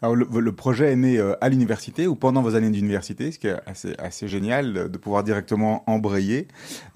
Alors 0.00 0.14
le, 0.14 0.52
projet 0.52 0.92
est 0.92 0.96
né 0.96 1.18
euh, 1.18 1.34
à 1.40 1.48
l'université 1.48 2.06
ou 2.06 2.14
pendant 2.14 2.40
vos 2.40 2.54
années 2.54 2.70
d'université, 2.70 3.32
ce 3.32 3.38
qui 3.40 3.48
est 3.48 3.56
assez, 3.66 3.94
assez 3.98 4.28
génial 4.28 4.88
de 4.88 4.98
pouvoir 4.98 5.24
directement 5.24 5.82
embrayer. 5.88 6.46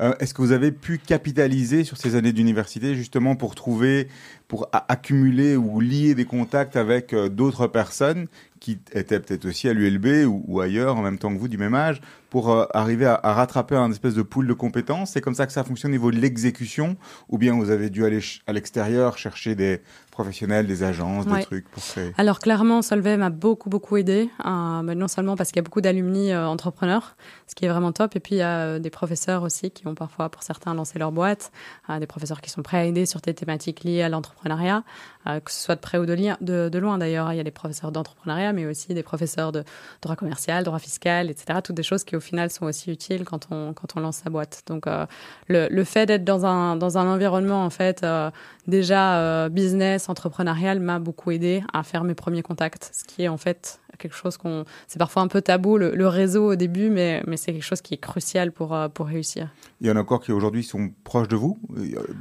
Euh, 0.00 0.14
Est-ce 0.20 0.34
que 0.34 0.40
vous 0.40 0.52
avez 0.52 0.70
pu 0.70 0.98
capitaliser 0.98 1.82
sur 1.82 1.96
ces 1.96 2.14
années 2.14 2.32
d'université 2.32 2.94
justement 2.94 3.34
pour 3.34 3.56
trouver, 3.56 4.06
pour 4.46 4.68
accumuler 4.72 5.56
ou 5.56 5.80
lier 5.80 6.14
des 6.14 6.26
contacts 6.26 6.76
avec 6.76 7.12
euh, 7.12 7.28
d'autres 7.28 7.66
personnes 7.66 8.28
qui 8.62 8.78
étaient 8.92 9.18
peut-être 9.18 9.44
aussi 9.44 9.68
à 9.68 9.72
l'ULB 9.72 10.24
ou, 10.28 10.44
ou, 10.46 10.60
ailleurs 10.60 10.96
en 10.96 11.02
même 11.02 11.18
temps 11.18 11.34
que 11.34 11.38
vous 11.38 11.48
du 11.48 11.58
même 11.58 11.74
âge 11.74 12.00
pour 12.30 12.50
euh, 12.50 12.64
arriver 12.72 13.06
à, 13.06 13.18
à, 13.20 13.34
rattraper 13.34 13.74
un 13.74 13.90
espèce 13.90 14.14
de 14.14 14.22
pool 14.22 14.46
de 14.46 14.52
compétences 14.52 15.10
C'est 15.10 15.20
comme 15.20 15.34
ça 15.34 15.46
que 15.46 15.52
ça 15.52 15.64
fonctionne 15.64 15.90
au 15.90 15.94
niveau 15.94 16.12
de 16.12 16.16
l'exécution 16.16 16.96
ou 17.28 17.38
bien 17.38 17.54
vous 17.54 17.70
avez 17.70 17.90
dû 17.90 18.04
aller 18.04 18.20
à 18.46 18.52
l'extérieur 18.52 19.18
chercher 19.18 19.56
des 19.56 19.80
professionnels, 20.12 20.66
des 20.66 20.84
agences, 20.84 21.26
ouais. 21.26 21.40
des 21.40 21.44
trucs 21.44 21.68
pour 21.70 21.82
créer 21.82 22.12
Alors 22.18 22.38
clairement, 22.38 22.82
Solvay 22.82 23.16
m'a 23.16 23.30
beaucoup 23.30 23.68
beaucoup 23.68 23.96
aidé, 23.96 24.30
euh, 24.46 24.82
non 24.94 25.08
seulement 25.08 25.36
parce 25.36 25.50
qu'il 25.50 25.56
y 25.56 25.60
a 25.60 25.62
beaucoup 25.64 25.80
d'alumni 25.80 26.32
euh, 26.32 26.46
entrepreneurs, 26.46 27.16
ce 27.48 27.54
qui 27.54 27.64
est 27.64 27.68
vraiment 27.68 27.92
top, 27.92 28.14
et 28.14 28.20
puis 28.20 28.36
il 28.36 28.38
y 28.38 28.42
a 28.42 28.58
euh, 28.60 28.78
des 28.78 28.90
professeurs 28.90 29.42
aussi 29.42 29.70
qui 29.70 29.86
ont 29.88 29.94
parfois, 29.94 30.28
pour 30.28 30.42
certains, 30.42 30.74
lancé 30.74 30.98
leur 30.98 31.10
boîte, 31.12 31.50
euh, 31.90 31.98
des 31.98 32.06
professeurs 32.06 32.40
qui 32.40 32.50
sont 32.50 32.62
prêts 32.62 32.76
à 32.76 32.84
aider 32.84 33.06
sur 33.06 33.20
des 33.20 33.34
thématiques 33.34 33.82
liées 33.84 34.02
à 34.02 34.08
l'entrepreneuriat, 34.08 34.84
que 35.24 35.50
ce 35.52 35.60
soit 35.62 35.76
de 35.76 35.80
près 35.80 35.98
ou 35.98 36.04
de, 36.06 36.12
li- 36.12 36.32
de, 36.40 36.68
de 36.68 36.78
loin 36.78 36.98
d'ailleurs. 36.98 37.32
Il 37.32 37.36
y 37.36 37.40
a 37.40 37.44
des 37.44 37.52
professeurs 37.52 37.92
d'entrepreneuriat, 37.92 38.51
mais 38.52 38.66
aussi 38.66 38.94
des 38.94 39.02
professeurs 39.02 39.52
de 39.52 39.64
droit 40.00 40.16
commercial, 40.16 40.64
droit 40.64 40.78
fiscal, 40.78 41.30
etc. 41.30 41.60
Toutes 41.62 41.76
des 41.76 41.82
choses 41.82 42.04
qui 42.04 42.16
au 42.16 42.20
final 42.20 42.50
sont 42.50 42.66
aussi 42.66 42.90
utiles 42.90 43.24
quand 43.24 43.48
on, 43.50 43.72
quand 43.72 43.96
on 43.96 44.00
lance 44.00 44.16
sa 44.16 44.30
boîte. 44.30 44.62
Donc 44.66 44.86
euh, 44.86 45.06
le, 45.48 45.68
le 45.70 45.84
fait 45.84 46.06
d'être 46.06 46.24
dans 46.24 46.46
un, 46.46 46.76
dans 46.76 46.98
un 46.98 47.06
environnement 47.12 47.64
en 47.64 47.70
fait 47.70 48.02
euh, 48.02 48.30
déjà 48.66 49.18
euh, 49.18 49.48
business, 49.48 50.08
entrepreneurial 50.08 50.80
m'a 50.80 50.98
beaucoup 50.98 51.30
aidé 51.30 51.62
à 51.72 51.82
faire 51.82 52.04
mes 52.04 52.14
premiers 52.14 52.42
contacts, 52.42 52.90
ce 52.92 53.04
qui 53.04 53.24
est 53.24 53.28
en 53.28 53.36
fait 53.36 53.80
quelque 53.98 54.14
chose 54.14 54.36
qu'on. 54.36 54.64
C'est 54.86 54.98
parfois 54.98 55.22
un 55.22 55.28
peu 55.28 55.42
tabou 55.42 55.78
le, 55.78 55.94
le, 55.94 56.08
réseau 56.08 56.52
au 56.52 56.56
début, 56.56 56.90
mais, 56.90 57.22
mais 57.26 57.36
c'est 57.36 57.52
quelque 57.52 57.62
chose 57.64 57.80
qui 57.80 57.94
est 57.94 57.98
crucial 57.98 58.52
pour, 58.52 58.74
euh, 58.74 58.88
pour 58.88 59.06
réussir. 59.06 59.48
Il 59.80 59.86
y 59.86 59.90
en 59.90 59.96
a 59.96 60.00
encore 60.00 60.22
qui 60.22 60.32
aujourd'hui 60.32 60.64
sont 60.64 60.90
proches 61.04 61.28
de 61.28 61.36
vous, 61.36 61.58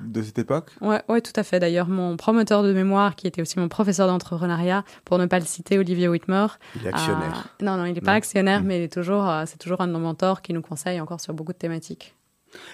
de 0.06 0.22
cette 0.22 0.40
époque? 0.40 0.72
Ouais, 0.82 1.02
ouais, 1.10 1.22
tout 1.22 1.34
à 1.36 1.44
fait. 1.44 1.60
D'ailleurs, 1.60 1.88
mon 1.88 2.18
promoteur 2.18 2.64
de 2.64 2.74
mémoire, 2.74 3.16
qui 3.16 3.28
était 3.28 3.42
aussi 3.42 3.60
mon 3.60 3.68
professeur 3.68 4.08
d'entrepreneuriat, 4.08 4.84
pour 5.06 5.18
ne 5.18 5.26
pas 5.26 5.40
le 5.40 5.46
citer, 5.46 5.78
Olivier 5.78 6.08
Whitmore. 6.08 6.58
Il 6.76 6.88
est 6.88 6.90
actionnaire. 6.90 7.50
Euh, 7.62 7.66
non, 7.66 7.78
non, 7.78 7.86
il 7.86 7.94
n'est 7.94 8.02
pas 8.02 8.14
actionnaire, 8.14 8.62
mmh. 8.62 8.66
mais 8.66 8.80
il 8.80 8.84
est 8.84 8.94
toujours, 8.94 9.28
euh, 9.28 9.44
c'est 9.46 9.58
toujours 9.58 9.82
un 9.82 9.88
de 9.88 9.94
nos 9.94 10.00
mentors 10.00 10.42
qui 10.42 10.54
nous 10.54 10.62
conseille 10.62 11.00
encore 11.00 11.20
sur 11.20 11.34
beaucoup 11.34 11.54
de 11.54 11.58
thématiques. 11.58 12.16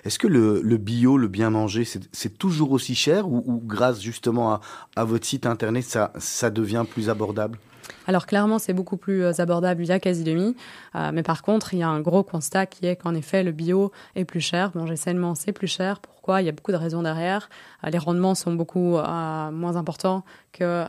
Est-ce 0.03 0.17
que 0.17 0.27
le, 0.27 0.61
le, 0.61 0.77
bio, 0.77 1.17
le 1.17 1.27
bien 1.27 1.49
manger, 1.49 1.85
c'est 1.85 2.37
toujours 2.37 2.71
aussi 2.71 2.95
cher 2.95 3.27
ou, 3.27 3.43
ou 3.45 3.61
grâce 3.63 4.01
justement 4.01 4.53
à, 4.53 4.61
à, 4.95 5.03
votre 5.03 5.25
site 5.25 5.45
internet, 5.45 5.83
ça, 5.83 6.11
ça 6.17 6.49
devient 6.49 6.85
plus 6.89 7.09
abordable? 7.09 7.59
Alors 8.07 8.25
clairement, 8.25 8.59
c'est 8.59 8.73
beaucoup 8.73 8.97
plus 8.97 9.23
euh, 9.23 9.31
abordable 9.39 9.81
via 9.81 9.99
Casidemi, 9.99 10.55
euh, 10.95 11.11
mais 11.13 11.23
par 11.23 11.41
contre, 11.41 11.73
il 11.73 11.79
y 11.79 11.83
a 11.83 11.89
un 11.89 11.99
gros 11.99 12.23
constat 12.23 12.65
qui 12.65 12.85
est 12.85 12.95
qu'en 12.95 13.13
effet, 13.13 13.43
le 13.43 13.51
bio 13.51 13.91
est 14.15 14.25
plus 14.25 14.41
cher. 14.41 14.71
Manger 14.75 14.95
sainement, 14.95 15.35
c'est 15.35 15.51
plus 15.51 15.67
cher. 15.67 15.99
Pourquoi? 15.99 16.41
Il 16.41 16.45
y 16.45 16.49
a 16.49 16.51
beaucoup 16.51 16.71
de 16.71 16.77
raisons 16.77 17.03
derrière. 17.03 17.49
Euh, 17.83 17.89
les 17.89 17.97
rendements 17.97 18.35
sont 18.35 18.53
beaucoup 18.53 18.97
moins 18.97 19.75
importants 19.75 20.23
que 20.53 20.85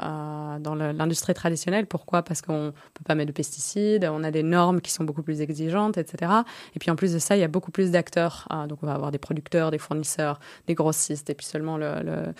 dans 0.60 0.74
l'industrie 0.74 1.34
traditionnelle. 1.34 1.86
Pourquoi? 1.86 2.22
Parce 2.22 2.40
qu'on 2.40 2.66
ne 2.66 2.70
peut 2.70 3.04
pas 3.04 3.14
mettre 3.14 3.28
de 3.28 3.32
pesticides, 3.32 4.08
on 4.10 4.24
a 4.24 4.30
des 4.30 4.42
normes 4.42 4.80
qui 4.80 4.90
sont 4.90 5.04
beaucoup 5.04 5.22
plus 5.22 5.40
exigeantes, 5.40 5.98
etc. 5.98 6.32
Et 6.74 6.78
puis 6.78 6.90
en 6.90 6.96
plus 6.96 7.12
de 7.12 7.18
ça, 7.18 7.36
il 7.36 7.40
y 7.40 7.44
a 7.44 7.48
beaucoup 7.48 7.70
plus 7.70 7.90
d'acteurs. 7.90 8.48
Donc 8.68 8.78
on 8.82 8.86
va 8.86 8.94
avoir 8.94 9.10
des 9.10 9.18
producteurs, 9.18 9.70
des 9.70 9.78
fournisseurs, 9.78 10.40
des 10.66 10.74
grossistes, 10.74 11.28
et 11.28 11.34
puis 11.34 11.46
seulement 11.46 11.76
le, 11.76 12.02
le 12.02 12.34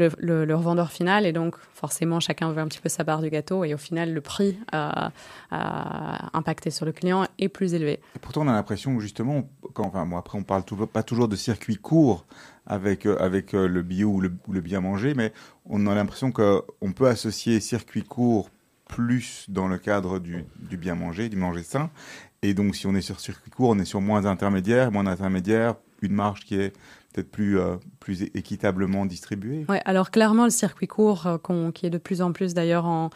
le, 0.00 0.54
revendeur 0.54 0.90
final 0.90 1.26
et 1.26 1.32
donc 1.32 1.56
forcément 1.74 2.20
chacun 2.20 2.50
veut 2.52 2.60
un 2.60 2.68
petit 2.68 2.80
peu 2.80 2.88
sa 2.88 3.04
part 3.04 3.22
du 3.22 3.30
gâteau 3.30 3.64
et 3.64 3.74
au 3.74 3.78
final 3.78 4.12
le 4.12 4.20
prix 4.20 4.58
euh, 4.74 4.90
euh, 5.52 5.56
impacté 6.32 6.70
sur 6.70 6.86
le 6.86 6.92
client 6.92 7.26
est 7.38 7.48
plus 7.48 7.74
élevé. 7.74 8.00
Pourtant 8.20 8.42
on 8.42 8.48
a 8.48 8.52
l'impression 8.52 8.98
justement, 9.00 9.48
quand, 9.74 9.84
enfin 9.86 10.06
bon, 10.06 10.16
après 10.16 10.38
on 10.38 10.42
parle 10.42 10.64
toujours, 10.64 10.88
pas 10.88 11.02
toujours 11.02 11.28
de 11.28 11.36
circuit 11.36 11.76
court 11.76 12.26
avec, 12.66 13.06
euh, 13.06 13.16
avec 13.18 13.52
le 13.52 13.82
bio 13.82 14.08
ou 14.08 14.20
le, 14.20 14.60
bien 14.60 14.80
manger, 14.80 15.14
mais 15.14 15.32
on 15.66 15.86
a 15.86 15.94
l'impression 15.94 16.32
qu'on 16.32 16.92
peut 16.94 17.08
associer 17.08 17.60
circuit 17.60 18.02
court 18.02 18.50
plus 18.86 19.46
dans 19.48 19.68
le 19.68 19.78
cadre 19.78 20.18
du, 20.18 20.44
bien 20.76 20.94
manger, 20.94 21.28
du 21.28 21.36
manger 21.36 21.62
sain. 21.62 21.90
Et 22.42 22.54
donc 22.54 22.74
si 22.74 22.86
on 22.86 22.94
est 22.94 23.02
sur 23.02 23.20
circuit 23.20 23.50
court, 23.50 23.70
on 23.70 23.78
est 23.78 23.84
sur 23.84 24.00
moins 24.00 24.24
intermédiaire, 24.24 24.90
moins 24.90 25.04
d'intermédiaire, 25.04 25.74
une 26.02 26.12
marge 26.12 26.40
qui 26.44 26.56
est 26.56 26.72
peut-être 27.12 27.30
plus, 27.30 27.58
plus 28.00 28.22
équitablement 28.34 29.04
distribué. 29.06 29.66
Oui, 29.68 29.76
alors 29.84 30.10
clairement, 30.10 30.44
le 30.44 30.50
circuit 30.50 30.88
court, 30.88 31.26
euh, 31.26 31.36
qu 31.38 31.72
qui 31.72 31.86
est 31.86 31.90
de 31.90 31.98
plus 31.98 32.22
en 32.22 32.32
plus 32.32 32.54
d'ailleurs 32.54 32.86
en, 32.86 33.10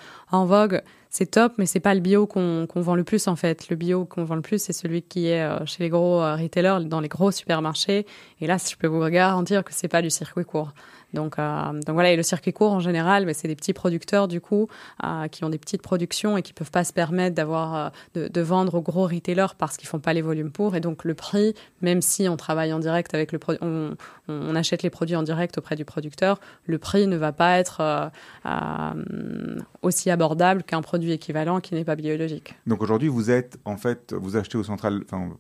vogue, 0.45 0.83
c'est 1.09 1.31
top, 1.31 1.55
mais 1.59 1.67
c'est 1.67 1.81
pas 1.81 1.95
le 1.95 2.01
bio 2.01 2.27
qu'on 2.27 2.67
qu 2.71 2.79
vend 2.81 2.95
le 2.95 3.05
plus 3.05 3.27
en 3.27 3.35
fait. 3.35 3.69
Le 3.71 3.77
bio 3.77 4.05
qu'on 4.05 4.25
vend 4.25 4.35
le 4.35 4.43
plus, 4.43 4.63
c'est 4.63 4.75
celui 4.75 5.03
qui 5.03 5.29
est 5.29 5.43
euh, 5.43 5.65
chez 5.65 5.83
les 5.83 5.89
gros 5.89 6.21
retailers, 6.21 6.85
dans 6.85 7.01
les 7.01 7.09
gros 7.09 7.31
supermarchés. 7.31 8.07
Et 8.41 8.47
là, 8.47 8.59
je 8.59 8.77
peux 8.77 8.87
vous 8.87 9.09
garantir 9.09 9.65
que 9.65 9.73
c'est 9.73 9.89
pas 9.89 10.03
du 10.03 10.11
circuit 10.11 10.45
court. 10.45 10.73
Donc, 11.15 11.39
euh, 11.39 11.81
voilà, 11.89 12.13
et 12.13 12.17
le 12.17 12.23
circuit 12.23 12.53
court 12.53 12.73
en 12.73 12.81
général, 12.81 13.33
c'est 13.35 13.49
des 13.49 13.55
petits 13.57 13.73
producteurs 13.73 14.29
du 14.29 14.41
coup 14.41 14.69
euh, 15.05 15.29
qui 15.29 15.45
ont 15.45 15.49
des 15.49 15.59
petites 15.59 15.81
productions 15.81 16.37
et 16.37 16.43
qui 16.43 16.53
peuvent 16.53 16.73
pas 16.73 16.85
se 16.85 16.93
permettre 16.93 17.41
euh, 17.41 18.29
de, 18.29 18.41
vendre 18.41 18.75
aux 18.75 18.83
gros 18.83 19.05
retailers 19.05 19.55
parce 19.57 19.77
qu'ils 19.77 19.89
font 19.89 20.01
pas 20.01 20.13
les 20.13 20.23
volumes 20.23 20.51
pour. 20.51 20.75
Et 20.75 20.81
donc 20.81 21.05
le 21.05 21.15
prix, 21.15 21.55
même 21.81 22.03
si 22.03 22.29
on 22.29 22.37
travaille 22.37 22.73
en 22.73 22.81
direct 22.81 23.15
avec 23.15 23.33
le 23.33 23.39
produit, 23.39 23.61
on, 23.63 23.95
on, 24.29 24.57
achète 24.57 24.74
les 24.83 24.91
produits 24.91 25.17
en 25.17 25.23
direct 25.23 25.59
auprès 25.59 25.77
du 25.77 25.85
producteur, 25.85 26.41
le 26.67 26.79
prix 26.79 27.07
ne 27.07 27.17
va 27.17 27.33
pas 27.33 27.59
être 27.59 28.11
aussi 29.83 30.11
abordable 30.11 30.63
qu'un 30.63 30.83
produit 30.83 31.13
équivalent 31.13 31.61
qui 31.61 31.75
n'est 31.75 31.85
pas 31.85 31.97
biologique. 31.97 32.55
Donc 32.67 32.83
aujourd'hui, 32.83 33.09
vous 33.09 33.31
êtes 33.31 33.59
en 33.65 33.77
fait, 33.77 34.13
vous 34.13 34.37
achetez 34.37 34.59
au 34.59 34.65
central, 34.65 35.03
enfin, 35.05 35.31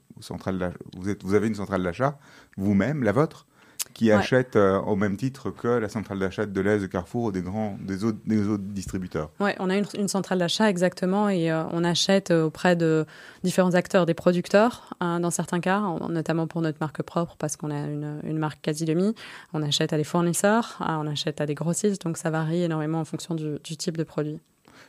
vous 0.96 1.08
êtes, 1.08 1.22
vous 1.24 1.34
avez 1.34 1.48
une 1.48 1.54
centrale 1.54 1.82
d'achat 1.82 2.18
vous-même, 2.56 3.02
la 3.02 3.12
vôtre 3.12 3.46
qui 3.94 4.06
ouais. 4.06 4.12
achètent 4.12 4.56
euh, 4.56 4.78
au 4.80 4.96
même 4.96 5.16
titre 5.16 5.50
que 5.50 5.68
la 5.68 5.88
centrale 5.88 6.18
d'achat 6.18 6.44
de 6.44 6.60
l'Est 6.60 6.80
de 6.80 6.86
Carrefour 6.86 7.24
ou 7.24 7.32
des 7.32 7.40
grands 7.40 7.78
des 7.80 8.04
autres, 8.04 8.18
des 8.26 8.46
autres 8.48 8.64
distributeurs. 8.64 9.30
Oui, 9.40 9.52
on 9.60 9.70
a 9.70 9.76
une, 9.76 9.86
une 9.96 10.08
centrale 10.08 10.38
d'achat 10.38 10.68
exactement 10.68 11.28
et 11.28 11.50
euh, 11.50 11.64
on 11.72 11.84
achète 11.84 12.30
auprès 12.30 12.76
de 12.76 13.06
différents 13.42 13.74
acteurs, 13.74 14.04
des 14.04 14.14
producteurs 14.14 14.90
hein, 15.00 15.20
dans 15.20 15.30
certains 15.30 15.60
cas, 15.60 15.78
en, 15.78 16.08
notamment 16.08 16.46
pour 16.46 16.60
notre 16.60 16.78
marque 16.80 17.02
propre 17.02 17.36
parce 17.38 17.56
qu'on 17.56 17.70
a 17.70 17.78
une, 17.86 18.20
une 18.24 18.38
marque 18.38 18.60
quasi 18.60 18.84
demi. 18.84 19.14
On 19.52 19.62
achète 19.62 19.92
à 19.92 19.96
des 19.96 20.04
fournisseurs, 20.04 20.76
hein, 20.80 21.00
on 21.02 21.06
achète 21.06 21.40
à 21.40 21.46
des 21.46 21.54
grossistes, 21.54 22.02
donc 22.02 22.16
ça 22.16 22.30
varie 22.30 22.62
énormément 22.62 23.00
en 23.00 23.04
fonction 23.04 23.34
du, 23.34 23.58
du 23.62 23.76
type 23.76 23.96
de 23.96 24.04
produit 24.04 24.40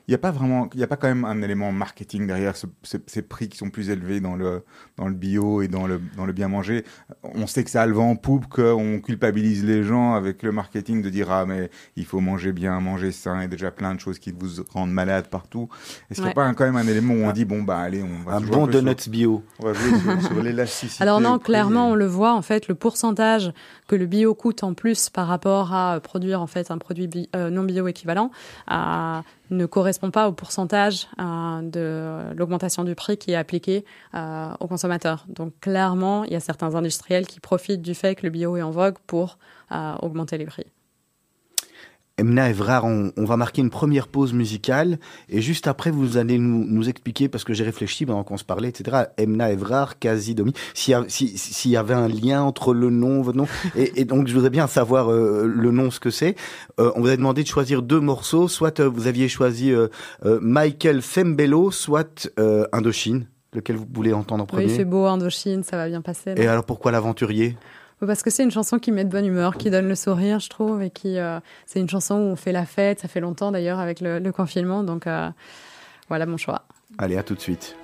il 0.07 0.11
n'y 0.11 0.15
a 0.15 0.19
pas 0.19 0.31
vraiment, 0.31 0.69
il 0.73 0.77
n'y 0.77 0.83
a 0.83 0.87
pas 0.87 0.97
quand 0.97 1.07
même 1.07 1.25
un 1.25 1.41
élément 1.41 1.71
marketing 1.71 2.27
derrière 2.27 2.55
ce, 2.55 2.67
ce, 2.83 2.97
ces 3.07 3.21
prix 3.23 3.49
qui 3.49 3.57
sont 3.57 3.69
plus 3.69 3.89
élevés 3.89 4.19
dans 4.19 4.35
le, 4.35 4.63
dans 4.97 5.07
le 5.07 5.15
bio 5.15 5.61
et 5.61 5.67
dans 5.67 5.87
le, 5.87 5.99
dans 6.15 6.25
le 6.25 6.33
bien 6.33 6.47
manger. 6.47 6.85
On 7.23 7.47
sait 7.47 7.63
que 7.63 7.71
ça 7.71 7.81
a 7.81 7.85
le 7.87 7.93
vent 7.93 8.11
en 8.11 8.15
poupe, 8.15 8.47
qu'on 8.47 8.99
culpabilise 8.99 9.65
les 9.65 9.83
gens 9.83 10.13
avec 10.13 10.43
le 10.43 10.51
marketing 10.51 11.01
de 11.01 11.09
dire 11.09 11.31
ah 11.31 11.45
mais 11.45 11.71
il 11.95 12.05
faut 12.05 12.19
manger 12.19 12.51
bien, 12.51 12.79
manger 12.79 13.11
sain, 13.11 13.41
et 13.41 13.47
déjà 13.47 13.71
plein 13.71 13.95
de 13.95 13.99
choses 13.99 14.19
qui 14.19 14.31
vous 14.31 14.63
rendent 14.71 14.91
malade 14.91 15.27
partout. 15.27 15.69
Est-ce 16.11 16.19
qu'il 16.19 16.25
n'y 16.25 16.31
a 16.31 16.35
pas 16.35 16.45
un, 16.45 16.53
quand 16.53 16.65
même 16.65 16.75
un 16.75 16.87
élément 16.87 17.15
où 17.15 17.27
on 17.27 17.31
dit 17.31 17.45
bon 17.45 17.63
bah 17.63 17.79
allez 17.79 18.03
on 18.03 18.29
va 18.29 18.37
un 18.37 18.41
bon 18.41 18.67
donuts 18.67 18.93
sur, 18.99 19.11
bio. 19.11 19.43
On 19.59 19.65
va 19.65 19.73
jouer 19.73 19.99
sur, 19.99 20.21
sur 20.21 20.43
l'élasticité. 20.43 21.01
Alors 21.01 21.19
non, 21.19 21.39
clairement 21.39 21.89
on 21.89 21.95
le 21.95 22.05
voit 22.05 22.33
en 22.33 22.41
fait 22.41 22.67
le 22.67 22.75
pourcentage 22.75 23.53
que 23.87 23.95
le 23.95 24.05
bio 24.05 24.35
coûte 24.35 24.63
en 24.63 24.73
plus 24.73 25.09
par 25.09 25.27
rapport 25.27 25.73
à 25.73 25.99
produire 25.99 26.41
en 26.41 26.47
fait 26.47 26.69
un 26.71 26.77
produit 26.77 27.07
bi 27.07 27.29
euh, 27.35 27.49
non 27.49 27.63
bio 27.63 27.87
équivalent. 27.87 28.31
Euh, 28.71 29.21
ne 29.49 29.65
correspond 29.65 30.11
pas 30.11 30.27
au 30.27 30.31
pourcentage 30.31 31.07
euh, 31.19 31.61
de 31.61 32.35
l'augmentation 32.35 32.83
du 32.83 32.95
prix 32.95 33.17
qui 33.17 33.31
est 33.31 33.35
appliqué 33.35 33.85
euh, 34.13 34.53
aux 34.59 34.67
consommateurs. 34.67 35.25
Donc 35.27 35.53
clairement, 35.59 36.23
il 36.23 36.33
y 36.33 36.35
a 36.35 36.39
certains 36.39 36.75
industriels 36.75 37.27
qui 37.27 37.39
profitent 37.39 37.81
du 37.81 37.93
fait 37.93 38.15
que 38.15 38.25
le 38.25 38.29
bio 38.29 38.57
est 38.57 38.61
en 38.61 38.71
vogue 38.71 38.95
pour 39.07 39.37
euh, 39.71 39.95
augmenter 40.01 40.37
les 40.37 40.45
prix. 40.45 40.65
Emna 42.17 42.49
Evrard, 42.49 42.85
on, 42.85 43.11
on, 43.17 43.25
va 43.25 43.35
marquer 43.35 43.61
une 43.61 43.69
première 43.69 44.07
pause 44.07 44.31
musicale 44.31 44.99
et 45.27 45.41
juste 45.41 45.67
après 45.67 45.91
vous 45.91 46.15
allez 46.15 46.37
nous, 46.37 46.65
nous 46.65 46.87
expliquer, 46.87 47.27
parce 47.27 47.43
que 47.43 47.53
j'ai 47.53 47.65
réfléchi 47.65 48.05
pendant 48.05 48.23
qu'on 48.23 48.37
se 48.37 48.45
parlait, 48.45 48.69
etc. 48.69 49.07
Emna 49.17 49.51
Evrard, 49.51 49.99
quasi 49.99 50.33
Domi, 50.33 50.53
s'il 50.73 50.97
y, 50.97 51.09
si, 51.09 51.37
si 51.37 51.69
y, 51.71 51.77
avait 51.77 51.93
un 51.93 52.07
lien 52.07 52.41
entre 52.41 52.73
le 52.73 52.89
nom, 52.89 53.21
votre 53.21 53.37
nom, 53.37 53.47
et, 53.75 53.99
et, 53.99 54.05
donc 54.05 54.27
je 54.27 54.33
voudrais 54.33 54.49
bien 54.49 54.67
savoir 54.67 55.11
euh, 55.11 55.45
le 55.45 55.71
nom, 55.71 55.91
ce 55.91 55.99
que 55.99 56.09
c'est. 56.09 56.35
Euh, 56.79 56.91
on 56.95 57.01
vous 57.01 57.09
a 57.09 57.17
demandé 57.17 57.43
de 57.43 57.47
choisir 57.47 57.81
deux 57.81 57.99
morceaux, 57.99 58.47
soit 58.47 58.79
euh, 58.79 58.87
vous 58.87 59.07
aviez 59.07 59.27
choisi 59.27 59.73
euh, 59.73 59.87
euh, 60.25 60.39
Michael 60.41 61.01
Fembello, 61.01 61.69
soit 61.71 62.29
Indochine, 62.71 63.27
lequel 63.53 63.75
vous 63.75 63.87
voulez 63.91 64.13
entendre 64.13 64.43
en 64.43 64.45
premier. 64.45 64.65
Oui, 64.65 64.71
il 64.71 64.75
fait 64.75 64.85
beau 64.85 65.05
Indochine, 65.05 65.63
ça 65.63 65.75
va 65.75 65.89
bien 65.89 66.01
passer. 66.01 66.33
Là. 66.33 66.41
Et 66.41 66.47
alors 66.47 66.63
pourquoi 66.63 66.91
l'aventurier? 66.91 67.57
Parce 67.99 68.23
que 68.23 68.29
c'est 68.29 68.43
une 68.43 68.51
chanson 68.51 68.79
qui 68.79 68.91
met 68.91 69.05
de 69.05 69.09
bonne 69.09 69.25
humeur, 69.25 69.57
qui 69.57 69.69
donne 69.69 69.87
le 69.87 69.95
sourire, 69.95 70.39
je 70.39 70.49
trouve, 70.49 70.81
et 70.81 70.89
qui 70.89 71.17
euh, 71.17 71.39
c'est 71.65 71.79
une 71.79 71.89
chanson 71.89 72.15
où 72.15 72.31
on 72.31 72.35
fait 72.35 72.51
la 72.51 72.65
fête. 72.65 72.99
Ça 72.99 73.07
fait 73.07 73.21
longtemps 73.21 73.51
d'ailleurs 73.51 73.79
avec 73.79 74.01
le, 74.01 74.31
confinement, 74.31 74.83
donc 74.83 75.07
euh, 75.07 75.29
voilà 76.09 76.25
mon 76.25 76.37
choix. 76.37 76.63
Allez, 76.97 77.17
à 77.17 77.23
tout 77.23 77.35
de 77.35 77.41
suite. 77.41 77.75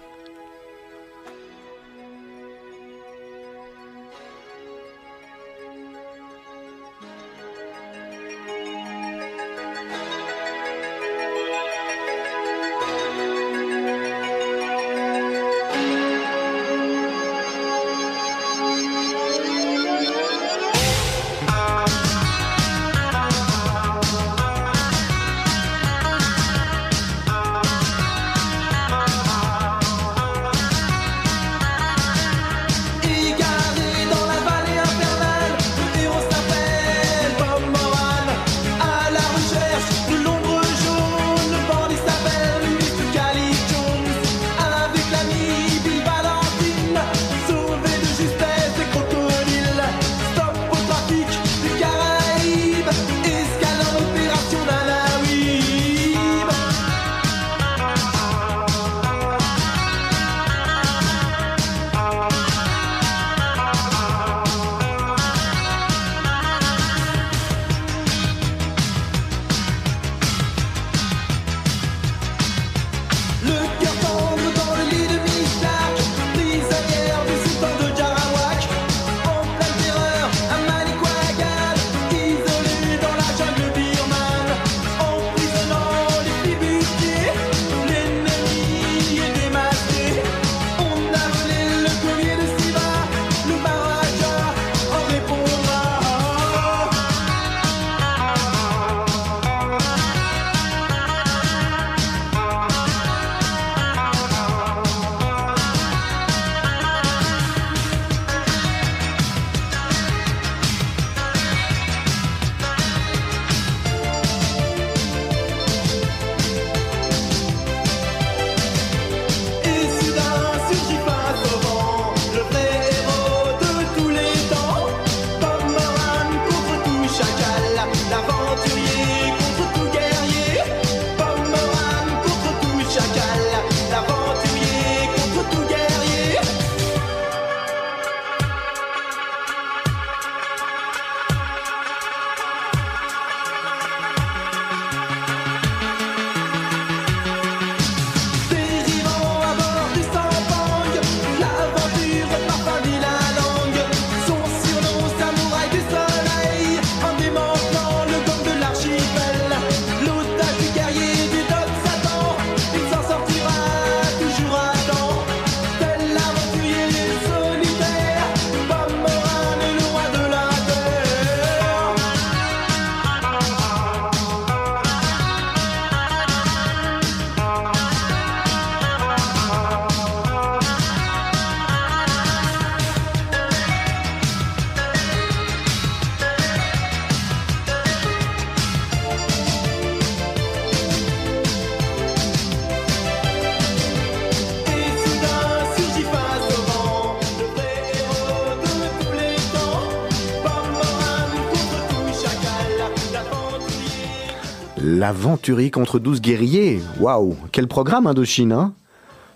Contre 205.71 205.99
12 205.99 206.21
guerriers. 206.21 206.81
Waouh, 206.99 207.35
quel 207.51 207.67
programme 207.67 208.05
Indochine, 208.05 208.51
hein 208.51 208.73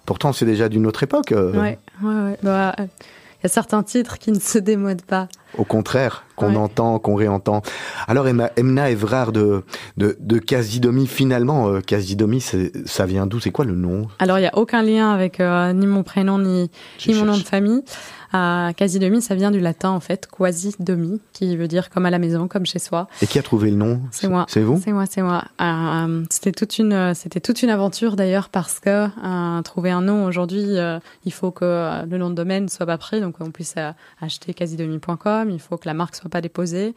Pourtant, 0.05 0.33
c'est 0.33 0.45
déjà 0.45 0.69
d'une 0.69 0.85
autre 0.85 1.01
époque. 1.01 1.31
Euh. 1.31 1.51
Ouais, 1.51 1.79
ouais, 2.03 2.13
ouais. 2.13 2.37
Bah, 2.43 2.75
il 2.77 2.83
y 3.43 3.45
a 3.45 3.49
certains 3.49 3.81
titres 3.81 4.19
qui 4.19 4.31
ne 4.31 4.39
se 4.39 4.59
démodent 4.59 5.01
pas. 5.01 5.27
Au 5.57 5.63
contraire, 5.63 6.24
qu'on 6.35 6.55
entend, 6.55 6.99
qu'on 6.99 7.15
réentend. 7.15 7.61
Alors 8.07 8.27
Emna 8.27 8.89
Evrard 8.89 9.31
de, 9.31 9.63
de, 9.97 10.17
de 10.19 10.37
Casidomi, 10.37 11.07
finalement, 11.07 11.69
euh, 11.69 11.81
Casidomi, 11.81 12.41
ça 12.41 13.05
vient 13.05 13.25
d'où? 13.25 13.39
C'est 13.39 13.51
quoi 13.51 13.65
le 13.65 13.75
nom? 13.75 14.07
Alors 14.19 14.37
il 14.37 14.41
n'y 14.41 14.47
a 14.47 14.57
aucun 14.57 14.83
lien 14.83 15.11
avec 15.11 15.39
euh, 15.39 15.73
ni 15.73 15.87
mon 15.87 16.03
prénom 16.03 16.39
ni, 16.39 16.69
ni 17.07 17.13
mon 17.13 17.25
nom 17.25 17.37
de 17.37 17.43
famille. 17.43 17.83
Euh, 18.33 18.73
quasi-demi, 18.73 19.21
ça 19.21 19.33
vient 19.35 19.51
du 19.51 19.61
latin 19.61 19.91
en 19.91 20.01
fait, 20.01 20.27
quasi-demi, 20.27 21.21
qui 21.31 21.55
veut 21.55 21.69
dire 21.69 21.89
comme 21.89 22.05
à 22.05 22.09
la 22.09 22.19
maison, 22.19 22.49
comme 22.49 22.65
chez 22.65 22.79
soi. 22.79 23.07
Et 23.21 23.27
qui 23.27 23.39
a 23.39 23.43
trouvé 23.43 23.69
le 23.71 23.77
nom? 23.77 24.01
C'est 24.11 24.27
moi. 24.27 24.45
C'est 24.49 24.61
vous? 24.61 24.81
C'est 24.83 24.91
moi, 24.91 25.05
c'est 25.09 25.21
moi. 25.21 25.45
Euh, 25.61 26.23
c'était 26.29 26.51
toute 26.51 26.77
une, 26.77 27.13
c'était 27.13 27.39
toute 27.39 27.63
une 27.63 27.69
aventure 27.69 28.17
d'ailleurs 28.17 28.49
parce 28.49 28.81
que 28.81 29.05
euh, 29.05 29.61
trouver 29.61 29.91
un 29.91 30.01
nom 30.01 30.25
aujourd'hui, 30.25 30.77
euh, 30.77 30.99
il 31.23 31.31
faut 31.31 31.51
que 31.51 32.05
le 32.05 32.17
nom 32.17 32.29
de 32.29 32.35
domaine 32.35 32.67
soit 32.67 32.85
pas 32.85 32.97
pris, 32.97 33.21
donc 33.21 33.35
on 33.39 33.51
puisse 33.51 33.75
acheter 34.21 34.53
quasi-demi.com. 34.53 35.49
Il 35.49 35.59
faut 35.59 35.77
que 35.77 35.87
la 35.87 35.93
marque 35.93 36.15
soit 36.15 36.24
pas 36.29 36.41
déposée. 36.41 36.93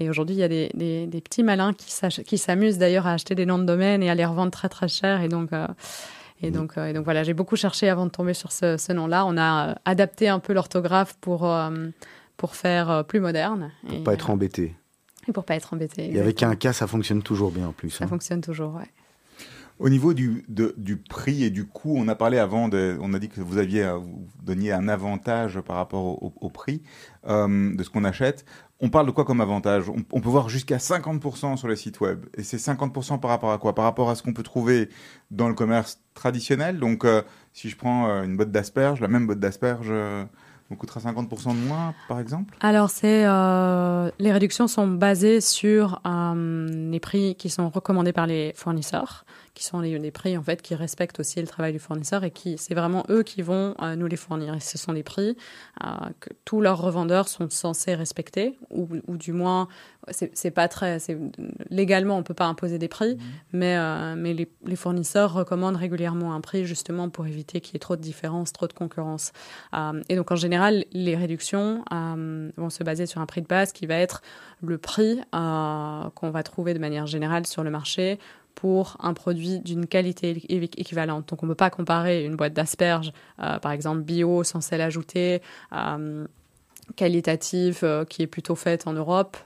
Et 0.00 0.10
aujourd'hui, 0.10 0.34
il 0.34 0.40
y 0.40 0.42
a 0.42 0.48
des, 0.48 0.70
des, 0.74 1.06
des 1.06 1.20
petits 1.20 1.44
malins 1.44 1.72
qui 1.72 2.38
s'amusent 2.38 2.78
d'ailleurs 2.78 3.06
à 3.06 3.12
acheter 3.12 3.34
des 3.34 3.46
noms 3.46 3.58
de 3.58 3.64
domaine 3.64 4.02
et 4.02 4.10
à 4.10 4.14
les 4.14 4.24
revendre 4.24 4.50
très 4.50 4.68
très 4.68 4.88
cher. 4.88 5.22
Et 5.22 5.28
donc, 5.28 5.50
et 6.44 6.50
donc, 6.50 6.76
euh, 6.76 6.86
et 6.86 6.92
donc 6.92 7.04
voilà, 7.04 7.22
j'ai 7.22 7.34
beaucoup 7.34 7.56
cherché 7.56 7.88
avant 7.88 8.06
de 8.06 8.10
tomber 8.10 8.34
sur 8.34 8.52
ce, 8.52 8.76
ce 8.76 8.92
nom-là. 8.92 9.24
On 9.26 9.36
a 9.36 9.70
euh, 9.70 9.74
adapté 9.84 10.28
un 10.28 10.40
peu 10.40 10.52
l'orthographe 10.52 11.16
pour, 11.20 11.50
euh, 11.50 11.88
pour 12.36 12.54
faire 12.54 13.04
plus 13.06 13.20
moderne. 13.20 13.70
Pour 13.86 13.98
ne 13.98 14.04
pas 14.04 14.14
être 14.14 14.30
embêté. 14.30 14.74
Et 15.26 15.32
pour 15.32 15.44
pas 15.44 15.54
être 15.54 15.72
embêté. 15.72 16.14
Et 16.14 16.20
avec 16.20 16.42
un 16.42 16.54
cas, 16.54 16.72
ça 16.72 16.86
fonctionne 16.86 17.22
toujours 17.22 17.50
bien 17.50 17.68
en 17.68 17.72
plus. 17.72 17.90
Ça 17.90 18.04
hein. 18.04 18.08
fonctionne 18.08 18.40
toujours, 18.40 18.74
ouais. 18.74 18.88
Au 19.80 19.88
niveau 19.88 20.14
du, 20.14 20.44
du 20.48 20.96
prix 20.96 21.42
et 21.42 21.50
du 21.50 21.66
coût, 21.66 21.94
on 21.96 22.06
a 22.06 22.14
parlé 22.14 22.38
avant, 22.38 22.68
de, 22.68 22.96
on 23.00 23.12
a 23.12 23.18
dit 23.18 23.28
que 23.28 23.40
vous 23.40 23.58
aviez 23.58 23.90
vous 24.00 24.28
donniez 24.40 24.70
un 24.70 24.86
avantage 24.86 25.60
par 25.62 25.74
rapport 25.74 26.22
au, 26.22 26.48
prix 26.48 26.80
de 27.26 27.82
ce 27.82 27.90
qu'on 27.90 28.04
achète. 28.04 28.44
On 28.80 28.90
parle 28.90 29.06
de 29.06 29.12
quoi 29.12 29.24
comme 29.24 29.40
avantage? 29.40 29.88
On, 29.88 30.20
peut 30.20 30.28
voir 30.28 30.48
jusqu'à 30.48 30.78
50% 30.78 31.56
sur 31.56 31.68
le 31.68 31.76
site 31.76 32.00
web. 32.00 32.26
Et 32.36 32.42
c'est 32.42 32.56
50% 32.56 33.20
par 33.20 33.30
rapport 33.30 33.52
à 33.52 33.58
quoi? 33.58 33.74
Par 33.74 33.84
rapport 33.84 34.10
à 34.10 34.14
ce 34.14 34.22
qu'on 34.22 34.32
peut 34.32 34.42
trouver 34.42 34.88
dans 35.30 35.48
le 35.48 35.54
commerce 35.54 36.00
traditionnel. 36.14 36.78
Donc, 36.78 37.04
euh, 37.04 37.22
si 37.52 37.70
je 37.70 37.76
prends 37.76 38.08
euh, 38.08 38.24
une 38.24 38.36
botte 38.36 38.50
d'asperges, 38.50 39.00
la 39.00 39.08
même 39.08 39.26
botte 39.26 39.38
d'asperges 39.38 39.88
euh, 39.90 40.24
me 40.70 40.76
coûtera 40.76 40.98
50% 40.98 41.50
de 41.50 41.68
moins, 41.68 41.94
par 42.08 42.18
exemple? 42.18 42.56
Alors, 42.60 42.90
c'est 42.90 43.22
les 43.22 44.32
réductions 44.32 44.66
sont 44.66 44.88
basées 44.88 45.40
sur 45.40 46.00
les 46.04 47.00
prix 47.00 47.36
qui 47.36 47.50
sont 47.50 47.70
recommandés 47.70 48.12
par 48.12 48.26
les 48.26 48.52
fournisseurs 48.56 49.24
qui 49.54 49.64
sont 49.64 49.80
les, 49.80 50.10
prix 50.10 50.36
en 50.36 50.42
fait 50.42 50.60
qui 50.60 50.74
respectent 50.74 51.20
aussi 51.20 51.40
le 51.40 51.46
travail 51.46 51.72
du 51.72 51.78
fournisseur 51.78 52.24
et 52.24 52.30
qui 52.30 52.58
c'est 52.58 52.74
vraiment 52.74 53.04
eux 53.08 53.22
qui 53.22 53.40
vont 53.40 53.74
euh, 53.80 53.94
nous 53.94 54.06
les 54.06 54.16
fournir. 54.16 54.54
Et 54.54 54.60
ce 54.60 54.76
sont 54.76 54.92
des 54.92 55.04
prix 55.04 55.36
euh, 55.84 55.88
que 56.20 56.30
tous 56.44 56.60
leurs 56.60 56.80
revendeurs 56.80 57.28
sont 57.28 57.48
censés 57.48 57.94
respecter 57.94 58.58
ou, 58.70 58.88
ou 59.06 59.16
du 59.16 59.32
moins 59.32 59.68
c'est 60.10 60.50
pas 60.50 60.68
très 60.68 60.98
légalement 61.70 62.18
on 62.18 62.22
peut 62.22 62.34
pas 62.34 62.44
imposer 62.44 62.78
des 62.78 62.88
prix, 62.88 63.14
mmh. 63.14 63.20
mais 63.54 63.76
euh, 63.78 64.14
mais 64.16 64.34
les, 64.34 64.50
les, 64.66 64.76
fournisseurs 64.76 65.32
recommandent 65.32 65.76
régulièrement 65.76 66.34
un 66.34 66.42
prix 66.42 66.66
justement 66.66 67.08
pour 67.08 67.26
éviter 67.26 67.62
qu'il 67.62 67.74
y 67.74 67.76
ait 67.76 67.78
trop 67.78 67.96
de 67.96 68.02
différence, 68.02 68.52
trop 68.52 68.66
de 68.66 68.74
concurrence. 68.74 69.32
et 70.10 70.16
donc 70.16 70.30
en 70.30 70.36
général 70.36 70.84
les 70.92 71.16
réductions 71.16 71.84
vont 71.90 72.70
se 72.70 72.84
baser 72.84 73.06
sur 73.06 73.22
un 73.22 73.26
prix 73.26 73.40
de 73.40 73.46
base 73.46 73.72
qui 73.72 73.86
va 73.86 73.94
être 73.94 74.20
le 74.60 74.76
prix 74.76 75.20
qu'on 75.32 76.30
va 76.30 76.42
trouver 76.42 76.74
de 76.74 76.78
manière 76.78 77.06
générale 77.06 77.46
sur 77.46 77.64
le 77.64 77.70
marché 77.70 78.18
pour 78.54 78.96
un 79.00 79.14
produit 79.14 79.60
d'une 79.60 79.86
qualité 79.86 80.30
équivalente. 80.30 81.28
Donc 81.28 81.42
on 81.42 81.46
ne 81.46 81.50
peut 81.52 81.56
pas 81.56 81.70
comparer 81.70 82.24
une 82.24 82.36
boîte 82.36 82.52
d'asperges, 82.52 83.12
euh, 83.42 83.58
par 83.58 83.72
exemple 83.72 84.02
bio, 84.02 84.44
sans 84.44 84.60
sel 84.60 84.80
ajouté, 84.80 85.42
euh, 85.72 86.26
qualitative, 86.96 87.80
euh, 87.82 88.04
qui 88.04 88.22
est 88.22 88.26
plutôt 88.26 88.54
faite 88.54 88.86
en 88.86 88.92
Europe, 88.92 89.36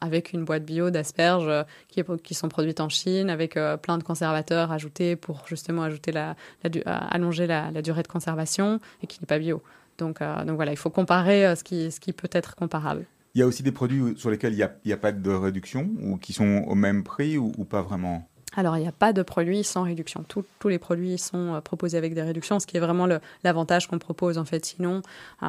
avec 0.00 0.32
une 0.32 0.44
boîte 0.44 0.64
bio 0.64 0.90
d'asperges 0.90 1.64
qui, 1.88 2.02
qui, 2.22 2.34
sont 2.34 2.48
produites 2.48 2.80
en 2.80 2.88
Chine, 2.88 3.28
avec 3.28 3.58
plein 3.82 3.98
de 3.98 4.04
conservateurs 4.04 4.70
ajoutés 4.72 5.16
pour 5.16 5.42
justement 5.46 5.82
ajouter 5.82 6.12
la, 6.12 6.36
allonger 6.84 7.46
la, 7.46 7.70
durée 7.82 8.02
de 8.02 8.08
conservation 8.08 8.80
et 9.02 9.06
qui 9.06 9.18
n'est 9.20 9.26
pas 9.26 9.38
bio. 9.38 9.62
Donc, 9.98 10.20
donc 10.20 10.56
voilà, 10.56 10.72
il 10.72 10.76
faut 10.76 10.90
comparer 10.90 11.56
ce, 11.56 11.64
qui, 11.64 11.90
ce 11.90 11.98
qui 11.98 12.12
peut 12.12 12.30
être 12.30 12.54
comparable. 12.54 13.04
Il 13.34 13.40
y 13.40 13.42
a 13.42 13.46
aussi 13.46 13.62
des 13.62 13.72
produits 13.72 14.16
sur 14.16 14.30
lesquels 14.30 14.52
il 14.52 14.56
n'y 14.56 14.92
a, 14.92 14.94
a, 14.94 14.98
pas 14.98 15.12
de 15.12 15.30
réduction 15.30 15.90
ou 16.00 16.16
qui 16.16 16.32
sont 16.32 16.64
au 16.66 16.74
même 16.74 17.02
prix 17.02 17.36
ou 17.36 17.50
pas 17.64 17.82
vraiment? 17.82 18.28
Alors, 18.56 18.78
il 18.78 18.80
n'y 18.80 18.88
a 18.88 18.92
pas 18.92 19.12
de 19.12 19.22
produits 19.22 19.62
sans 19.62 19.82
réduction. 19.82 20.24
tous 20.26 20.68
les 20.68 20.78
produits 20.78 21.18
sont 21.18 21.54
euh, 21.54 21.60
proposés 21.60 21.98
avec 21.98 22.14
des 22.14 22.22
réductions, 22.22 22.58
ce 22.58 22.66
qui 22.66 22.78
est 22.78 22.80
vraiment 22.80 23.06
l'avantage 23.44 23.86
qu'on 23.86 23.98
propose. 23.98 24.38
En 24.38 24.46
fait, 24.46 24.64
sinon, 24.64 25.02
euh, 25.42 25.46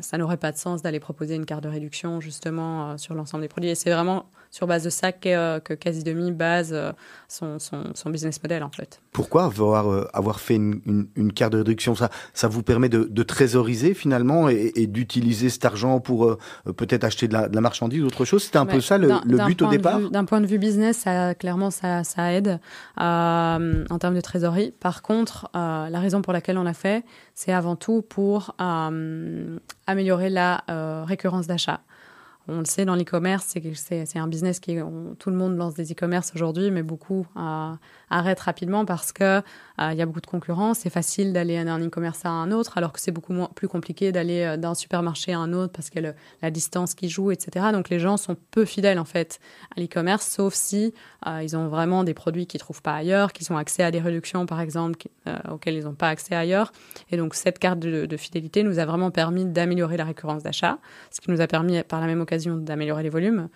ça 0.00 0.16
n'aurait 0.16 0.38
pas 0.38 0.52
de 0.52 0.56
sens 0.56 0.80
d'aller 0.80 0.98
proposer 0.98 1.34
une 1.34 1.44
carte 1.44 1.62
de 1.62 1.68
réduction 1.68 2.20
justement 2.20 2.92
euh, 2.92 2.96
sur 2.96 3.14
l'ensemble 3.14 3.42
des 3.42 3.48
produits. 3.48 3.70
Et 3.70 3.74
c'est 3.74 3.90
vraiment 3.90 4.26
sur 4.56 4.66
base 4.66 4.84
de 4.84 4.90
ça 4.90 5.12
que, 5.12 5.58
que 5.58 5.74
Quasi 5.74 6.02
base 6.32 6.74
son, 7.28 7.58
son, 7.58 8.10
business 8.10 8.42
model 8.42 8.62
en 8.62 8.70
fait. 8.70 9.00
Pourquoi 9.12 9.44
avoir, 9.44 10.08
avoir 10.14 10.40
fait 10.40 10.54
une, 10.56 11.08
une, 11.14 11.32
carte 11.32 11.52
de 11.52 11.58
réduction? 11.58 11.94
Ça, 11.94 12.10
ça 12.32 12.48
vous 12.48 12.62
permet 12.62 12.88
de, 12.88 13.04
de 13.04 13.22
trésoriser 13.22 13.92
finalement 13.94 14.48
et, 14.48 14.86
d'utiliser 14.86 15.50
cet 15.50 15.64
argent 15.64 16.00
pour 16.00 16.38
peut-être 16.76 17.04
acheter 17.04 17.28
de 17.28 17.34
la, 17.34 17.60
marchandise 17.60 18.02
ou 18.02 18.06
autre 18.06 18.24
chose? 18.24 18.44
C'était 18.44 18.58
un 18.58 18.66
peu 18.66 18.80
ça 18.80 18.98
le, 18.98 19.08
but 19.46 19.60
au 19.62 19.68
départ? 19.68 20.00
D'un 20.10 20.24
point 20.24 20.40
de 20.40 20.46
vue 20.46 20.58
business, 20.58 20.98
ça, 20.98 21.34
clairement, 21.34 21.70
ça, 21.70 22.04
ça 22.04 22.32
aide 22.32 22.60
euh, 23.00 23.84
en 23.90 23.98
termes 23.98 24.14
de 24.14 24.20
trésorerie. 24.20 24.72
Par 24.80 25.02
contre, 25.02 25.50
euh, 25.54 25.88
la 25.88 26.00
raison 26.00 26.22
pour 26.22 26.32
laquelle 26.32 26.58
on 26.58 26.62
l'a 26.62 26.74
fait, 26.74 27.04
c'est 27.34 27.52
avant 27.52 27.76
tout 27.76 28.02
pour 28.02 28.54
euh, 28.60 29.58
améliorer 29.86 30.30
la 30.30 30.64
récurrence 31.06 31.46
d'achat. 31.46 31.80
On 32.48 32.58
le 32.58 32.64
sait 32.64 32.84
dans 32.84 32.94
l'e-commerce, 32.94 33.56
c'est 33.74 34.18
un 34.18 34.28
business 34.28 34.60
qui 34.60 34.76
tout 35.18 35.30
le 35.30 35.36
monde 35.36 35.56
lance 35.56 35.74
des 35.74 35.92
e-commerce 35.92 36.32
aujourd'hui, 36.34 36.70
mais 36.70 36.82
beaucoup 36.82 37.26
arrêtent 38.10 38.40
rapidement 38.40 38.84
parce 38.84 39.12
que 39.12 39.24
euh, 39.80 39.90
il 39.92 39.98
y 39.98 40.02
a 40.02 40.06
beaucoup 40.06 40.20
de 40.20 40.26
concurrence. 40.26 40.78
C'est 40.80 40.90
facile 40.90 41.32
d'aller 41.32 41.62
d'un 41.64 41.84
e-commerce 41.84 42.24
à 42.24 42.30
un 42.30 42.50
autre, 42.52 42.78
alors 42.78 42.92
que 42.92 43.00
c'est 43.00 43.10
beaucoup 43.10 43.34
plus 43.54 43.68
compliqué 43.68 44.12
d'aller 44.12 44.42
euh, 44.42 44.56
d'un 44.56 44.74
supermarché 44.74 45.32
à 45.32 45.38
un 45.38 45.52
autre 45.52 45.72
parce 45.72 45.90
a 45.96 46.12
la 46.42 46.50
distance 46.50 46.94
qui 46.94 47.08
joue, 47.08 47.30
etc. 47.30 47.66
Donc 47.72 47.88
les 47.88 47.98
gens 47.98 48.16
sont 48.16 48.36
peu 48.50 48.64
fidèles 48.64 48.98
en 48.98 49.04
fait 49.04 49.40
à 49.76 49.80
l'e-commerce, 49.80 50.26
sauf 50.26 50.54
si 50.54 50.94
euh, 51.26 51.42
ils 51.42 51.56
ont 51.56 51.68
vraiment 51.68 52.04
des 52.04 52.14
produits 52.14 52.46
qu'ils 52.46 52.60
trouvent 52.60 52.82
pas 52.82 52.94
ailleurs, 52.94 53.32
qu'ils 53.32 53.52
ont 53.52 53.56
accès 53.56 53.82
à 53.82 53.90
des 53.90 54.00
réductions 54.00 54.46
par 54.46 54.60
exemple 54.60 55.08
auxquelles 55.50 55.74
ils 55.74 55.84
n'ont 55.84 55.94
pas 55.94 56.08
accès 56.08 56.34
ailleurs. 56.34 56.72
Et 57.10 57.16
donc 57.16 57.34
cette 57.34 57.58
carte 57.58 57.80
de 57.80 58.16
fidélité 58.16 58.62
nous 58.62 58.78
a 58.78 58.84
vraiment 58.84 59.10
permis 59.10 59.44
d'améliorer 59.44 59.96
la 59.96 60.04
récurrence 60.04 60.42
d'achat, 60.44 60.78
ce 61.10 61.20
qui 61.20 61.30
nous 61.30 61.40
a 61.40 61.46
permis 61.46 61.82
par 61.82 62.00
la 62.00 62.06
même 62.06 62.20
occasion 62.20 62.35
d'améliorer 62.38 63.02
les 63.02 63.10
volumes. 63.10 63.48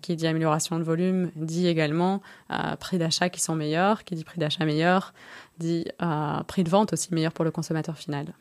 qui 0.00 0.16
dit 0.16 0.26
amélioration 0.26 0.78
de 0.78 0.84
volume 0.84 1.30
dit 1.36 1.66
également 1.66 2.22
prix 2.80 2.98
d'achat 2.98 3.28
qui 3.28 3.40
sont 3.40 3.54
meilleurs, 3.54 4.04
qui 4.04 4.14
dit 4.14 4.24
prix 4.24 4.38
d'achat 4.38 4.64
meilleur 4.64 5.12
dit 5.58 5.86
euh, 6.02 6.42
prix 6.42 6.64
de 6.64 6.70
vente 6.70 6.92
aussi 6.92 7.14
meilleur 7.14 7.32
pour 7.32 7.44
le 7.44 7.50
consommateur 7.50 7.96
final. 7.96 8.34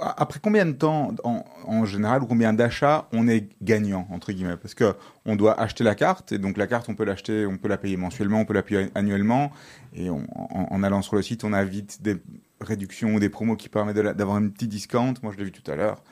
Après 0.00 0.40
combien 0.42 0.64
de 0.64 0.72
temps, 0.72 1.10
en, 1.22 1.84
général, 1.84 2.22
ou 2.22 2.26
combien 2.26 2.54
d'achats 2.54 3.08
on 3.12 3.28
est 3.28 3.46
gagnant, 3.60 4.08
entre 4.10 4.32
guillemets? 4.32 4.56
Parce 4.56 4.74
qu'on 4.74 5.36
doit 5.36 5.60
acheter 5.60 5.84
la 5.84 5.94
carte, 5.94 6.32
et 6.32 6.38
donc 6.38 6.56
la 6.56 6.66
carte, 6.66 6.88
on 6.88 6.94
peut 6.94 7.04
l'acheter, 7.04 7.44
on 7.44 7.58
peut 7.58 7.68
la 7.68 7.76
payer 7.76 7.98
mensuellement, 7.98 8.40
on 8.40 8.46
peut 8.46 8.54
la 8.54 8.62
payer 8.62 8.88
annuellement, 8.94 9.52
et 9.92 10.08
en, 10.08 10.22
en, 10.30 10.82
allant 10.82 11.02
sur 11.02 11.16
le 11.16 11.20
site, 11.20 11.44
on 11.44 11.52
a 11.52 11.62
vite 11.62 12.00
des 12.00 12.16
réductions 12.60 13.14
ou 13.14 13.20
des 13.20 13.28
promos 13.28 13.56
qui 13.56 13.68
permettent 13.68 13.96
d'avoir 13.96 14.36
un 14.36 14.48
petit 14.48 14.66
discount. 14.66 15.14
Moi, 15.22 15.32
je 15.32 15.38
l'ai 15.38 15.44
vu 15.44 15.52
tout 15.52 15.68
à 15.70 15.76
l'heure. 15.76 16.02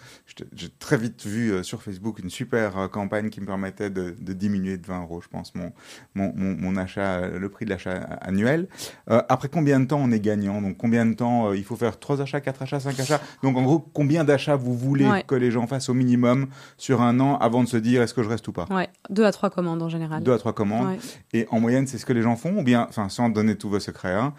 J'ai 0.54 0.68
très 0.68 0.96
vite 0.96 1.24
vu 1.26 1.52
euh, 1.52 1.62
sur 1.62 1.82
Facebook 1.82 2.18
une 2.18 2.28
super 2.28 2.78
euh, 2.78 2.88
campagne 2.88 3.30
qui 3.30 3.40
me 3.40 3.46
permettait 3.46 3.90
de, 3.90 4.14
diminuer 4.32 4.76
de 4.76 4.86
20 4.86 5.02
euros, 5.02 5.20
je 5.22 5.28
pense, 5.28 5.54
mon, 5.54 5.72
mon, 6.14 6.32
mon, 6.34 6.76
achat, 6.76 7.20
euh, 7.20 7.38
le 7.38 7.48
prix 7.48 7.64
de 7.64 7.70
l'achat 7.70 7.94
annuel. 8.20 8.68
après 9.06 9.48
combien 9.48 9.80
de 9.80 9.86
temps 9.86 10.00
on 10.02 10.10
est 10.10 10.20
gagnant? 10.20 10.60
Donc, 10.60 10.76
combien 10.76 11.06
de 11.06 11.14
temps 11.14 11.52
il 11.52 11.64
faut 11.64 11.76
faire 11.76 11.98
3 11.98 12.20
achats, 12.20 12.40
4 12.40 12.62
achats, 12.62 12.80
5 12.80 13.00
achats? 13.00 13.20
Donc, 13.42 13.56
en 13.56 13.62
gros, 13.62 13.78
combien 13.78 14.24
d'achats 14.24 14.56
vous 14.56 14.76
voulez 14.76 15.08
que 15.26 15.34
les 15.34 15.50
gens 15.50 15.66
fassent 15.66 15.88
au 15.88 15.94
minimum 15.94 16.48
sur 16.76 17.00
un 17.00 17.20
an 17.20 17.38
avant 17.38 17.62
de 17.62 17.68
se 17.68 17.76
dire 17.76 18.02
est-ce 18.02 18.14
que 18.14 18.22
je 18.22 18.28
reste 18.28 18.46
ou 18.48 18.52
pas? 18.52 18.66
Ouais, 18.70 18.88
2 19.10 19.24
à 19.24 19.32
3 19.32 19.50
commandes 19.50 19.82
en 19.82 19.88
général. 19.88 20.22
2 20.22 20.32
à 20.32 20.38
3 20.38 20.52
commandes. 20.52 20.98
Et 21.32 21.46
en 21.50 21.60
moyenne, 21.60 21.86
c'est 21.86 21.98
ce 21.98 22.06
que 22.06 22.12
les 22.12 22.22
gens 22.22 22.36
font 22.36 22.58
Ou 22.58 22.62
bien, 22.62 22.86
enfin, 22.88 23.08
sans 23.08 23.30
donner 23.30 23.56
tous 23.56 23.70
vos 23.70 23.80
secrets, 23.80 24.14
hein, 24.14 24.34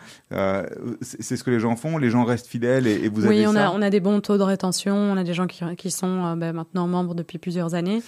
c'est 1.02 1.36
ce 1.36 1.44
que 1.44 1.52
les 1.52 1.60
gens 1.60 1.76
font 1.76 1.95
Les 1.98 2.10
gens 2.10 2.24
restent 2.24 2.48
fidèles 2.48 2.88
et, 2.88 3.08
vous 3.10 3.26
oui, 3.28 3.38
avez 3.38 3.48
on 3.48 3.54
ça 3.54 3.68
a, 3.68 3.72
on 3.72 3.82
a 3.82 3.90
des 3.90 4.00
bons 4.00 4.20
taux 4.22 4.38
de 4.38 4.44
rétention. 4.44 4.96
On 4.96 5.18
a 5.18 5.24
des 5.24 5.34
gens 5.34 5.48
qui, 5.48 5.64
qui 5.78 5.92
sont 5.92 6.36
ben, 6.36 6.54
maintenant 6.54 6.88
membres 6.88 7.16
depuis 7.16 7.38
plusieurs 7.38 7.76
années. 7.76 8.02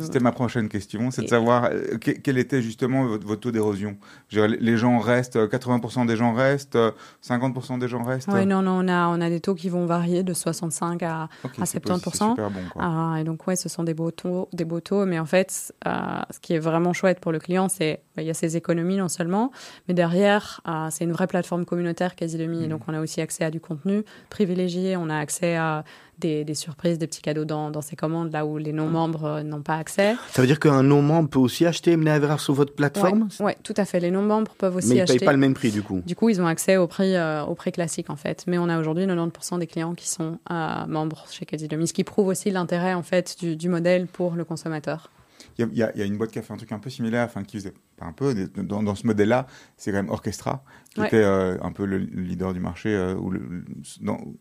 C'était 0.00 0.20
ma 0.20 0.32
prochaine 0.32 0.68
question, 0.68 1.10
c'est 1.10 1.22
de 1.22 1.28
savoir 1.28 1.70
quel 2.00 2.38
était 2.38 2.62
justement 2.62 3.06
votre, 3.06 3.36
taux 3.36 3.50
d'érosion? 3.50 3.96
Les 4.32 4.76
gens 4.76 4.98
restent, 4.98 5.36
80% 5.36 6.06
des 6.06 6.16
gens 6.16 6.32
restent, 6.32 6.78
50% 7.24 7.78
des 7.78 7.88
gens 7.88 8.02
restent? 8.02 8.28
Oui, 8.32 8.46
non, 8.46 8.62
non, 8.62 8.80
on 8.84 8.88
a, 8.88 9.08
on 9.08 9.20
a 9.20 9.28
des 9.28 9.40
taux 9.40 9.54
qui 9.54 9.68
vont 9.68 9.86
varier 9.86 10.22
de 10.22 10.32
65 10.32 11.02
à, 11.02 11.28
à 11.44 11.64
70%. 11.64 12.30
Super 12.30 12.50
bon, 12.50 12.60
quoi. 12.72 13.20
et 13.20 13.24
donc, 13.24 13.46
ouais, 13.46 13.56
ce 13.56 13.68
sont 13.68 13.82
des 13.82 13.94
beaux 13.94 14.10
taux, 14.10 14.48
des 14.52 14.64
beaux 14.64 14.80
taux 14.80 15.04
mais 15.04 15.18
en 15.18 15.26
fait, 15.26 15.72
ce 15.84 16.40
qui 16.40 16.54
est 16.54 16.58
vraiment 16.58 16.92
chouette 16.92 17.20
pour 17.20 17.32
le 17.32 17.38
client, 17.38 17.68
c'est 17.68 18.00
il 18.18 18.24
y 18.24 18.30
a 18.30 18.34
ces 18.34 18.56
économies 18.56 18.96
non 18.96 19.08
seulement, 19.08 19.50
mais 19.88 19.94
derrière, 19.94 20.60
euh, 20.66 20.88
c'est 20.90 21.04
une 21.04 21.12
vraie 21.12 21.26
plateforme 21.26 21.64
communautaire. 21.64 22.14
Et 22.18 22.26
mmh. 22.26 22.75
Donc, 22.76 22.84
on 22.88 22.94
a 22.94 23.00
aussi 23.00 23.22
accès 23.22 23.42
à 23.42 23.50
du 23.50 23.58
contenu 23.58 24.02
privilégié, 24.28 24.96
on 24.98 25.08
a 25.08 25.16
accès 25.16 25.56
à 25.56 25.82
des, 26.18 26.54
surprises, 26.54 26.98
des 26.98 27.06
petits 27.06 27.22
cadeaux 27.22 27.46
dans, 27.46 27.70
dans, 27.70 27.80
ces 27.80 27.96
commandes, 27.96 28.32
là 28.32 28.44
où 28.44 28.58
les 28.58 28.72
non-membres 28.72 29.24
euh, 29.24 29.42
n'ont 29.42 29.62
pas 29.62 29.76
accès. 29.76 30.14
Ça 30.30 30.42
veut 30.42 30.46
dire 30.46 30.60
qu'un 30.60 30.82
non-membre 30.82 31.28
peut 31.28 31.38
aussi 31.38 31.64
acheter 31.64 31.96
MNAVR 31.96 32.40
sur 32.40 32.52
votre 32.52 32.74
plateforme? 32.74 33.28
Oui, 33.40 33.46
ouais, 33.46 33.56
tout 33.62 33.74
à 33.78 33.84
fait. 33.84 34.00
Les 34.00 34.10
non-membres 34.10 34.54
peuvent 34.58 34.76
aussi 34.76 34.88
acheter. 34.88 34.94
Mais 34.94 35.00
ils 35.00 35.14
ne 35.14 35.18
payent 35.18 35.26
pas 35.26 35.32
le 35.32 35.38
même 35.38 35.54
prix, 35.54 35.70
du 35.70 35.82
coup 35.82 36.02
Du 36.06 36.16
coup, 36.16 36.28
ils 36.28 36.40
ont 36.40 36.46
accès 36.46 36.76
au 36.76 36.86
prix, 36.86 37.14
euh, 37.16 37.44
au 37.44 37.54
prix 37.54 37.72
classique, 37.72 38.10
en 38.10 38.16
fait. 38.16 38.44
Mais 38.46 38.58
on 38.58 38.68
a 38.68 38.78
aujourd'hui 38.78 39.06
90% 39.06 39.58
des 39.58 39.66
clients 39.66 39.94
qui 39.94 40.08
sont 40.08 40.38
membres 40.50 41.24
chez 41.30 41.46
Demi, 41.66 41.88
ce 41.88 41.94
qui 41.94 42.04
prouve 42.04 42.28
aussi 42.28 42.50
l'intérêt, 42.50 42.94
en 42.94 43.02
fait, 43.02 43.36
du, 43.38 43.56
du 43.56 43.68
modèle 43.68 44.06
pour 44.06 44.34
le 44.34 44.44
consommateur. 44.44 45.10
Il 45.58 45.68
y, 45.72 45.78
y, 45.78 45.82
a 45.82 46.04
une 46.04 46.18
boîte 46.18 46.32
qui 46.32 46.38
a 46.38 46.42
fait 46.42 46.52
un 46.52 46.58
truc 46.58 46.72
un 46.72 46.78
peu 46.78 46.90
similaire, 46.90 47.24
enfin 47.24 47.42
qui 47.42 47.56
faisait 47.56 47.72
un 48.00 48.12
peu 48.12 48.34
dans, 48.56 48.82
dans 48.82 48.94
ce 48.94 49.06
modèle-là, 49.06 49.46
c'est 49.76 49.90
quand 49.90 49.98
même 49.98 50.10
Orchestra 50.10 50.64
qui 50.94 51.02
était 51.02 51.22
euh, 51.22 51.56
un 51.62 51.72
peu 51.72 51.84
le 51.84 51.98
leader 51.98 52.54
du 52.54 52.60
marché 52.60 52.94
euh, 52.94 53.14
ou 53.14 53.30
le, 53.30 53.64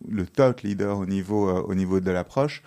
le, 0.08 0.26
top 0.26 0.62
leader 0.62 0.98
au 0.98 1.06
niveau 1.06 1.50
euh, 1.50 1.62
au 1.62 1.76
niveau 1.76 2.00
de 2.00 2.12
l'approche. 2.12 2.64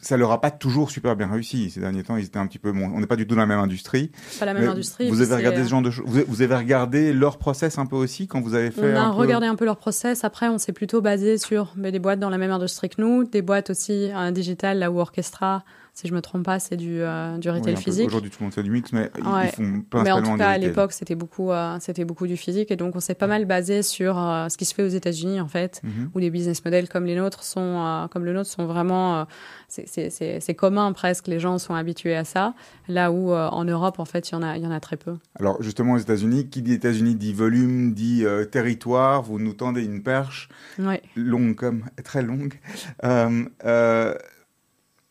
Ça 0.00 0.16
leur 0.16 0.30
a 0.30 0.40
pas 0.40 0.50
toujours 0.50 0.90
super 0.90 1.14
bien 1.14 1.30
réussi 1.30 1.68
ces 1.68 1.80
derniers 1.80 2.04
temps. 2.04 2.16
Ils 2.16 2.24
étaient 2.24 2.38
un 2.38 2.46
petit 2.46 2.58
peu, 2.58 2.72
bon, 2.72 2.90
on 2.94 3.00
n'est 3.00 3.06
pas 3.06 3.16
du 3.16 3.26
tout 3.26 3.34
dans 3.34 3.42
la 3.42 3.46
même 3.46 3.58
industrie. 3.58 4.12
Pas 4.38 4.46
la 4.46 4.54
même 4.54 4.68
industrie. 4.68 5.10
Vous 5.10 5.20
avez 5.20 5.34
regardé 5.34 5.62
ce 5.62 5.68
genre 5.68 5.82
de 5.82 5.90
vous, 5.90 6.20
vous, 6.26 6.42
avez 6.42 6.54
regardé 6.54 7.12
leur 7.12 7.36
process 7.36 7.76
un 7.76 7.84
peu 7.84 7.96
aussi 7.96 8.26
quand 8.26 8.40
vous 8.40 8.54
avez 8.54 8.70
fait. 8.70 8.94
On 8.94 8.96
a 8.96 9.10
regardé 9.10 9.46
un 9.46 9.56
peu 9.56 9.66
leur 9.66 9.76
process. 9.76 10.24
Après, 10.24 10.48
on 10.48 10.56
s'est 10.56 10.72
plutôt 10.72 11.02
basé 11.02 11.36
sur 11.36 11.74
mais, 11.76 11.92
des 11.92 11.98
boîtes 11.98 12.20
dans 12.20 12.30
la 12.30 12.38
même 12.38 12.52
industrie 12.52 12.88
que 12.88 13.02
nous, 13.02 13.24
des 13.24 13.42
boîtes 13.42 13.68
aussi 13.68 14.10
un 14.14 14.32
digital 14.32 14.78
là 14.78 14.90
où 14.90 15.00
Orchestra 15.00 15.64
si 15.94 16.08
je 16.08 16.14
me 16.14 16.20
trompe 16.20 16.44
pas, 16.44 16.58
c'est 16.58 16.76
du, 16.76 17.00
euh, 17.00 17.38
du 17.38 17.48
retail 17.48 17.76
physique. 17.76 18.08
Aujourd'hui, 18.08 18.28
tout 18.28 18.38
le 18.40 18.46
monde 18.46 18.52
fait 18.52 18.64
du 18.64 18.70
mix, 18.70 18.92
mais 18.92 19.12
ils 19.16 19.22
font 19.22 19.82
principalement 19.88 20.02
Mais 20.02 20.10
en 20.10 20.22
tout 20.22 20.36
cas, 20.36 20.48
à 20.48 20.58
l'époque, 20.58 20.92
c'était 20.92 21.14
beaucoup, 21.14 21.52
euh, 21.52 21.76
c'était 21.80 22.04
beaucoup 22.04 22.26
du 22.26 22.36
physique. 22.36 22.72
Et 22.72 22.76
donc, 22.76 22.96
on 22.96 23.00
s'est 23.00 23.14
pas 23.14 23.28
mal 23.28 23.44
basé 23.44 23.82
sur 23.82 24.18
euh, 24.18 24.48
ce 24.48 24.56
qui 24.56 24.64
se 24.64 24.74
fait 24.74 24.82
aux 24.82 24.88
États-Unis, 24.88 25.40
en 25.40 25.46
fait, 25.46 25.80
mhm. 25.84 26.10
où 26.12 26.18
les 26.18 26.30
business 26.30 26.64
models 26.64 26.88
comme 26.88 27.04
les 27.04 27.14
nôtres 27.14 27.44
sont, 27.44 28.08
comme 28.10 28.24
le 28.24 28.32
nôtre 28.32 28.50
sont 28.50 28.66
vraiment, 28.66 29.24
c'est 29.68 30.54
commun 30.56 30.92
presque. 30.92 31.28
Les 31.28 31.38
gens 31.38 31.58
sont 31.58 31.74
habitués 31.74 32.16
à 32.16 32.24
ça. 32.24 32.54
Là 32.88 33.12
où 33.12 33.32
en 33.32 33.64
Europe, 33.64 34.00
en 34.00 34.04
fait, 34.04 34.30
il 34.30 34.32
y 34.32 34.34
en 34.34 34.42
a, 34.42 34.58
y 34.58 34.66
en 34.66 34.72
a 34.72 34.80
très 34.80 34.96
peu. 34.96 35.14
Alors, 35.38 35.62
justement, 35.62 35.92
aux 35.92 35.98
États-Unis, 35.98 36.48
qui 36.48 36.60
dit 36.62 36.72
États-Unis 36.72 37.14
dit 37.14 37.32
volume, 37.32 37.94
dit 37.94 38.24
territoire. 38.50 39.22
Vous 39.22 39.38
nous 39.38 39.54
tendez 39.54 39.84
une 39.84 40.02
perche 40.02 40.48
longue 41.14 41.54
comme 41.54 41.84
très 42.02 42.22
longue. 42.22 42.54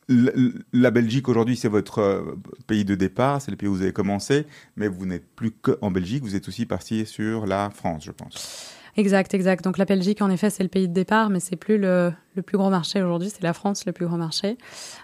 La 0.07 0.91
Belgique 0.91 1.29
aujourd'hui, 1.29 1.55
c'est 1.55 1.69
votre 1.69 1.99
euh, 1.99 2.37
pays 2.67 2.85
de 2.85 2.95
départ, 2.95 3.41
c'est 3.41 3.51
le 3.51 3.57
pays 3.57 3.69
où 3.69 3.73
vous 3.75 3.81
avez 3.81 3.93
commencé, 3.93 4.45
mais 4.75 4.87
vous 4.87 5.05
n'êtes 5.05 5.25
plus 5.35 5.51
qu'en 5.51 5.91
Belgique, 5.91 6.23
vous 6.23 6.35
êtes 6.35 6.47
aussi 6.47 6.65
parti 6.65 7.05
sur 7.05 7.45
la 7.45 7.69
France, 7.69 8.03
je 8.05 8.11
pense. 8.11 8.73
Exact, 8.95 9.33
exact. 9.33 9.63
Donc 9.63 9.77
la 9.77 9.85
Belgique, 9.85 10.21
en 10.21 10.29
effet, 10.29 10.49
c'est 10.49 10.63
le 10.63 10.69
pays 10.69 10.87
de 10.87 10.93
départ, 10.93 11.29
mais 11.29 11.39
c'est 11.39 11.55
plus 11.55 11.77
le, 11.77 12.11
le 12.35 12.41
plus 12.41 12.57
gros 12.57 12.69
marché 12.69 13.01
aujourd'hui, 13.01 13.29
c'est 13.29 13.43
la 13.43 13.53
France, 13.53 13.85
le 13.85 13.91
plus 13.91 14.07
gros 14.07 14.17
marché. 14.17 14.57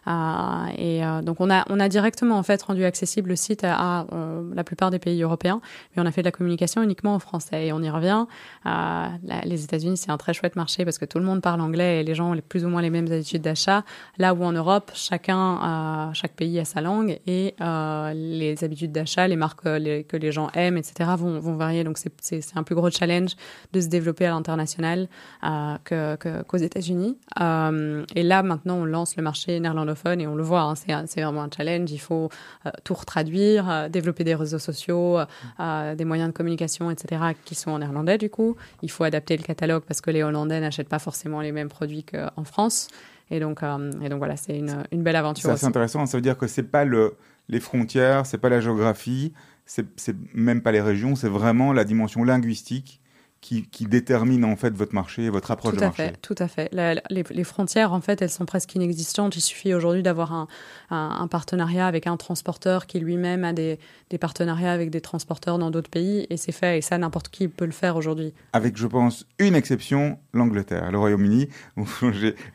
Euh, 0.07 0.11
et 0.77 1.05
euh, 1.05 1.21
donc 1.21 1.37
on 1.39 1.49
a, 1.49 1.65
on 1.69 1.79
a 1.79 1.89
directement 1.89 2.37
en 2.37 2.43
fait 2.43 2.61
rendu 2.61 2.83
accessible 2.83 3.29
le 3.29 3.35
site 3.35 3.63
à, 3.63 4.07
euh, 4.11 4.49
la 4.53 4.63
plupart 4.63 4.89
des 4.89 4.99
pays 4.99 5.21
européens, 5.21 5.61
mais 5.95 6.01
on 6.01 6.05
a 6.05 6.11
fait 6.11 6.21
de 6.21 6.27
la 6.27 6.31
communication 6.31 6.81
uniquement 6.81 7.13
en 7.13 7.19
français. 7.19 7.67
Et 7.67 7.73
on 7.73 7.81
y 7.81 7.89
revient. 7.89 8.25
les 9.43 9.63
États-Unis, 9.63 9.97
c'est 9.97 10.11
un 10.11 10.17
très 10.17 10.33
chouette 10.33 10.55
marché 10.55 10.85
parce 10.85 10.97
que 10.97 11.05
tout 11.05 11.19
le 11.19 11.25
monde 11.25 11.41
parle 11.41 11.61
anglais 11.61 12.01
et 12.01 12.03
les 12.03 12.15
gens 12.15 12.33
ont 12.33 12.39
plus 12.47 12.65
ou 12.65 12.69
moins 12.69 12.81
les 12.81 12.89
mêmes 12.89 13.11
habitudes 13.11 13.41
d'achat. 13.41 13.83
Là 14.17 14.33
où 14.33 14.43
en 14.43 14.51
Europe, 14.51 14.91
chacun, 14.93 16.11
chaque 16.13 16.33
pays 16.33 16.59
a 16.59 16.65
sa 16.65 16.81
langue 16.81 17.19
et 17.27 17.55
les 17.59 18.63
habitudes 18.63 18.91
d'achat, 18.91 19.27
les 19.27 19.35
marques 19.35 19.63
que 19.63 20.17
les 20.17 20.31
gens 20.31 20.49
aiment, 20.53 20.77
etc., 20.77 21.11
vont, 21.17 21.39
vont 21.39 21.55
varier. 21.55 21.83
Donc 21.83 21.97
c'est 21.97 22.57
un 22.57 22.63
plus 22.63 22.75
gros 22.75 22.89
challenge 22.89 23.35
de 23.73 23.81
se 23.81 23.87
développer 23.87 24.25
à 24.25 24.31
l'international 24.31 25.07
qu'aux 25.41 26.17
que, 26.17 26.63
États-Unis. 26.63 27.17
Euh, 27.39 28.05
et 28.15 28.23
là, 28.23 28.43
maintenant, 28.43 28.77
on 28.77 28.85
lance 28.85 29.15
le 29.15 29.23
marché 29.23 29.59
néerlandophone 29.59 30.19
et 30.21 30.27
on 30.27 30.35
le 30.35 30.43
voit, 30.43 30.61
hein, 30.61 30.73
c'est 30.75 31.21
vraiment 31.21 31.43
un 31.43 31.49
challenge. 31.55 31.91
Il 31.91 31.99
faut 31.99 32.29
euh, 32.65 32.71
tout 32.83 32.93
retraduire, 32.93 33.69
euh, 33.69 33.89
développer 33.89 34.23
des 34.23 34.35
réseaux 34.35 34.59
sociaux, 34.59 35.19
des 35.59 36.05
moyens 36.05 36.29
de 36.29 36.33
communication, 36.33 36.91
etc., 36.91 37.21
qui 37.45 37.55
sont 37.55 37.71
en 37.71 37.79
néerlandais, 37.79 38.17
du 38.17 38.29
coup. 38.29 38.55
Il 38.81 38.91
faut 38.91 39.03
adapter 39.03 39.37
le 39.37 39.43
catalogue 39.43 39.83
parce 39.87 40.01
que 40.01 40.11
les 40.11 40.23
Hollandais 40.23 40.59
n'achètent 40.59 40.89
pas 40.89 40.99
forcément 40.99 41.41
les 41.41 41.51
mêmes 41.51 41.69
produits 41.69 42.03
qu'en 42.03 42.43
France. 42.43 42.87
Et 43.31 43.39
donc, 43.39 43.61
et 44.01 44.09
donc 44.09 44.17
voilà, 44.17 44.35
c'est 44.37 44.57
une, 44.57 44.83
une, 44.91 45.03
belle 45.03 45.15
aventure. 45.15 45.55
C'est 45.55 45.65
intéressant. 45.65 46.05
Ça 46.07 46.17
veut 46.17 46.21
dire 46.21 46.37
que 46.37 46.47
c'est 46.47 46.63
pas 46.63 46.83
le, 46.83 47.15
les 47.47 47.59
frontières, 47.59 48.25
c'est 48.25 48.39
pas 48.39 48.49
la 48.49 48.59
géographie, 48.59 49.33
c'est 49.65 49.85
même 50.33 50.61
pas 50.61 50.71
les 50.71 50.81
régions, 50.81 51.15
c'est 51.15 51.29
vraiment 51.29 51.73
la 51.73 51.83
dimension 51.83 52.23
linguistique 52.23 53.01
qui, 53.41 53.63
qui, 53.63 53.85
détermine 53.85 54.43
en 54.43 54.55
fait 54.55 54.75
votre 54.75 54.93
marché 54.93 55.23
et 55.23 55.29
votre 55.29 55.51
approche 55.51 55.73
tout 55.73 55.79
de 55.79 55.85
marché. 55.85 56.07
Fait, 56.07 56.17
tout 56.21 56.35
à 56.37 56.47
fait. 56.47 56.69
les, 56.73 57.23
les, 57.29 57.43
frontières, 57.43 57.93
en 57.93 58.01
fait, 58.01 58.21
elles 58.21 58.29
sont 58.29 58.45
presque 58.45 58.75
inexistantes. 58.75 59.35
Il 59.35 59.41
suffit 59.41 59.73
aujourd'hui 59.73 60.03
d'avoir 60.03 60.33
un, 60.33 60.47
un, 60.89 61.27
partenariat 61.27 61.87
avec 61.87 62.07
un 62.07 62.17
transporteur 62.17 62.85
qui 62.85 62.99
lui-même 62.99 63.43
a 63.43 63.53
des, 63.53 63.79
des, 64.09 64.17
partenariats 64.17 64.71
avec 64.71 64.89
des 64.89 65.01
transporteurs 65.01 65.57
dans 65.57 65.71
d'autres 65.71 65.89
pays 65.89 66.27
et 66.29 66.37
c'est 66.37 66.51
fait. 66.51 66.79
Et 66.79 66.81
ça, 66.81 66.97
n'importe 66.97 67.29
qui 67.29 67.47
peut 67.47 67.65
le 67.65 67.71
faire 67.71 67.95
aujourd'hui. 67.95 68.33
Avec, 68.53 68.77
je 68.77 68.87
pense, 68.87 69.25
une 69.39 69.55
exception, 69.55 70.19
l'Angleterre. 70.33 70.91
Le 70.91 70.97
Royaume-Uni, 70.97 71.47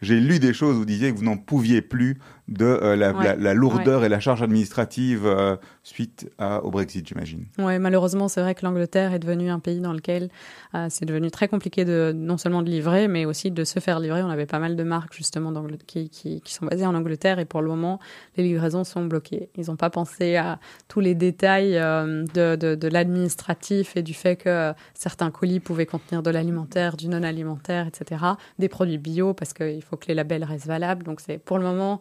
j'ai 0.02 0.20
lu 0.20 0.38
des 0.38 0.52
choses 0.52 0.76
où 0.76 0.80
vous 0.80 0.84
disiez 0.84 1.12
que 1.12 1.16
vous 1.16 1.24
n'en 1.24 1.38
pouviez 1.38 1.80
plus 1.82 2.18
de 2.48 2.66
euh, 2.66 2.96
la, 2.96 3.54
lourdeur 3.54 4.04
et 4.04 4.10
la 4.10 4.20
charge 4.20 4.42
administrative 4.42 5.24
euh, 5.24 5.56
suite 5.82 6.30
au 6.62 6.70
Brexit, 6.70 7.06
j'imagine. 7.06 7.46
Oui, 7.58 7.78
malheureusement, 7.78 8.28
c'est 8.28 8.42
vrai 8.42 8.54
que 8.54 8.64
l'Angleterre 8.64 9.14
est 9.14 9.18
devenue 9.18 9.48
un 9.50 9.60
pays 9.60 9.80
dans 9.80 9.92
lequel 9.92 10.28
euh, 10.74 10.88
c'est 10.90 11.06
devenu 11.06 11.30
très 11.30 11.48
compliqué 11.48 11.84
de 11.84 12.12
non 12.14 12.36
seulement 12.36 12.62
de 12.62 12.70
livrer, 12.70 13.08
mais 13.08 13.24
aussi 13.24 13.50
de 13.50 13.64
se 13.64 13.80
faire 13.80 13.98
livrer. 13.98 14.22
On 14.22 14.28
avait 14.28 14.46
pas 14.46 14.58
mal 14.58 14.76
de 14.76 14.82
marques 14.82 15.14
justement 15.14 15.52
qui, 15.86 16.10
qui, 16.10 16.42
qui, 16.42 16.54
sont 16.54 16.66
basées 16.66 16.86
en 16.86 16.94
Angleterre 16.94 17.38
et 17.38 17.46
pour 17.46 17.62
le 17.62 17.68
moment, 17.68 17.98
les 18.36 18.44
livraisons 18.44 18.84
sont 18.84 19.06
bloquées. 19.06 19.48
Ils 19.56 19.66
n'ont 19.66 19.76
pas 19.76 19.90
pensé 19.90 20.36
à 20.36 20.58
tous 20.88 21.00
les 21.00 21.14
détails 21.14 21.72
de, 21.74 22.56
de, 22.56 22.74
de 22.74 22.88
l'administratif 22.88 23.96
et 23.96 24.02
du 24.02 24.14
fait 24.14 24.36
que 24.36 24.72
certains 24.92 25.30
colis 25.30 25.60
pouvaient 25.60 25.86
contenir 25.86 26.22
de 26.22 26.30
l'alimentaire, 26.30 26.96
du 26.96 27.08
non-alimentaire, 27.08 27.86
etc. 27.86 28.22
Des 28.58 28.68
produits 28.68 28.98
bio 28.98 29.32
parce 29.32 29.54
qu'il 29.54 29.82
faut 29.82 29.96
que 29.96 30.06
les 30.08 30.14
labels 30.14 30.44
restent 30.44 30.66
valables. 30.66 31.04
Donc 31.04 31.20
c'est 31.20 31.38
pour 31.38 31.58
le 31.58 31.64
moment 31.64 32.00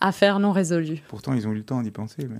affaire 0.00 0.38
non 0.38 0.52
résolue. 0.52 1.02
Pourtant, 1.08 1.32
ils 1.32 1.46
ont 1.46 1.52
eu 1.52 1.56
le 1.56 1.64
temps 1.64 1.82
d'y 1.82 1.90
penser. 1.90 2.28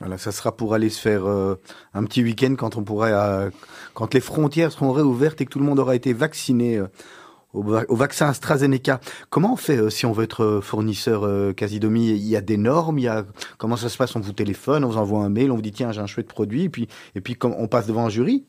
Voilà, 0.00 0.18
ça 0.18 0.32
sera 0.32 0.56
pour 0.56 0.74
aller 0.74 0.88
se 0.88 1.00
faire 1.00 1.26
euh, 1.26 1.54
un 1.94 2.02
petit 2.02 2.24
week-end 2.24 2.56
quand 2.58 2.76
on 2.76 2.82
pourrait, 2.82 3.12
euh, 3.12 3.50
quand 3.94 4.14
les 4.14 4.20
frontières 4.20 4.72
seront 4.72 4.90
réouvertes 4.90 5.40
et 5.40 5.44
que 5.44 5.50
tout 5.50 5.60
le 5.60 5.64
monde 5.64 5.78
aura 5.78 5.94
été 5.94 6.12
vacciné 6.12 6.82
au, 7.52 7.62
vaccin 7.62 8.26
AstraZeneca. 8.26 8.98
Comment 9.30 9.52
on 9.52 9.56
fait 9.56 9.90
si 9.90 10.04
on 10.04 10.10
veut 10.10 10.24
être 10.24 10.58
fournisseur 10.60 11.54
Casidomi 11.54 12.08
Il 12.08 12.26
y 12.26 12.34
a 12.34 12.40
des 12.40 12.56
normes, 12.56 12.98
il 12.98 13.02
y 13.02 13.08
a 13.08 13.24
comment 13.58 13.76
ça 13.76 13.88
se 13.88 13.96
passe? 13.96 14.16
On 14.16 14.20
vous 14.20 14.32
téléphone, 14.32 14.82
on 14.82 14.88
vous 14.88 14.98
envoie 14.98 15.22
un 15.22 15.28
mail, 15.28 15.52
on 15.52 15.54
vous 15.54 15.62
dit 15.62 15.70
tiens 15.70 15.92
j'ai 15.92 16.00
un 16.00 16.08
chouette 16.08 16.26
produit, 16.26 16.64
et 16.64 16.68
puis 16.68 16.88
et 17.14 17.20
puis 17.20 17.38
on 17.44 17.68
passe 17.68 17.86
devant 17.86 18.06
un 18.06 18.08
jury. 18.08 18.44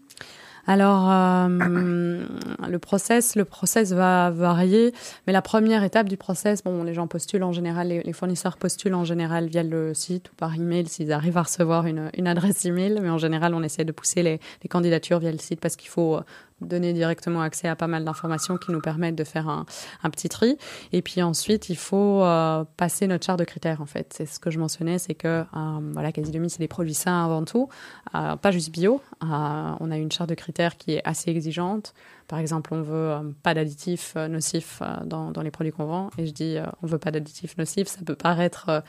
Alors, 0.65 1.11
euh, 1.11 2.25
le 2.69 2.79
process, 2.79 3.35
le 3.35 3.43
process 3.43 3.91
va 3.91 4.31
varier, 4.31 4.93
mais 5.27 5.33
la 5.33 5.41
première 5.41 5.83
étape 5.83 6.07
du 6.07 6.15
process, 6.15 6.63
bon, 6.63 6.83
les 6.83 6.93
gens 6.93 7.07
postulent 7.07 7.43
en 7.43 7.51
général, 7.51 7.89
les, 7.89 8.13
fournisseurs 8.13 8.55
postulent 8.55 8.95
en 8.95 9.03
général 9.03 9.47
via 9.47 9.61
le 9.61 9.93
site 9.93 10.31
ou 10.31 10.35
par 10.35 10.55
email 10.55 10.87
s'ils 10.87 11.11
arrivent 11.11 11.37
à 11.37 11.43
recevoir 11.43 11.85
une, 11.85 12.09
une, 12.17 12.27
adresse 12.27 12.63
email, 12.63 12.99
mais 13.01 13.09
en 13.09 13.17
général, 13.17 13.53
on 13.53 13.61
essaie 13.61 13.83
de 13.83 13.91
pousser 13.91 14.23
les, 14.23 14.39
les 14.61 14.69
candidatures 14.69 15.19
via 15.19 15.33
le 15.33 15.37
site 15.37 15.59
parce 15.59 15.75
qu'il 15.75 15.89
faut 15.89 16.19
donner 16.63 16.93
directement 16.93 17.41
accès 17.41 17.67
à 17.67 17.75
pas 17.75 17.87
mal 17.87 18.03
d'informations 18.03 18.57
qui 18.57 18.71
nous 18.71 18.81
permettent 18.81 19.15
de 19.15 19.23
faire 19.23 19.47
un, 19.47 19.65
petit 20.09 20.29
tri. 20.29 20.57
Et 20.91 21.01
puis 21.01 21.21
ensuite, 21.21 21.69
il 21.69 21.77
faut 21.77 22.23
euh, 22.23 22.63
passer 22.77 23.07
notre 23.07 23.25
charte 23.25 23.39
de 23.39 23.45
critères, 23.45 23.81
en 23.81 23.85
fait. 23.85 24.13
C'est 24.15 24.25
ce 24.25 24.39
que 24.39 24.51
je 24.51 24.59
mentionnais, 24.59 24.99
c'est 24.99 25.15
que, 25.15 25.27
euh, 25.27 25.79
voilà, 25.93 26.11
quasi 26.11 26.31
demi, 26.31 26.49
c'est 26.49 26.59
des 26.59 26.67
produits 26.67 26.93
sains 26.93 27.25
avant 27.25 27.43
tout, 27.43 27.69
euh, 28.15 28.35
pas 28.35 28.51
juste 28.51 28.71
bio. 28.71 29.01
on 29.21 29.91
a 29.91 29.97
une 29.97 30.11
charte 30.11 30.29
de 30.29 30.35
critères 30.35 30.77
qui 30.77 30.93
est 30.93 31.01
assez 31.05 31.31
exigeante. 31.31 31.93
Par 32.27 32.39
exemple, 32.39 32.73
on 32.73 32.81
veut 32.81 32.93
euh, 32.93 33.19
pas 33.43 33.53
d'additifs 33.53 34.13
euh, 34.15 34.27
nocifs 34.27 34.79
euh, 34.81 35.03
dans, 35.05 35.31
dans, 35.31 35.41
les 35.41 35.51
produits 35.51 35.71
qu'on 35.71 35.85
vend. 35.85 36.09
Et 36.17 36.25
je 36.25 36.31
dis, 36.31 36.57
on 36.81 36.87
veut 36.87 36.97
pas 36.97 37.11
d'additifs 37.11 37.57
nocifs. 37.57 37.87
Ça 37.87 37.99
peut 38.05 38.15
paraître 38.15 38.83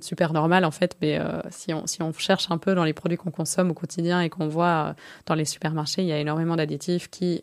super 0.00 0.32
normal 0.32 0.64
en 0.64 0.70
fait, 0.70 0.96
mais 1.00 1.18
si, 1.50 1.72
on, 1.72 1.86
si 1.86 2.02
on 2.02 2.12
cherche 2.12 2.50
un 2.50 2.58
peu 2.58 2.74
dans 2.74 2.84
les 2.84 2.92
produits 2.92 3.16
qu'on 3.16 3.30
consomme 3.30 3.70
au 3.70 3.74
quotidien 3.74 4.20
et 4.20 4.28
qu'on 4.28 4.48
voit 4.48 4.94
dans 5.26 5.34
les 5.34 5.44
supermarchés, 5.44 6.02
il 6.02 6.08
y 6.08 6.12
a 6.12 6.18
énormément 6.18 6.56
d'additifs 6.56 6.68
additifs 6.68 7.08
qui 7.08 7.42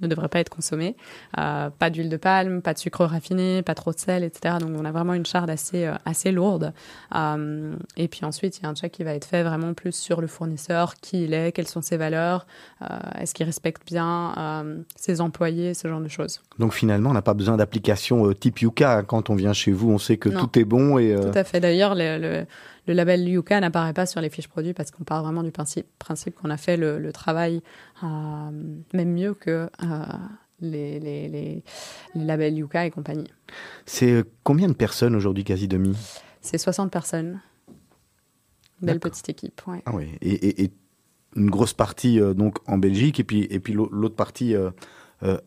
ne 0.00 0.08
devrait 0.08 0.28
pas 0.28 0.40
être 0.40 0.48
consommé. 0.48 0.96
Euh, 1.38 1.70
pas 1.70 1.90
d'huile 1.90 2.08
de 2.08 2.16
palme, 2.16 2.62
pas 2.62 2.74
de 2.74 2.78
sucre 2.78 3.04
raffiné, 3.04 3.62
pas 3.62 3.74
trop 3.74 3.92
de 3.92 3.98
sel, 3.98 4.24
etc. 4.24 4.56
Donc 4.60 4.70
on 4.78 4.84
a 4.84 4.92
vraiment 4.92 5.14
une 5.14 5.26
charge 5.26 5.50
assez, 5.50 5.86
euh, 5.86 5.94
assez 6.04 6.32
lourde. 6.32 6.72
Euh, 7.14 7.74
et 7.96 8.08
puis 8.08 8.24
ensuite, 8.24 8.58
il 8.58 8.62
y 8.64 8.66
a 8.66 8.68
un 8.68 8.74
check 8.74 8.92
qui 8.92 9.04
va 9.04 9.14
être 9.14 9.24
fait 9.24 9.42
vraiment 9.42 9.74
plus 9.74 9.94
sur 9.94 10.20
le 10.20 10.26
fournisseur, 10.26 10.94
qui 10.96 11.24
il 11.24 11.34
est, 11.34 11.52
quelles 11.52 11.68
sont 11.68 11.82
ses 11.82 11.96
valeurs, 11.96 12.46
est-ce 13.18 13.34
qu'il 13.34 13.46
respecte 13.46 13.86
bien 13.86 14.74
ses 14.96 15.20
employés, 15.20 15.74
ce 15.74 15.88
genre 15.88 16.00
de 16.00 16.08
choses. 16.08 16.40
Donc 16.58 16.74
finalement, 16.74 17.10
on 17.10 17.14
n'a 17.14 17.22
pas 17.22 17.34
besoin 17.34 17.56
d'application 17.56 18.32
type 18.32 18.60
Yuka. 18.60 19.02
Quand 19.02 19.30
on 19.30 19.34
vient 19.34 19.52
chez 19.52 19.72
vous, 19.72 19.90
on 19.90 19.98
sait 19.98 20.16
que 20.16 20.28
tout 20.28 20.58
est 20.58 20.64
bon. 20.64 20.98
Et, 20.98 21.14
Tout 21.14 21.38
à 21.38 21.44
fait. 21.44 21.60
D'ailleurs, 21.60 21.94
le 21.94 22.18
le 22.18 22.46
label 22.92 23.26
Yuka 23.28 23.60
n'apparaît 23.60 23.94
pas 23.94 24.06
sur 24.06 24.20
les 24.20 24.28
fiches 24.28 24.48
produits 24.48 24.74
parce 24.74 24.90
qu'on 24.90 25.04
part 25.04 25.22
vraiment 25.22 25.42
du 25.42 25.50
principe, 25.50 25.86
principe 25.98 26.34
qu'on 26.34 26.50
a 26.50 26.56
fait 26.56 26.76
le, 26.76 27.12
travail 27.12 27.62
euh, 28.02 28.06
même 28.92 29.12
mieux 29.12 29.34
que 29.34 29.70
euh, 29.82 30.04
les, 30.60 31.00
les, 31.00 31.28
les, 31.28 31.64
labels 32.14 32.56
Yuka 32.56 32.86
et 32.86 32.90
compagnie. 32.90 33.30
C'est 33.86 34.12
euh, 34.12 34.24
combien 34.42 34.68
de 34.68 34.74
personnes 34.74 35.14
aujourd'hui, 35.14 35.44
quasi 35.44 35.68
demi 35.68 35.96
C'est 36.40 36.58
60 36.58 36.90
personnes. 36.90 37.40
Belle 38.82 39.00
petite 39.00 39.28
équipe. 39.30 39.62
Ouais. 39.66 39.82
Ah 39.86 39.92
oui, 39.94 40.08
et, 40.20 40.70
une 41.36 41.50
grosse 41.50 41.72
partie 41.72 42.20
donc 42.36 42.58
en 42.68 42.78
Belgique 42.78 43.18
et 43.18 43.24
puis, 43.24 43.48
et 43.50 43.58
puis 43.58 43.72
l'autre 43.72 44.14
partie 44.14 44.54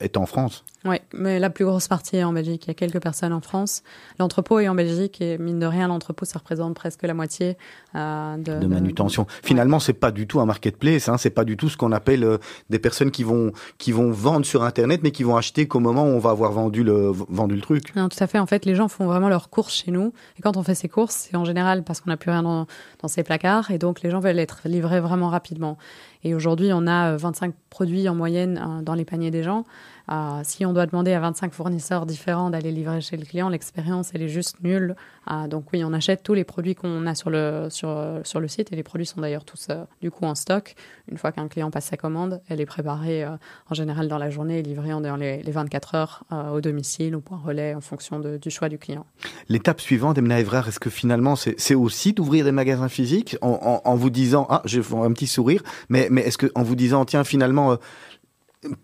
est 0.02 0.18
en 0.18 0.26
France? 0.26 0.66
Oui, 0.88 0.98
mais 1.14 1.40
la 1.40 1.50
plus 1.50 1.66
grosse 1.66 1.88
partie 1.88 2.18
est 2.18 2.24
en 2.24 2.34
Belgique. 2.34 2.66
Il 2.66 2.70
y 2.70 2.72
a 2.72 2.74
quelques 2.74 3.02
personnes 3.02 3.34
en 3.34 3.42
France. 3.42 3.84
L'entrepôt 4.20 4.60
est 4.60 4.68
en 4.68 4.76
Belgique 4.76 5.20
et 5.22 5.38
mine 5.38 5.60
de 5.60 5.66
rien, 5.66 5.88
l'entrepôt, 5.88 6.26
ça 6.26 6.40
représente 6.40 6.74
presque 6.76 7.04
la 7.04 7.14
moitié 7.14 7.58
euh, 7.96 8.38
de, 8.38 8.60
de, 8.60 8.68
manutention. 8.68 9.28
Finalement, 9.44 9.80
c'est 9.80 9.94
pas 9.94 10.12
du 10.12 10.28
tout 10.28 10.40
un 10.40 10.46
marketplace. 10.46 11.10
Hein, 11.10 11.18
c'est 11.18 11.30
pas 11.30 11.44
du 11.44 11.58
tout 11.58 11.70
ce 11.70 11.78
qu'on 11.78 11.92
appelle 11.92 12.24
euh, 12.24 12.38
des 12.70 12.80
personnes 12.80 13.12
qui 13.12 13.24
vont 13.24 13.52
qui 13.78 13.92
vont 13.92 14.12
vendre 14.12 14.46
sur 14.46 14.64
Internet, 14.64 15.02
mais 15.04 15.12
qui 15.12 15.24
vont 15.24 15.36
acheter 15.36 15.68
qu'au 15.68 15.80
moment 15.80 16.04
où 16.04 16.08
on 16.08 16.20
va 16.20 16.32
avoir 16.32 16.52
vendu 16.52 16.84
le 16.84 17.12
vendu 17.12 17.56
le 17.56 17.62
truc. 17.62 17.96
Non, 17.96 18.08
tout 18.10 18.24
à 18.24 18.28
fait. 18.28 18.40
En 18.40 18.46
fait, 18.46 18.66
les 18.66 18.76
gens 18.76 18.88
font 18.88 19.06
vraiment 19.06 19.30
leurs 19.30 19.50
courses 19.50 19.74
chez 19.74 19.92
nous. 19.92 20.14
Et 20.38 20.42
quand 20.42 20.58
on 20.58 20.64
fait 20.64 20.76
ces 20.76 20.88
courses, 20.88 21.28
c'est 21.30 21.36
en 21.36 21.46
général 21.46 21.84
parce 21.84 22.02
qu'on 22.02 22.10
n'a 22.10 22.18
plus 22.18 22.32
rien 22.32 22.44
dans, 22.44 22.68
dans 23.02 23.08
ces 23.08 23.24
placards 23.24 23.72
et 23.72 23.78
donc 23.78 24.02
les 24.02 24.10
gens 24.10 24.20
veulent 24.20 24.40
être 24.40 24.62
livrés 24.66 25.00
vraiment 25.00 25.30
rapidement. 25.30 25.78
Et 26.24 26.34
aujourd'hui, 26.34 26.72
on 26.74 26.88
a 26.88 27.16
25 27.16 27.50
euh, 27.50 27.54
produits 27.70 28.10
en 28.10 28.16
moyenne 28.16 28.82
dans 28.84 28.94
les 28.94 29.06
paniers 29.06 29.32
des 29.32 29.44
gens. 29.44 29.66
Euh, 30.10 30.42
si 30.44 30.66
on 30.66 30.74
doit 30.74 30.86
demander 30.86 31.14
à 31.14 31.20
25 31.20 31.54
fournisseurs 31.54 32.06
différents 32.06 32.50
d'aller 32.50 32.72
livrer 32.72 33.02
chez 33.02 33.18
le 33.18 33.26
client, 33.26 33.50
l'expérience, 33.50 34.12
elle 34.14 34.22
est 34.22 34.30
juste 34.30 34.58
nulle. 34.64 34.96
Euh, 35.30 35.48
donc 35.48 35.66
oui, 35.74 35.84
on 35.84 35.94
achète 35.94 36.24
tous 36.24 36.34
les 36.34 36.44
produits 36.44 36.76
qu'on 36.76 37.06
a 37.06 37.16
sur 37.16 37.30
le, 37.30 37.68
sur, 37.70 38.22
sur 38.24 38.40
le 38.40 38.48
site 38.48 38.72
et 38.72 38.76
les 38.76 38.84
produits 38.84 39.06
sont 39.06 39.20
d'ailleurs 39.20 39.44
tous 39.44 39.68
euh, 39.70 39.84
du 40.02 40.12
coup 40.12 40.26
en 40.26 40.36
stock. 40.36 40.76
Une 41.12 41.18
fois 41.18 41.32
qu'un 41.32 41.48
client 41.48 41.72
passe 41.72 41.86
sa 41.86 41.98
commande, 41.98 42.42
elle 42.50 42.62
est 42.62 42.66
préparée 42.66 43.26
en 43.26 43.74
général 43.74 44.08
dans 44.08 44.18
la 44.18 44.30
journée 44.30 44.60
et 44.60 44.62
livrée 44.62 44.90
dans 44.90 45.16
les, 45.16 45.42
les 45.42 45.52
24 45.52 45.96
heures 45.96 46.24
au 46.54 46.60
domicile 46.60 47.16
ou 47.16 47.22
point 47.22 47.40
relais 47.44 47.74
en 47.74 47.82
fonction 47.82 48.20
du 48.20 48.52
choix 48.52 48.68
du 48.68 48.78
client. 48.78 49.06
L'étape 49.48 49.80
suivante, 49.80 50.18
Emna 50.18 50.40
Evrard, 50.40 50.68
est-ce 50.68 50.82
que 50.82 50.90
finalement 50.90 51.36
c'est 51.38 51.76
aussi 51.76 52.12
d'ouvrir 52.12 52.44
des 52.44 52.52
magasins 52.52 52.90
physiques 52.90 53.38
en, 53.42 53.82
en, 53.84 53.96
vous 53.96 54.10
disant, 54.10 54.48
ah, 54.50 54.62
j'ai 54.66 54.80
un 54.80 55.12
petit 55.14 55.28
sourire, 55.28 55.64
mais, 55.88 56.10
mais 56.12 56.22
est-ce 56.24 56.38
qu'en 56.38 56.64
vous 56.64 56.76
disant, 56.76 57.06
tiens, 57.06 57.24
finalement, 57.24 57.78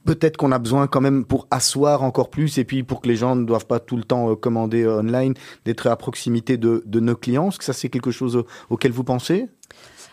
peut-être 0.06 0.38
qu'on 0.38 0.52
a 0.52 0.60
besoin 0.60 0.88
quand 0.88 1.02
même 1.02 1.26
pour 1.26 1.48
asseoir 1.52 2.04
encore 2.04 2.30
plus 2.30 2.58
et 2.58 2.66
puis 2.66 2.84
pour 2.84 3.02
que 3.02 3.08
les 3.08 3.16
gens 3.16 3.36
ne 3.36 3.46
doivent 3.46 3.66
pas 3.66 3.80
tout 3.80 3.98
le 3.98 4.04
temps 4.04 4.32
euh, 4.32 4.36
commander 4.36 4.84
euh, 4.84 5.00
online, 5.00 5.34
d'être 5.66 5.88
à 5.88 5.96
proximité 5.96 6.58
de, 6.58 6.82
nos 7.00 7.16
clients. 7.16 7.50
Est-ce 7.50 7.58
que 7.58 7.64
ça 7.64 7.74
c'est 7.74 7.90
quelque 7.90 8.12
chose 8.12 8.44
auquel 8.70 8.92
vous 8.92 9.04
pensez? 9.04 9.50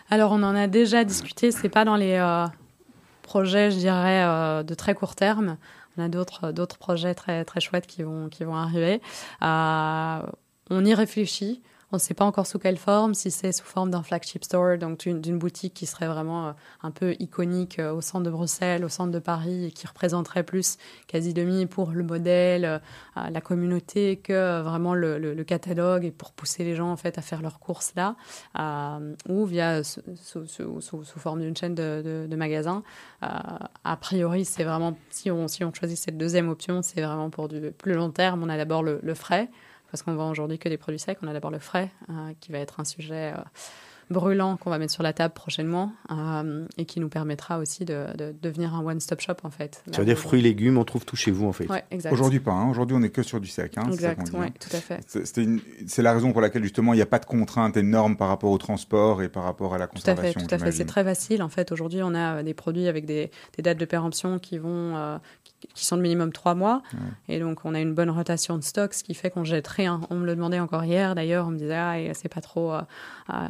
Alors 0.09 0.31
on 0.31 0.43
en 0.43 0.55
a 0.55 0.67
déjà 0.67 1.03
discuté, 1.03 1.51
c'est 1.51 1.69
pas 1.69 1.85
dans 1.85 1.95
les 1.95 2.15
euh, 2.15 2.45
projets, 3.21 3.71
je 3.71 3.77
dirais, 3.77 4.63
de 4.63 4.73
très 4.73 4.93
court 4.93 5.15
terme. 5.15 5.57
On 5.97 6.03
a 6.03 6.09
d'autres 6.09 6.51
d'autres 6.51 6.77
projets 6.77 7.13
très 7.13 7.45
très 7.45 7.61
chouettes 7.61 7.87
qui 7.87 8.03
vont 8.03 8.55
arriver. 8.55 9.01
on 9.41 10.85
y 10.85 10.93
réfléchit. 10.93 11.61
On 11.93 11.97
ne 11.97 11.99
sait 11.99 12.13
pas 12.13 12.23
encore 12.23 12.47
sous 12.47 12.57
quelle 12.57 12.77
forme, 12.77 13.13
si 13.13 13.31
c'est 13.31 13.51
sous 13.51 13.65
forme 13.65 13.91
d'un 13.91 14.01
flagship 14.01 14.45
store, 14.45 14.77
donc 14.77 14.99
d'une 15.09 15.37
boutique 15.37 15.73
qui 15.73 15.85
serait 15.85 16.07
vraiment 16.07 16.47
euh, 16.47 16.51
un 16.83 16.91
peu 16.91 17.15
iconique 17.19 17.79
euh, 17.79 17.91
au 17.91 17.99
centre 17.99 18.23
de 18.23 18.29
Bruxelles, 18.29 18.85
au 18.85 18.89
centre 18.89 19.11
de 19.11 19.19
Paris, 19.19 19.65
et 19.65 19.71
qui 19.71 19.85
représenterait 19.87 20.43
plus 20.43 20.77
quasi 21.07 21.33
demi 21.33 21.65
pour 21.65 21.91
le 21.91 22.03
modèle, 22.03 22.63
euh, 22.63 22.79
la 23.29 23.41
communauté, 23.41 24.15
que 24.17 24.61
vraiment 24.61 24.93
le, 24.95 25.43
catalogue 25.43 26.05
et 26.05 26.11
pour 26.11 26.31
pousser 26.31 26.63
les 26.63 26.75
gens 26.75 26.91
en 26.91 26.95
fait 26.95 27.17
à 27.17 27.21
faire 27.21 27.41
leurs 27.41 27.59
courses 27.59 27.93
là, 27.95 28.15
ou 29.27 29.45
via 29.45 29.83
sous, 29.83 30.45
forme 31.17 31.41
d'une 31.41 31.57
chaîne 31.57 31.73
de, 31.73 32.35
magasins. 32.35 32.83
a 33.21 33.97
priori, 33.97 34.45
c'est 34.45 34.63
vraiment 34.63 34.95
si 35.09 35.31
on 35.31 35.47
si 35.47 35.63
on 35.63 35.73
choisit 35.73 35.97
cette 35.97 36.17
deuxième 36.17 36.47
option, 36.47 36.83
c'est 36.83 37.01
vraiment 37.01 37.31
pour 37.31 37.49
du 37.49 37.71
plus 37.71 37.93
long 37.93 38.11
terme. 38.11 38.43
On 38.43 38.49
a 38.49 38.57
d'abord 38.57 38.83
le 38.83 39.13
frais 39.15 39.49
parce 39.91 40.03
qu'on 40.03 40.15
vend 40.15 40.29
aujourd'hui 40.29 40.57
que 40.57 40.69
des 40.69 40.77
produits 40.77 40.99
secs. 40.99 41.17
On 41.21 41.27
a 41.27 41.33
d'abord 41.33 41.51
le 41.51 41.59
frais, 41.59 41.91
euh, 42.09 42.33
qui 42.39 42.51
va 42.51 42.59
être 42.59 42.79
un 42.79 42.85
sujet 42.85 43.33
euh, 43.35 43.41
brûlant 44.11 44.57
qu'on 44.57 44.69
va 44.69 44.77
mettre 44.77 44.93
sur 44.93 45.03
la 45.03 45.13
table 45.13 45.33
prochainement 45.33 45.93
euh, 46.11 46.65
et 46.77 46.85
qui 46.85 46.99
nous 46.99 47.09
permettra 47.09 47.57
aussi 47.57 47.85
de, 47.85 48.05
devenir 48.41 48.75
un 48.75 48.85
one-stop 48.85 49.21
shop 49.21 49.33
en 49.43 49.49
fait. 49.49 49.83
Ça 49.91 49.99
veut 49.99 50.05
dire 50.05 50.17
fruits 50.17 50.39
et 50.39 50.43
légumes, 50.43 50.77
on 50.77 50.83
trouve 50.83 51.05
tout 51.05 51.15
chez 51.15 51.31
vous 51.31 51.47
en 51.47 51.53
fait. 51.53 51.67
Ouais, 51.67 51.83
Aujourd'hui 52.11 52.39
pas, 52.39 52.51
hein. 52.51 52.69
aujourd'hui 52.69 52.95
on 52.95 52.99
n'est 52.99 53.09
que 53.09 53.23
sur 53.23 53.39
du 53.39 53.47
sec. 53.47 53.77
Hein, 53.77 53.89
exact, 53.91 54.31
oui, 54.33 54.47
hein. 54.47 54.49
tout 54.59 54.75
à 54.75 54.79
fait. 54.79 54.99
C'est 55.87 56.01
la 56.01 56.13
raison 56.13 56.31
pour 56.31 56.41
laquelle 56.41 56.63
justement 56.63 56.93
il 56.93 56.97
n'y 56.97 57.01
a 57.01 57.07
pas 57.07 57.19
de 57.19 57.25
contraintes 57.25 57.77
énormes 57.77 58.17
par 58.17 58.27
rapport 58.27 58.51
au 58.51 58.57
transport 58.57 59.21
et 59.21 59.29
par 59.29 59.43
rapport 59.43 59.73
à 59.73 59.77
la 59.77 59.87
conservation. 59.87 60.33
Tout 60.33 60.39
à 60.39 60.41
fait, 60.41 60.47
tout 60.47 60.55
à 60.55 60.65
fait. 60.65 60.71
C'est 60.71 60.85
très 60.85 61.03
facile 61.03 61.41
en 61.41 61.49
fait. 61.49 61.71
Aujourd'hui 61.71 62.01
on 62.03 62.13
a 62.13 62.43
des 62.43 62.53
produits 62.53 62.87
avec 62.87 63.05
des, 63.05 63.31
dates 63.59 63.77
de 63.77 63.85
péremption 63.85 64.39
qui 64.39 64.57
vont, 64.57 65.19
qui 65.73 65.85
sont 65.85 65.97
de 65.97 66.01
minimum 66.01 66.31
trois 66.31 66.55
mois. 66.55 66.81
Et 67.27 67.39
donc, 67.39 67.59
on 67.63 67.73
a 67.73 67.79
une 67.79 67.93
bonne 67.93 68.09
rotation 68.09 68.57
de 68.57 68.63
stock, 68.63 68.93
ce 68.93 69.03
qui 69.03 69.13
fait 69.13 69.29
qu'on 69.29 69.43
jette 69.43 69.67
rien. 69.67 70.01
On 70.09 70.15
me 70.15 70.25
le 70.25 70.35
demandait 70.35 70.59
encore 70.59 70.83
hier, 70.83 71.15
d'ailleurs. 71.15 71.47
On 71.47 71.51
me 71.51 71.57
disait, 71.57 71.75
ah, 71.75 72.13
c'est 72.13 72.29
pas 72.29 72.41
trop 72.41 72.73
euh, 72.73 72.81
euh, 73.29 73.47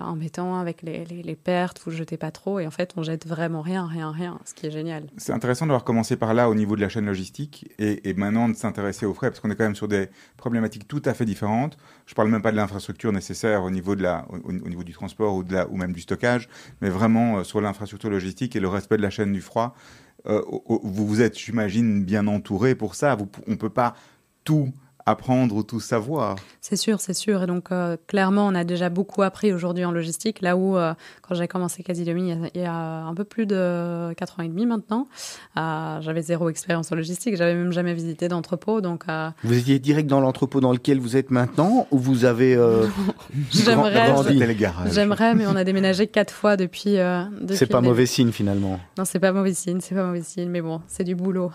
avec 0.60 0.82
les, 0.82 1.06
les, 1.06 1.36
pertes, 1.36 1.82
vous 1.86 1.92
jetez 1.92 2.18
pas 2.18 2.32
trop. 2.32 2.60
Et 2.60 2.68
en 2.68 2.72
fait, 2.72 2.94
on 2.98 3.04
jette 3.04 3.28
vraiment 3.28 3.62
rien, 3.62 3.86
rien, 3.86 4.12
rien, 4.12 4.40
ce 4.46 4.54
qui 4.54 4.68
est 4.68 4.72
génial. 4.72 5.04
C'est 5.18 5.34
intéressant 5.34 5.66
d'avoir 5.66 5.84
commencé 5.84 6.16
par 6.16 6.34
là 6.34 6.50
au 6.50 6.56
niveau 6.56 6.76
de 6.76 6.82
la 6.82 6.90
chaîne 6.90 7.06
logistique 7.06 7.70
et, 7.80 8.14
maintenant 8.14 8.50
de 8.50 8.56
s'intéresser 8.56 9.06
aux 9.06 9.14
frais, 9.14 9.30
parce 9.30 9.40
qu'on 9.40 9.50
est 9.50 9.56
quand 9.56 9.64
même 9.64 9.76
sur 9.76 9.88
des 9.88 10.10
problématiques 10.38 10.88
tout 10.88 11.02
à 11.06 11.14
fait 11.14 11.26
différentes. 11.26 11.78
Je 12.06 12.16
parle 12.16 12.30
même 12.30 12.42
pas 12.42 12.52
de 12.52 12.58
l'infrastructure 12.58 13.12
nécessaire 13.12 13.64
au 13.64 13.72
niveau, 13.72 13.96
du 13.96 14.94
transport 14.94 15.36
ou, 15.36 15.78
même 15.78 15.94
du 15.94 16.02
stockage, 16.02 16.50
mais 16.82 16.90
vraiment 16.90 17.38
euh, 17.38 17.44
sur 17.44 17.62
l'infrastructure 17.62 18.10
logistique 18.10 18.56
et 18.56 18.60
le 18.60 18.68
respect 18.68 18.98
de 18.98 19.02
la 19.02 19.10
chaîne 19.10 19.34
du 19.34 19.42
froid. 19.42 19.76
Euh, 20.28 20.42
vous 20.68 21.08
vous 21.08 21.22
êtes, 21.22 21.38
j'imagine, 21.38 22.04
bien 22.04 22.28
entouré 22.28 22.76
pour 22.76 22.96
ça. 22.96 23.18
On 23.48 23.52
ne 23.52 23.56
peut 23.56 23.70
pas 23.70 23.96
tout 24.44 24.72
apprendre 25.06 25.56
ou 25.56 25.64
tout 25.64 25.80
savoir. 25.80 26.36
C'est 26.62 26.76
sûr, 26.76 27.00
c'est 27.00 27.14
sûr. 27.14 27.44
Et 27.44 27.48
donc, 27.48 27.72
euh, 27.72 27.98
clairement, 28.08 28.48
on 28.48 28.56
a 28.56 28.64
déjà 28.64 28.90
beaucoup 28.90 29.22
appris 29.22 29.54
aujourd'hui 29.54 29.86
en 29.86 29.92
logistique, 29.92 30.42
là 30.42 30.56
où, 30.56 30.78
euh, 30.78 30.94
quand 31.22 31.36
j'ai 31.36 31.48
commencé 31.48 31.84
quasi 31.84 32.04
demi, 32.04 32.34
il 32.54 32.62
y, 32.62 32.66
a, 32.66 33.04
un 33.04 33.14
peu 33.14 33.24
plus 33.24 33.46
de 33.46 34.14
4 34.14 34.40
ans 34.40 34.44
et 34.44 34.48
demi 34.48 34.66
maintenant, 34.66 35.08
euh, 35.58 36.02
j'avais 36.02 36.22
zéro 36.22 36.50
expérience 36.50 36.92
en 36.92 36.96
logistique, 36.96 37.36
j'avais 37.36 37.56
même 37.56 37.72
jamais 37.72 37.94
visité 37.94 38.28
d'entrepôt. 38.28 38.82
Donc, 38.82 39.06
Vous 39.44 39.58
étiez 39.58 39.80
direct 39.80 40.08
dans 40.08 40.20
l'entrepôt 40.20 40.62
dans 40.62 40.72
lequel 40.72 41.00
vous 41.00 41.18
êtes 41.18 41.32
maintenant, 41.32 41.88
ou 41.92 41.98
vous 41.98 42.26
avez 42.26 42.52
J'aimerais, 43.52 44.14
j'aimerais, 44.92 45.36
mais 45.36 45.48
on 45.48 45.56
a 45.56 45.64
déménagé 45.64 46.08
quatre 46.08 46.34
fois 46.34 46.58
depuis. 46.58 46.96
depuis 46.96 47.58
c'est 47.58 47.66
pas 47.66 47.82
mauvais 47.82 48.06
signe 48.06 48.32
finalement. 48.32 48.80
Non, 48.98 49.06
c'est 49.06 49.20
pas 49.20 49.32
mauvais 49.32 49.54
signe, 49.54 49.80
c'est 49.82 49.96
pas 49.96 50.06
mauvais 50.06 50.22
signe, 50.22 50.50
mais 50.50 50.62
bon, 50.62 50.82
c'est 50.88 51.04
du 51.04 51.16
boulot. 51.16 51.52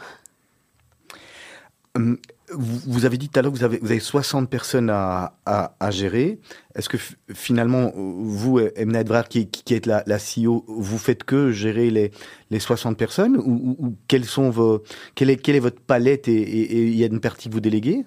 Vous, 2.53 3.05
avez 3.05 3.19
dit 3.19 3.29
tout 3.29 3.39
à 3.39 3.43
l'heure 3.43 3.53
que 3.53 3.59
vous 3.59 3.65
avez, 3.65 3.79
vous 3.79 3.91
avez 3.91 4.01
60 4.01 4.49
personnes 4.49 4.91
à, 4.91 5.37
à, 5.45 5.91
gérer. 5.91 6.39
Est-ce 6.75 6.89
que 6.89 6.97
finalement, 7.35 7.93
vous, 7.97 8.61
Emna 8.77 9.01
Edvard, 9.01 9.29
qui, 9.29 9.49
qui 9.49 9.75
êtes 9.75 9.87
la, 9.87 10.05
la, 10.07 10.19
CEO, 10.19 10.65
vous 10.69 10.99
faites 10.99 11.25
que 11.25 11.51
gérer 11.51 11.91
les, 11.91 12.13
les 12.51 12.61
60 12.61 12.97
personnes 12.97 13.37
ou, 13.37 13.77
ou, 13.79 13.97
quelles 14.07 14.25
sont 14.25 14.51
vos, 14.51 14.83
quelle, 15.15 15.31
est, 15.31 15.37
quelle 15.37 15.57
est 15.57 15.61
votre 15.61 15.81
palette 15.81 16.29
et 16.29 16.89
il 16.89 16.97
y 16.97 17.03
a 17.03 17.09
une 17.09 17.21
partie 17.21 17.49
que 17.49 17.55
vous 17.55 17.61
déléguez? 17.61 18.05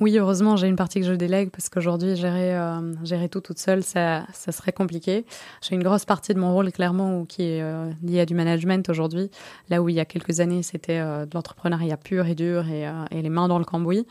Oui, 0.00 0.16
heureusement, 0.16 0.56
j'ai 0.56 0.66
une 0.66 0.76
partie 0.76 1.00
que 1.00 1.06
je 1.06 1.12
délègue 1.12 1.50
parce 1.50 1.68
qu'aujourd'hui, 1.68 2.16
gérer, 2.16 2.56
euh, 2.56 2.94
gérer 3.04 3.28
tout 3.28 3.42
toute 3.42 3.58
seule, 3.58 3.82
ça, 3.82 4.24
ça 4.32 4.50
serait 4.50 4.72
compliqué. 4.72 5.26
J'ai 5.60 5.74
une 5.74 5.82
grosse 5.82 6.06
partie 6.06 6.32
de 6.32 6.38
mon 6.38 6.54
rôle, 6.54 6.72
clairement, 6.72 7.26
qui 7.26 7.42
est 7.42 7.62
euh, 7.62 7.90
liée 8.02 8.20
à 8.20 8.26
du 8.26 8.34
management 8.34 8.88
aujourd'hui. 8.88 9.30
Là 9.68 9.82
où 9.82 9.90
il 9.90 9.94
y 9.94 10.00
a 10.00 10.06
quelques 10.06 10.40
années, 10.40 10.62
c'était 10.62 10.98
euh, 10.98 11.26
de 11.26 11.30
l'entrepreneuriat 11.34 11.98
pur 11.98 12.26
et 12.26 12.34
dur 12.34 12.66
et, 12.68 12.90
et, 13.10 13.20
les 13.20 13.28
mains 13.28 13.46
dans 13.46 13.58
le 13.58 13.66
cambouis. 13.66 14.06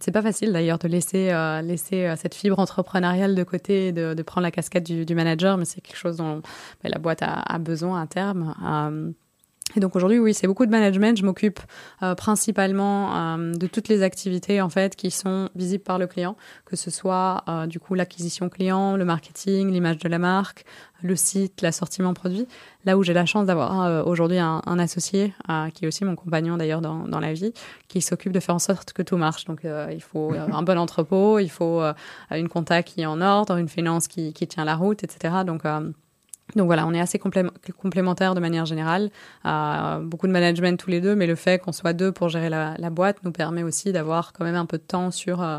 c'est 0.00 0.10
pas 0.10 0.22
facile 0.22 0.52
d'ailleurs 0.52 0.78
de 0.78 0.88
laisser, 0.88 1.32
laisser 1.62 2.12
cette 2.16 2.34
fibre 2.34 2.58
entrepreneuriale 2.58 3.36
de 3.36 3.42
côté 3.44 3.88
et 3.88 3.92
de, 3.92 4.14
de 4.14 4.22
prendre 4.22 4.42
la 4.42 4.50
casquette 4.50 4.84
du, 4.84 5.14
manager, 5.14 5.56
mais 5.56 5.64
c'est 5.64 5.80
quelque 5.80 5.96
chose 5.96 6.16
dont 6.16 6.42
ben, 6.82 6.90
la 6.90 6.98
boîte 6.98 7.22
a, 7.22 7.58
besoin 7.58 8.02
à 8.02 8.06
terme. 8.06 8.54
Et 9.76 9.80
donc 9.80 9.94
aujourd'hui, 9.96 10.18
oui, 10.18 10.32
c'est 10.32 10.46
beaucoup 10.46 10.64
de 10.64 10.70
management. 10.70 11.16
Je 11.18 11.24
m'occupe 11.24 11.60
euh, 12.02 12.14
principalement 12.14 13.14
euh, 13.14 13.54
de 13.54 13.66
toutes 13.66 13.88
les 13.88 14.02
activités 14.02 14.62
en 14.62 14.70
fait 14.70 14.96
qui 14.96 15.10
sont 15.10 15.50
visibles 15.54 15.84
par 15.84 15.98
le 15.98 16.06
client, 16.06 16.36
que 16.64 16.76
ce 16.76 16.90
soit 16.90 17.44
euh, 17.48 17.66
du 17.66 17.78
coup 17.78 17.94
l'acquisition 17.94 18.48
client, 18.48 18.96
le 18.96 19.04
marketing, 19.04 19.70
l'image 19.70 19.98
de 19.98 20.08
la 20.08 20.18
marque, 20.18 20.64
le 21.02 21.16
site, 21.16 21.60
l'assortiment 21.60 22.14
produit. 22.14 22.48
Là 22.84 22.96
où 22.96 23.02
j'ai 23.02 23.12
la 23.12 23.26
chance 23.26 23.46
d'avoir 23.46 24.06
aujourd'hui 24.06 24.38
un, 24.38 24.62
un, 24.64 24.78
associé 24.78 25.34
qui 25.74 25.84
est 25.84 25.88
aussi 25.88 26.04
mon 26.04 26.16
compagnon 26.16 26.56
d'ailleurs 26.56 26.80
dans, 26.80 27.06
dans, 27.06 27.20
la 27.20 27.34
vie, 27.34 27.52
qui 27.86 28.00
s'occupe 28.00 28.32
de 28.32 28.40
faire 28.40 28.54
en 28.54 28.58
sorte 28.58 28.92
que 28.92 29.02
tout 29.02 29.16
marche. 29.16 29.44
Donc 29.44 29.60
il 29.64 30.00
faut 30.00 30.32
un 30.32 30.62
bon 30.62 30.78
entrepôt, 30.78 31.38
il 31.38 31.50
faut 31.50 31.82
une 32.30 32.48
compta 32.48 32.82
qui 32.82 33.02
est 33.02 33.06
en 33.06 33.20
ordre, 33.20 33.58
une 33.58 33.68
finance 33.68 34.08
qui, 34.08 34.32
qui 34.32 34.46
tient 34.48 34.64
la 34.64 34.74
route, 34.74 35.04
etc. 35.04 35.44
Donc 35.46 35.62
donc 36.56 36.66
voilà, 36.66 36.86
on 36.86 36.94
est 36.94 37.00
assez 37.00 37.18
complémentaires 37.18 38.34
de 38.34 38.40
manière 38.40 38.64
générale. 38.64 39.10
Beaucoup 39.44 40.26
de 40.26 40.32
management 40.32 40.78
tous 40.78 40.90
les 40.90 41.00
deux, 41.00 41.14
mais 41.14 41.26
le 41.26 41.34
fait 41.34 41.58
qu'on 41.58 41.72
soit 41.72 41.92
deux 41.92 42.12
pour 42.12 42.28
gérer 42.28 42.48
la, 42.48 42.90
boîte 42.90 43.18
nous 43.22 43.32
permet 43.32 43.62
aussi 43.62 43.92
d'avoir 43.92 44.32
quand 44.32 44.44
même 44.44 44.54
un 44.54 44.66
peu 44.66 44.78
de 44.78 44.82
temps 44.82 45.10
sur 45.10 45.42
euh, 45.42 45.58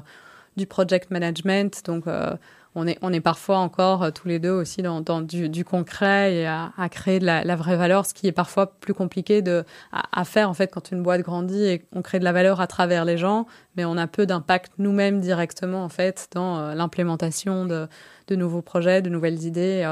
du 0.58 0.66
project 0.66 1.12
management. 1.12 1.84
Donc 1.86 2.08
euh, 2.08 2.36
on, 2.74 2.88
est, 2.88 2.98
on 3.04 3.14
est 3.14 3.22
parfois 3.22 3.60
encore 3.60 4.02
euh, 4.02 4.10
tous 4.10 4.28
les 4.28 4.40
deux 4.40 4.50
aussi 4.50 4.82
dans, 4.82 5.22
du, 5.22 5.48
du, 5.48 5.64
concret 5.64 6.34
et 6.34 6.48
à, 6.48 6.72
créer 6.90 7.20
de 7.20 7.26
la, 7.26 7.56
vraie 7.56 7.78
valeur, 7.78 8.08
ce 8.08 8.16
qui 8.16 8.26
est 8.26 8.32
parfois 8.32 8.80
plus 8.80 8.96
compliqué 8.96 9.44
de, 9.44 9.64
à, 9.92 10.20
à, 10.20 10.26
faire 10.26 10.50
en 10.50 10.56
fait 10.56 10.74
quand 10.74 10.92
une 10.92 11.04
boîte 11.04 11.22
grandit 11.22 11.66
et 11.66 11.86
on 11.94 12.02
crée 12.02 12.18
de 12.18 12.24
la 12.24 12.32
valeur 12.32 12.62
à 12.62 12.68
travers 12.68 13.06
les 13.06 13.18
gens, 13.18 13.46
mais 13.78 13.86
on 13.86 13.96
a 13.96 14.08
peu 14.08 14.26
d'impact 14.26 14.74
nous-mêmes 14.80 15.22
directement 15.22 15.84
en 15.84 15.90
fait 15.90 16.30
dans 16.34 16.74
l'implémentation 16.74 17.66
de, 17.66 17.88
de, 18.28 18.36
nouveaux 18.36 18.64
projets, 18.64 19.04
de 19.04 19.10
nouvelles 19.10 19.44
idées. 19.44 19.86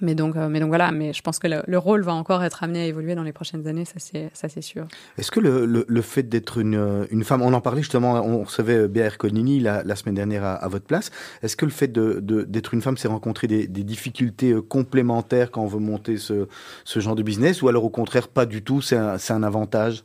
Mais 0.00 0.14
donc, 0.14 0.36
euh, 0.36 0.48
mais 0.48 0.60
donc 0.60 0.68
voilà, 0.68 0.92
mais 0.92 1.12
je 1.12 1.22
pense 1.22 1.38
que 1.38 1.46
le, 1.46 1.62
le, 1.66 1.78
rôle 1.78 2.02
va 2.02 2.14
encore 2.14 2.42
être 2.42 2.62
amené 2.62 2.82
à 2.82 2.86
évoluer 2.86 3.14
dans 3.14 3.22
les 3.22 3.32
prochaines 3.32 3.66
années, 3.66 3.84
ça 3.84 3.94
c'est, 3.98 4.30
ça 4.34 4.48
c'est 4.48 4.60
sûr. 4.60 4.86
Est-ce 5.18 5.30
que 5.30 5.40
le, 5.40 5.66
le, 5.66 5.84
le 5.88 6.02
fait 6.02 6.22
d'être 6.22 6.58
une, 6.58 7.06
une 7.10 7.24
femme, 7.24 7.42
on 7.42 7.52
en 7.52 7.60
parlait 7.60 7.82
justement, 7.82 8.14
on 8.14 8.44
recevait 8.44 8.88
Béa 8.88 9.10
Conini 9.10 9.60
la, 9.60 9.82
la 9.82 9.96
semaine 9.96 10.14
dernière 10.14 10.44
à, 10.44 10.54
à, 10.54 10.68
votre 10.68 10.86
place, 10.86 11.10
est-ce 11.42 11.56
que 11.56 11.64
le 11.64 11.70
fait 11.70 11.88
de, 11.88 12.20
d'être 12.20 12.74
une 12.74 12.82
femme, 12.82 12.96
c'est 12.96 13.08
rencontrer 13.08 13.46
des, 13.46 13.66
des, 13.66 13.84
difficultés 13.84 14.52
euh, 14.52 14.62
complémentaires 14.62 15.50
quand 15.50 15.62
on 15.62 15.66
veut 15.66 15.78
monter 15.78 16.16
ce, 16.16 16.48
ce 16.84 17.00
genre 17.00 17.14
de 17.14 17.22
business, 17.22 17.62
ou 17.62 17.68
alors 17.68 17.84
au 17.84 17.90
contraire 17.90 18.28
pas 18.28 18.46
du 18.46 18.62
tout, 18.62 18.82
c'est 18.82 18.96
un, 18.96 19.18
c'est 19.18 19.32
un 19.32 19.42
avantage? 19.42 20.04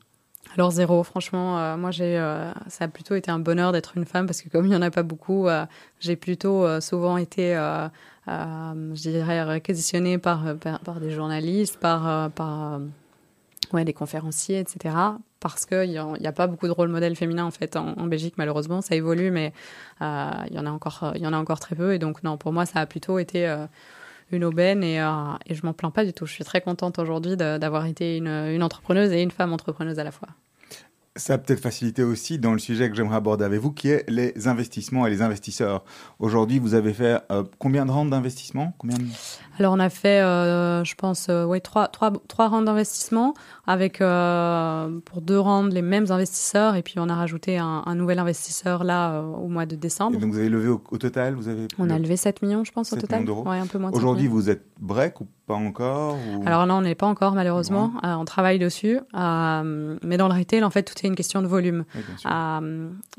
Alors 0.57 0.71
zéro, 0.71 1.01
franchement, 1.03 1.59
euh, 1.59 1.77
moi 1.77 1.91
j'ai, 1.91 2.17
euh, 2.17 2.51
ça 2.67 2.85
a 2.85 2.87
plutôt 2.89 3.15
été 3.15 3.31
un 3.31 3.39
bonheur 3.39 3.71
d'être 3.71 3.95
une 3.95 4.05
femme 4.05 4.25
parce 4.25 4.41
que 4.41 4.49
comme 4.49 4.65
il 4.65 4.73
y 4.73 4.75
en 4.75 4.81
a 4.81 4.91
pas 4.91 5.03
beaucoup, 5.03 5.47
euh, 5.47 5.65
j'ai 5.99 6.17
plutôt 6.17 6.65
euh, 6.65 6.81
souvent 6.81 7.15
été, 7.15 7.55
euh, 7.55 7.87
je 8.27 9.09
dirais, 9.09 9.43
réquisitionnée 9.43 10.17
par, 10.17 10.55
par, 10.57 10.79
par 10.79 10.99
des 10.99 11.11
journalistes, 11.11 11.79
par, 11.79 12.31
par 12.31 12.79
ouais, 13.73 13.85
des 13.85 13.93
conférenciers, 13.93 14.59
etc. 14.59 14.95
Parce 15.39 15.65
qu'il 15.65 15.89
n'y 15.89 16.27
a, 16.27 16.31
pas 16.31 16.47
beaucoup 16.47 16.67
de 16.67 16.71
rôle 16.71 16.89
modèle 16.89 17.15
féminin 17.15 17.45
en 17.45 17.51
fait 17.51 17.75
en, 17.75 18.05
Belgique 18.05 18.35
malheureusement, 18.37 18.81
ça 18.81 18.95
évolue, 18.95 19.31
mais 19.31 19.53
il 20.01 20.53
y 20.53 20.59
en 20.59 20.65
a 20.65 20.71
encore, 20.71 21.13
y 21.15 21.25
en 21.25 21.33
a 21.33 21.37
encore 21.37 21.59
très 21.59 21.75
peu 21.75 21.93
et 21.93 21.99
donc 21.99 22.23
non, 22.23 22.37
pour 22.37 22.53
moi 22.53 22.65
ça 22.65 22.79
a 22.79 22.85
plutôt 22.85 23.17
été 23.17 23.47
une 24.31 24.43
aubaine 24.43 24.83
et, 24.83 25.01
euh, 25.01 25.33
et 25.45 25.55
je 25.55 25.65
m'en 25.65 25.73
plains 25.73 25.91
pas 25.91 26.05
du 26.05 26.13
tout. 26.13 26.25
Je 26.25 26.33
suis 26.33 26.43
très 26.43 26.61
contente 26.61 26.99
aujourd'hui 26.99 27.35
d'avoir 27.37 27.85
été 27.85 28.17
une, 28.17 28.27
une 28.27 28.63
entrepreneuse 28.63 29.11
et 29.11 29.21
une 29.21 29.31
femme 29.31 29.53
entrepreneuse 29.53 29.99
à 29.99 30.03
la 30.03 30.11
fois. 30.11 30.29
Ça 31.17 31.33
a 31.33 31.37
peut-être 31.37 31.59
facilité 31.59 32.03
aussi 32.03 32.39
dans 32.39 32.53
le 32.53 32.59
sujet 32.59 32.89
que 32.89 32.95
j'aimerais 32.95 33.17
aborder 33.17 33.43
avec 33.43 33.59
vous, 33.59 33.71
qui 33.71 33.89
est 33.89 34.09
les 34.09 34.47
investissements 34.47 35.05
et 35.05 35.09
les 35.09 35.21
investisseurs. 35.21 35.83
Aujourd'hui, 36.19 36.57
vous 36.57 36.73
avez 36.73 36.93
fait 36.93 37.21
euh, 37.33 37.43
combien 37.59 37.85
de 37.85 37.91
rounds 37.91 38.09
d'investissement? 38.09 38.73
Combien 38.77 38.97
de... 38.97 39.03
Alors, 39.59 39.73
on 39.73 39.79
a 39.79 39.89
fait, 39.89 40.21
euh, 40.21 40.85
je 40.85 40.95
pense, 40.95 41.27
euh, 41.29 41.43
ouais, 41.43 41.59
trois, 41.59 41.89
trois, 41.89 42.13
trois 42.29 42.47
rounds 42.47 42.65
d'investissement 42.65 43.33
avec, 43.67 43.97
pour 43.97 45.21
deux 45.21 45.37
rounds, 45.37 45.75
les 45.75 45.81
mêmes 45.81 46.09
investisseurs. 46.11 46.75
Et 46.75 46.81
puis, 46.81 46.95
on 46.97 47.09
a 47.09 47.15
rajouté 47.15 47.57
un, 47.57 47.83
un 47.85 47.95
nouvel 47.95 48.17
investisseur 48.17 48.85
là 48.85 49.21
au 49.21 49.49
mois 49.49 49.65
de 49.65 49.75
décembre. 49.75 50.15
Et 50.15 50.19
donc, 50.19 50.31
vous 50.31 50.39
avez 50.39 50.49
levé 50.49 50.69
au, 50.69 50.81
au 50.91 50.97
total 50.97 51.35
vous 51.35 51.49
avez 51.49 51.67
On 51.77 51.89
a 51.89 51.99
levé 51.99 52.15
7 52.15 52.41
millions, 52.41 52.63
je 52.63 52.71
pense, 52.71 52.93
au 52.93 52.95
total. 52.95 53.29
Ouais, 53.29 53.59
un 53.59 53.67
peu 53.67 53.79
moins 53.79 53.91
Aujourd'hui, 53.91 54.27
vous 54.27 54.49
êtes 54.49 54.63
break 54.79 55.19
ou 55.19 55.27
pas 55.47 55.55
encore 55.55 56.15
ou... 56.15 56.43
Alors 56.45 56.65
là, 56.65 56.75
on 56.75 56.81
n'est 56.81 56.95
pas 56.95 57.07
encore, 57.07 57.33
malheureusement. 57.33 57.91
Ouais. 58.03 58.09
on 58.09 58.25
travaille 58.25 58.59
dessus. 58.59 58.99
mais 59.13 60.17
dans 60.17 60.27
le 60.27 60.33
retail, 60.33 60.63
en 60.63 60.69
fait, 60.69 60.83
tout 60.83 60.95
est 61.03 61.07
une 61.07 61.15
question 61.15 61.41
de 61.41 61.47
volume. 61.47 61.85
Oui, 61.95 62.01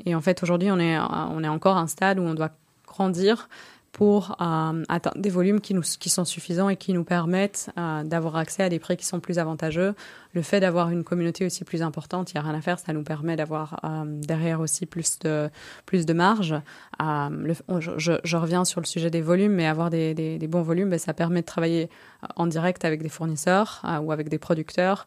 et 0.05 0.15
en 0.15 0.21
fait, 0.21 0.41
aujourd'hui, 0.43 0.71
on 0.71 0.79
est, 0.79 0.97
on 0.99 1.43
est 1.43 1.47
encore 1.47 1.77
à 1.77 1.81
un 1.81 1.87
stade 1.87 2.19
où 2.19 2.23
on 2.23 2.33
doit 2.33 2.51
grandir 2.87 3.49
pour 3.93 4.35
euh, 4.41 4.83
atteindre 4.89 5.19
des 5.19 5.29
volumes 5.29 5.61
qui, 5.61 5.75
nous, 5.75 5.83
qui 5.83 6.09
sont 6.09 6.25
suffisants 6.25 6.67
et 6.67 6.75
qui 6.75 6.93
nous 6.93 7.03
permettent 7.03 7.69
euh, 7.77 8.03
d'avoir 8.03 8.35
accès 8.35 8.63
à 8.63 8.69
des 8.69 8.79
prix 8.79 8.97
qui 8.97 9.05
sont 9.05 9.19
plus 9.19 9.37
avantageux. 9.37 9.93
Le 10.33 10.41
fait 10.41 10.59
d'avoir 10.59 10.89
une 10.89 11.03
communauté 11.03 11.45
aussi 11.45 11.63
plus 11.63 11.83
importante, 11.83 12.33
il 12.33 12.37
n'y 12.37 12.39
a 12.39 12.43
rien 12.43 12.57
à 12.57 12.61
faire, 12.61 12.79
ça 12.79 12.91
nous 12.91 13.03
permet 13.03 13.35
d'avoir 13.35 13.79
euh, 13.83 14.03
derrière 14.07 14.61
aussi 14.61 14.87
plus 14.87 15.19
de, 15.19 15.47
plus 15.85 16.07
de 16.07 16.13
marge. 16.13 16.55
Euh, 17.01 17.53
je, 17.79 18.19
je, 18.23 18.37
reviens 18.37 18.65
sur 18.65 18.81
le 18.81 18.87
sujet 18.87 19.11
des 19.11 19.21
volumes, 19.21 19.53
mais 19.53 19.67
avoir 19.67 19.91
des, 19.91 20.15
des, 20.15 20.39
des 20.39 20.47
bons 20.47 20.63
volumes, 20.63 20.89
ben, 20.89 20.97
ça 20.97 21.13
permet 21.13 21.41
de 21.41 21.45
travailler 21.45 21.87
en 22.35 22.47
direct 22.47 22.85
avec 22.85 23.03
des 23.03 23.09
fournisseurs 23.09 23.83
euh, 23.85 23.99
ou 23.99 24.11
avec 24.11 24.27
des 24.27 24.39
producteurs 24.39 25.05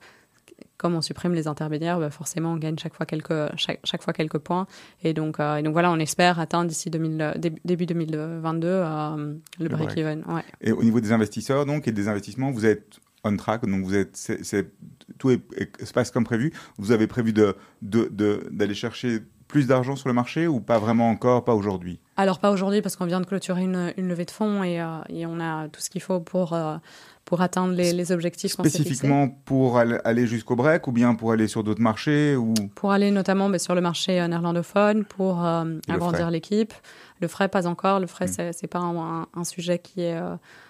comme 0.76 0.94
on 0.94 1.00
supprime 1.00 1.32
les 1.32 1.46
intermédiaires, 1.48 1.98
bah 1.98 2.11
forcément 2.11 2.52
on 2.52 2.56
gagne 2.56 2.76
chaque 2.78 2.94
fois 2.94 3.06
quelques, 3.06 3.56
chaque, 3.56 3.80
chaque 3.85 4.02
fois 4.02 4.12
quelques 4.12 4.38
points. 4.38 4.66
Et 5.02 5.14
donc, 5.14 5.40
euh, 5.40 5.56
et 5.56 5.62
donc 5.62 5.72
voilà, 5.72 5.90
on 5.90 5.98
espère 5.98 6.38
atteindre 6.38 6.68
d'ici 6.68 6.90
début 6.90 7.87
2022 7.87 8.68
euh, 8.68 9.16
le, 9.16 9.40
le 9.59 9.68
break-even. 9.68 10.24
Ouais. 10.28 10.42
Et 10.61 10.72
au 10.72 10.82
niveau 10.82 11.00
des 11.00 11.12
investisseurs 11.12 11.66
donc, 11.66 11.88
et 11.88 11.92
des 11.92 12.09
investissements, 12.09 12.50
vous 12.50 12.66
êtes 12.66 13.00
on 13.24 13.37
track, 13.37 13.66
donc 13.66 13.85
vous 13.85 13.94
êtes, 13.94 14.16
c 14.16 14.35
est, 14.35 14.44
c 14.44 14.59
est, 14.59 14.72
tout 15.18 15.30
est, 15.30 15.40
se 15.85 15.92
passe 15.92 16.11
comme 16.11 16.24
prévu. 16.24 16.52
Vous 16.78 16.92
avez 16.92 17.06
prévu 17.06 17.32
d'aller 17.32 17.52
de, 17.82 18.09
de, 18.11 18.48
de, 18.50 18.74
chercher 18.74 19.20
plus 19.48 19.66
d'argent 19.66 19.96
sur 19.96 20.09
le 20.09 20.14
marché 20.14 20.46
ou 20.46 20.61
pas 20.61 20.78
vraiment 20.78 21.11
encore, 21.11 21.44
pas 21.44 21.54
aujourd'hui? 21.54 22.00
Alors 22.16 22.38
pas 22.38 22.50
aujourd'hui 22.50 22.82
parce 22.82 22.96
qu'on 22.96 23.06
vient 23.06 23.20
de 23.20 23.26
clôturer 23.26 23.62
une, 23.62 23.92
une 23.96 24.09
levée 24.09 24.24
de 24.24 24.30
fonds 24.30 24.62
et, 24.64 24.80
euh, 24.80 24.98
et 25.09 25.26
on 25.26 25.40
a 25.40 25.68
tout 25.68 25.80
ce 25.80 25.90
qu'il 25.90 26.02
faut 26.02 26.20
pour 26.20 26.52
euh, 26.52 26.76
pour 27.24 27.40
atteindre 27.40 27.74
les, 27.74 27.92
les 27.92 28.12
objectifs 28.12 28.52
Spécifiquement 28.52 29.28
pour 29.28 29.78
aller 29.78 30.26
jusqu'au 30.26 30.54
break 30.54 30.87
ou 30.87 30.92
bien 30.92 31.14
pour 31.14 31.32
aller 31.32 31.48
sur 31.48 31.64
d'autres 31.64 31.82
marchés 31.82 32.37
ou? 32.37 32.54
Pour 32.74 32.92
aller 32.92 33.11
notamment 33.11 33.48
mais 33.48 33.59
sur 33.59 33.74
le 33.74 33.80
marché 33.80 34.20
euh, 34.20 34.28
néerlandophone, 34.28 35.04
pour 35.04 35.44
euh, 35.44 35.64
agrandir 35.88 36.30
l'équipe. 36.30 36.72
Le 37.20 37.28
frais, 37.28 37.48
pas 37.48 37.66
encore. 37.66 37.98
Le 37.98 38.06
frais, 38.06 38.26
mmh. 38.26 38.52
c'est 38.52 38.66
pas 38.66 38.78
un, 38.78 39.26
un, 39.35 39.44
sujet 39.44 39.78
qui 39.78 40.02
est, 40.02 40.20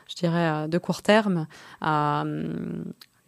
je 0.09 0.15
dirais, 0.15 0.69
de 0.69 0.79
court 0.79 1.03
terme. 1.03 1.49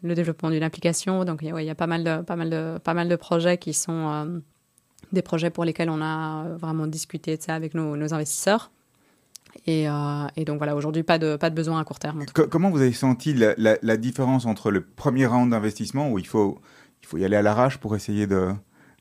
Le 0.03 0.15
développement 0.15 0.51
d'une 0.51 0.63
application, 0.63 1.25
donc 1.25 1.43
ouais, 1.43 1.65
il 1.65 1.67
y 1.67 1.71
a 1.71 1.75
pas 1.75 1.89
mal 1.89 2.05
de, 2.05 2.23
pas 2.23 2.37
mal 2.37 2.51
de, 2.51 2.79
pas 2.79 2.95
mal 2.95 3.09
de 3.09 3.17
projets 3.17 3.59
qui 3.59 3.75
sont 3.75 4.09
euh, 4.09 4.39
des 5.13 5.23
projets 5.23 5.51
pour 5.51 5.65
lesquels 5.65 5.91
on 5.91 6.03
a 6.03 6.49
vraiment 6.59 6.87
discuté 6.87 7.37
de 7.37 7.43
ça 7.43 7.55
avec 7.55 7.75
nos, 7.75 7.97
nos 7.97 8.15
investisseurs. 8.15 8.71
Et, 9.67 9.89
euh, 9.89 10.27
et, 10.37 10.45
donc 10.45 10.59
voilà, 10.59 10.77
aujourd'hui, 10.77 11.03
pas 11.03 11.19
de, 11.19 11.37
pas 11.37 11.51
de 11.51 11.55
besoin 11.55 11.81
à 11.81 11.85
court 11.85 11.99
terme. 11.99 12.25
Comment 12.51 12.71
vous 12.71 12.81
avez 12.81 12.93
senti 12.93 13.35
la, 13.35 13.55
la, 13.57 13.77
la 13.83 13.97
différence 13.97 14.47
entre 14.47 14.71
le 14.71 14.83
premier 14.83 15.27
round 15.27 15.51
d'investissement 15.51 16.11
où 16.11 16.19
il 16.19 16.27
faut, 16.27 16.61
il 17.03 17.07
faut 17.07 17.17
y 17.19 17.25
aller 17.25 17.37
à 17.37 17.43
l'arrache 17.43 17.79
pour 17.79 17.97
essayer 17.97 18.27
de 18.27 18.53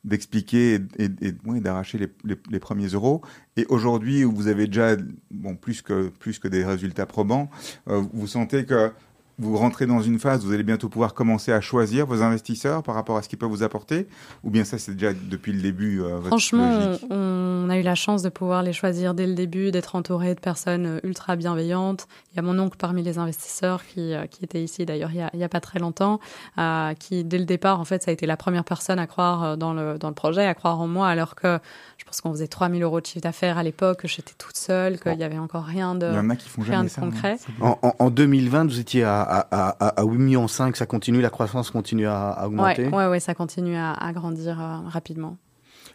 d'expliquer 0.03 0.75
et, 0.75 1.03
et, 1.03 1.09
et 1.21 1.33
ouais, 1.45 1.59
d'arracher 1.59 1.97
les, 1.97 2.07
les, 2.23 2.37
les, 2.49 2.59
premiers 2.59 2.87
euros? 2.87 3.21
Et 3.57 3.65
aujourd'hui, 3.67 4.23
où 4.23 4.31
vous 4.31 4.47
avez 4.47 4.67
déjà 4.67 4.95
bon, 5.31 5.55
plus, 5.55 5.81
que, 5.81 6.07
plus 6.07 6.39
que 6.39 6.47
des 6.47 6.63
résultats 6.63 7.05
probants, 7.05 7.49
euh, 7.89 8.01
vous 8.13 8.27
sentez 8.27 8.65
que 8.65 8.91
vous 9.39 9.55
rentrez 9.57 9.85
dans 9.85 10.01
une 10.01 10.17
phase 10.19 10.43
où 10.43 10.47
vous 10.47 10.53
allez 10.53 10.63
bientôt 10.63 10.89
pouvoir 10.89 11.13
commencer 11.13 11.51
à 11.51 11.61
choisir 11.61 12.05
vos 12.07 12.23
investisseurs 12.23 12.81
par 12.81 12.95
rapport 12.95 13.17
à 13.17 13.21
ce 13.21 13.29
qu'ils 13.29 13.37
peuvent 13.37 13.49
vous 13.49 13.63
apporter 13.63 14.07
Ou 14.43 14.49
bien 14.49 14.63
ça, 14.63 14.77
c'est 14.77 14.93
déjà 14.93 15.13
depuis 15.13 15.53
le 15.53 15.61
début 15.61 16.01
euh, 16.01 16.15
votre 16.15 16.27
Franchement, 16.27 16.87
logique? 16.87 17.05
on 17.11 17.69
a 17.69 17.77
eu 17.77 17.83
la 17.83 17.95
chance 17.95 18.23
de 18.23 18.29
pouvoir 18.29 18.63
les 18.63 18.73
choisir 18.73 19.13
dès 19.13 19.27
le 19.27 19.35
début, 19.35 19.71
d'être 19.71 19.95
entouré 19.95 20.33
de 20.33 20.39
personnes 20.39 20.99
ultra 21.03 21.35
bienveillantes. 21.35 22.07
Il 22.31 22.37
y 22.37 22.39
a 22.39 22.41
mon 22.41 22.57
oncle 22.57 22.77
parmi 22.77 23.03
les 23.03 23.19
investisseurs 23.19 23.85
qui, 23.85 24.13
euh, 24.13 24.25
qui 24.25 24.43
était 24.43 24.63
ici 24.63 24.85
d'ailleurs 24.85 25.11
il, 25.13 25.27
il 25.33 25.39
y 25.39 25.43
a 25.43 25.49
pas 25.49 25.59
très 25.59 25.79
longtemps, 25.79 26.19
euh, 26.57 26.93
qui 26.95 27.23
dès 27.23 27.37
le 27.37 27.45
départ, 27.45 27.79
en 27.79 27.85
fait, 27.85 28.03
ça 28.03 28.11
a 28.11 28.13
été 28.13 28.25
la 28.25 28.37
première 28.37 28.63
personne 28.63 28.97
à 28.99 29.05
croire 29.07 29.43
euh, 29.43 29.55
dans 29.55 29.73
le, 29.73 29.99
dans 29.99 30.09
le 30.09 30.15
projet, 30.15 30.45
à 30.45 30.53
croire 30.55 30.79
en 30.79 30.87
moi, 30.87 31.07
alors 31.07 31.35
que 31.35 31.59
je 31.97 32.05
pense 32.05 32.21
qu'on 32.21 32.31
faisait 32.31 32.47
3000 32.47 32.81
euros 32.81 33.01
de 33.01 33.05
chiffre 33.05 33.21
d'affaires 33.21 33.57
à 33.57 33.63
l'époque, 33.63 34.01
que 34.01 34.07
j'étais 34.07 34.33
toute 34.37 34.57
seule, 34.57 34.99
qu'il 34.99 35.15
n'y 35.15 35.23
avait 35.23 35.37
encore 35.37 35.65
rien 35.65 35.93
de, 35.93 36.07
il 36.07 36.15
y 36.15 36.19
en 36.19 36.29
a 36.29 36.35
qui 36.35 36.49
font 36.49 36.61
rien 36.61 36.83
de 36.83 36.89
ça, 36.89 37.01
concret. 37.01 37.37
En, 37.61 37.77
en, 37.81 37.93
en, 37.99 38.09
2020, 38.09 38.65
vous 38.65 38.79
étiez 38.79 39.03
à, 39.03 39.26
à, 39.27 40.01
à 40.01 40.03
8 40.03 40.17
millions 40.17 40.47
5, 40.47 40.75
ça 40.75 40.85
continue, 40.85 41.21
la 41.21 41.29
croissance 41.29 41.71
continue 41.71 42.07
à, 42.07 42.29
à 42.29 42.47
augmenter 42.47 42.87
Oui, 42.87 42.93
ouais, 42.93 43.07
ouais, 43.07 43.19
ça 43.19 43.35
continue 43.35 43.75
à, 43.75 43.93
à 43.93 44.13
grandir 44.13 44.59
euh, 44.59 44.87
rapidement. 44.87 45.37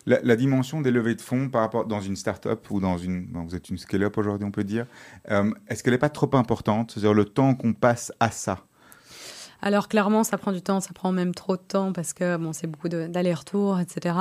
La, 0.06 0.20
la, 0.22 0.36
dimension 0.36 0.80
des 0.80 0.90
levées 0.90 1.14
de 1.14 1.20
fonds 1.20 1.48
par 1.48 1.60
rapport 1.60 1.86
dans 1.86 2.00
une 2.00 2.16
start-up 2.16 2.66
ou 2.70 2.80
dans 2.80 2.98
une, 2.98 3.26
bon, 3.26 3.44
vous 3.44 3.54
êtes 3.54 3.68
une 3.70 3.78
scale-up 3.78 4.18
aujourd'hui, 4.18 4.46
on 4.46 4.50
peut 4.50 4.64
dire, 4.64 4.86
euh, 5.30 5.50
est-ce 5.68 5.82
qu'elle 5.82 5.92
n'est 5.92 5.98
pas 5.98 6.08
trop 6.08 6.30
importante? 6.34 6.90
C'est-à-dire 6.90 7.14
le 7.14 7.24
temps 7.24 7.54
qu'on 7.54 7.72
passe 7.72 8.12
à 8.18 8.30
ça? 8.30 8.64
Alors 9.64 9.86
clairement, 9.86 10.24
ça 10.24 10.38
prend 10.38 10.50
du 10.50 10.60
temps, 10.60 10.80
ça 10.80 10.92
prend 10.92 11.12
même 11.12 11.34
trop 11.34 11.56
de 11.56 11.62
temps 11.62 11.92
parce 11.92 12.12
que 12.12 12.36
bon, 12.36 12.52
c'est 12.52 12.66
beaucoup 12.66 12.88
d'allers-retours, 12.88 13.78
etc. 13.78 14.16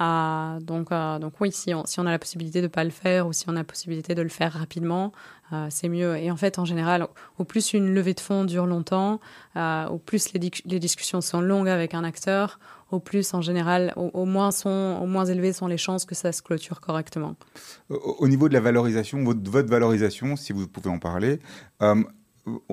Euh, 0.00 0.60
donc, 0.60 0.90
euh, 0.90 1.18
donc 1.18 1.34
oui, 1.40 1.52
si 1.52 1.74
on, 1.74 1.84
si 1.84 2.00
on 2.00 2.06
a 2.06 2.10
la 2.10 2.18
possibilité 2.18 2.60
de 2.60 2.66
ne 2.66 2.68
pas 2.68 2.84
le 2.84 2.90
faire 2.90 3.26
ou 3.26 3.34
si 3.34 3.44
on 3.46 3.52
a 3.52 3.56
la 3.56 3.64
possibilité 3.64 4.14
de 4.14 4.22
le 4.22 4.30
faire 4.30 4.54
rapidement, 4.54 5.12
euh, 5.52 5.66
c'est 5.70 5.88
mieux. 5.88 6.16
Et 6.16 6.30
en 6.30 6.36
fait, 6.36 6.58
en 6.58 6.64
général, 6.64 7.06
au 7.38 7.44
plus 7.44 7.72
une 7.72 7.92
levée 7.92 8.14
de 8.14 8.20
fonds 8.20 8.44
dure 8.44 8.66
longtemps, 8.66 9.20
au 9.56 9.98
plus 9.98 10.32
les, 10.32 10.38
discussions 10.78 11.20
sont 11.20 11.40
longues 11.40 11.68
avec 11.68 11.94
un 11.94 12.04
acteur, 12.04 12.58
au 12.90 13.00
plus 13.00 13.34
en 13.34 13.40
général, 13.40 13.92
au, 13.96 14.24
moins 14.24 14.50
sont, 14.50 14.98
au 15.00 15.06
moins 15.06 15.24
élevées 15.24 15.52
sont 15.52 15.66
les 15.66 15.76
chances 15.76 16.04
que 16.04 16.14
ça 16.14 16.32
se 16.32 16.42
clôture 16.42 16.80
correctement. 16.80 17.36
Au, 17.88 18.28
niveau 18.28 18.48
de 18.48 18.54
la 18.54 18.60
valorisation, 18.60 19.22
votre, 19.24 19.48
votre, 19.50 19.68
valorisation, 19.68 20.36
si 20.36 20.52
vous 20.52 20.66
pouvez 20.66 20.90
en 20.90 20.98
parler, 20.98 21.38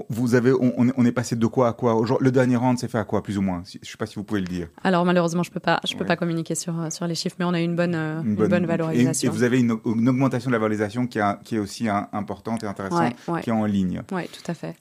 vous 0.09 0.35
avez, 0.35 0.53
on, 0.53 1.05
est 1.05 1.11
passé 1.11 1.35
de 1.35 1.45
quoi 1.45 1.67
à 1.67 1.73
quoi 1.73 2.01
Le 2.19 2.31
dernier 2.31 2.55
round 2.55 2.77
s'est 2.77 2.87
fait 2.87 2.97
à 2.97 3.03
quoi, 3.03 3.21
plus 3.21 3.37
ou 3.37 3.41
moins 3.41 3.63
Je 3.65 3.79
ne 3.79 3.85
sais 3.85 3.97
pas 3.97 4.05
si 4.05 4.15
vous 4.15 4.23
pouvez 4.23 4.39
le 4.39 4.47
dire. 4.47 4.69
Alors 4.83 5.05
malheureusement, 5.05 5.43
je 5.43 5.49
ne 5.49 5.53
peux, 5.53 5.59
pas, 5.59 5.79
je 5.85 5.95
peux 5.95 6.05
pas 6.05 6.15
communiquer 6.15 6.55
sur, 6.55 6.79
euh, 6.79 6.89
sur 6.89 7.05
les 7.05 7.15
chiffres, 7.15 7.35
mais 7.39 7.45
on 7.45 7.53
a 7.53 7.59
une 7.59 7.75
bonne, 7.75 7.95
euh, 7.95 8.21
une, 8.21 8.35
bonne, 8.35 8.65
valorisation. 8.65 9.29
Et, 9.29 9.31
vous 9.31 9.43
avez 9.43 9.59
une, 9.59 9.71
augmentation 9.71 10.49
de 10.49 10.53
la 10.53 10.59
valorisation 10.59 11.05
qui, 11.07 11.19
qui 11.43 11.55
est 11.55 11.59
aussi 11.59 11.87
importante 11.89 12.63
et 12.63 12.67
intéressante, 12.67 13.13
qui 13.41 13.49
est 13.49 13.53
en 13.53 13.65
ligne. 13.65 14.01
Oui, 14.11 14.23
tout 14.27 14.49
à 14.49 14.53
fait. 14.53 14.75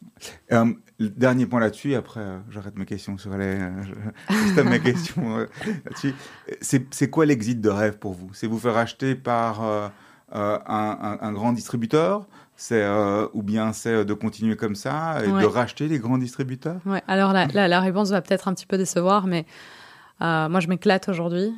Euh, 0.52 0.72
dernier 1.00 1.46
point 1.46 1.60
là-dessus, 1.60 1.94
après 1.94 2.24
j'arrête 2.50 2.78
mes 2.78 2.86
questions 2.86 3.18
sur 3.18 3.36
les... 3.36 3.58
je 4.30 4.60
mes 4.60 4.80
questions 4.80 5.46
là-dessus. 5.84 6.14
C'est 6.60 7.10
quoi 7.10 7.26
l'exit 7.26 7.60
de 7.60 7.68
rêve 7.68 7.98
pour 7.98 8.14
vous? 8.14 8.30
C'est 8.32 8.46
vous 8.46 8.58
faire 8.58 8.76
acheter 8.76 9.14
par 9.14 9.90
un, 10.32 11.18
un 11.20 11.32
grand 11.32 11.52
distributeur 11.52 12.26
c'est 12.56 12.82
euh, 12.82 13.28
ou 13.34 13.42
bien 13.42 13.72
c'est 13.72 13.90
euh, 13.90 14.04
de 14.04 14.14
continuer 14.14 14.56
comme 14.56 14.74
ça 14.74 15.22
et 15.22 15.28
de 15.28 15.44
racheter 15.44 15.88
les 15.88 15.98
grands 15.98 16.18
distributeurs? 16.18 16.80
Ouais. 16.86 17.02
Alors 17.06 17.32
la, 17.32 17.46
la, 17.68 17.80
réponse 17.80 18.10
va 18.10 18.22
peut-être 18.22 18.48
un 18.48 18.54
petit 18.54 18.66
peu 18.66 18.78
décevoir, 18.78 19.26
mais 19.26 19.44
euh, 20.22 20.48
moi 20.48 20.60
je 20.60 20.68
m'éclate 20.68 21.08
aujourd'hui 21.10 21.52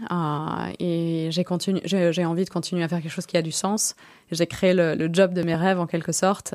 et 0.81 1.29
j'ai, 1.31 1.45
j'ai, 1.85 2.25
envie 2.25 2.45
de 2.45 2.51
continuer 2.51 2.83
à 2.83 2.89
faire 2.89 3.01
quelque 3.01 3.13
chose 3.13 3.27
qui 3.27 3.37
a 3.37 3.43
du 3.43 3.53
sens. 3.53 3.95
J'ai 4.31 4.47
créé 4.47 4.75
le, 4.75 5.09
job 5.13 5.33
de 5.33 5.43
mes 5.43 5.55
rêves 5.55 5.81
en 5.81 5.87
quelque 5.87 6.13
sorte. 6.13 6.55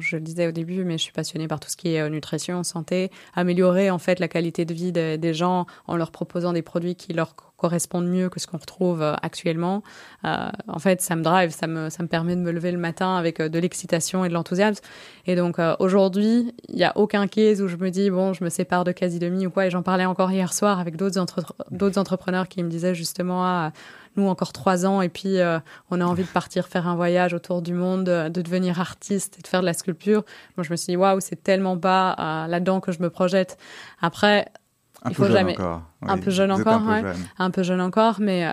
je 0.00 0.16
le 0.16 0.22
disais 0.22 0.46
au 0.46 0.52
début, 0.52 0.84
mais 0.84 0.98
je 0.98 1.02
suis 1.02 1.12
passionnée 1.12 1.48
par 1.48 1.60
tout 1.60 1.68
ce 1.68 1.76
qui 1.76 1.94
est 1.94 2.10
nutrition, 2.10 2.62
santé, 2.62 3.10
améliorer 3.34 3.90
en 3.90 3.98
fait 3.98 4.20
la 4.20 4.28
qualité 4.28 4.64
de 4.64 4.74
vie 4.74 4.92
des 4.92 5.34
gens 5.34 5.66
en 5.86 5.96
leur 5.96 6.10
proposant 6.10 6.52
des 6.52 6.62
produits 6.62 6.94
qui 6.94 7.12
leur 7.12 7.34
correspondent 7.58 8.08
mieux 8.08 8.30
que 8.30 8.40
ce 8.40 8.46
qu'on 8.46 8.56
retrouve 8.56 9.02
euh, 9.02 9.14
actuellement. 9.20 9.82
Euh, 10.24 10.48
en 10.68 10.78
fait, 10.78 11.02
ça 11.02 11.16
me 11.16 11.22
drive, 11.22 11.50
ça 11.50 11.66
me, 11.66 11.90
ça 11.90 12.02
me 12.02 12.08
permet 12.08 12.36
de 12.36 12.40
me 12.40 12.52
lever 12.52 12.72
le 12.72 12.78
matin 12.78 13.16
avec 13.16 13.40
euh, 13.40 13.48
de 13.48 13.58
l'excitation 13.58 14.24
et 14.24 14.28
de 14.28 14.34
l'enthousiasme. 14.34 14.82
Et 15.26 15.34
donc 15.34 15.58
aujourd'hui, 15.80 16.54
il 16.68 16.76
n'y 16.76 16.84
a 16.84 16.96
aucun 16.96 17.26
case 17.26 17.60
où 17.60 17.68
je 17.68 17.76
me 17.76 17.90
dis, 17.90 18.08
bon, 18.08 18.32
je 18.32 18.42
me 18.42 18.48
sépare 18.48 18.84
de 18.84 18.92
quasi 18.92 19.18
demi 19.18 19.46
ou 19.46 19.50
quoi. 19.50 19.66
Et 19.66 19.70
j'en 19.70 19.82
parlais 19.82 20.06
encore 20.06 20.30
hier 20.30 20.54
soir 20.54 20.78
avec 20.78 20.96
d'autres 20.96 21.26
d'autres 21.70 21.98
entrepreneurs 21.98 22.48
qui 22.48 22.62
me 22.62 22.70
disaient 22.70 22.94
justement, 22.94 23.44
ah, 23.44 23.72
nous 24.18 24.28
encore 24.28 24.52
trois 24.52 24.84
ans 24.84 25.00
et 25.00 25.08
puis 25.08 25.38
on 25.90 26.00
a 26.00 26.04
envie 26.04 26.24
de 26.24 26.28
partir 26.28 26.66
faire 26.66 26.86
un 26.86 26.96
voyage 26.96 27.32
autour 27.34 27.62
du 27.62 27.72
monde, 27.72 28.04
de 28.04 28.42
devenir 28.42 28.80
artiste 28.80 29.36
et 29.38 29.42
de 29.42 29.46
faire 29.46 29.60
de 29.60 29.66
la 29.66 29.74
sculpture. 29.74 30.24
Moi, 30.56 30.64
je 30.64 30.70
me 30.70 30.76
suis 30.76 30.92
dit, 30.92 30.96
waouh, 30.96 31.20
c'est 31.20 31.42
tellement 31.42 31.78
pas 31.78 32.46
là-dedans 32.48 32.80
que 32.80 32.92
je 32.92 33.00
me 33.00 33.10
projette. 33.10 33.56
Après, 34.00 34.48
un 35.02 35.10
il 35.10 35.16
peu 35.16 35.26
faut 35.26 35.32
jeune 35.32 35.50
encore. 35.50 35.82
un 36.02 36.18
peu 36.18 36.30
jeune 36.30 36.50
encore, 36.50 36.88
un 36.88 37.02
peu, 37.02 37.08
un 37.38 37.50
peu 37.50 37.62
jeune 37.62 37.80
encore, 37.80 38.16
mais 38.20 38.46
euh, 38.46 38.50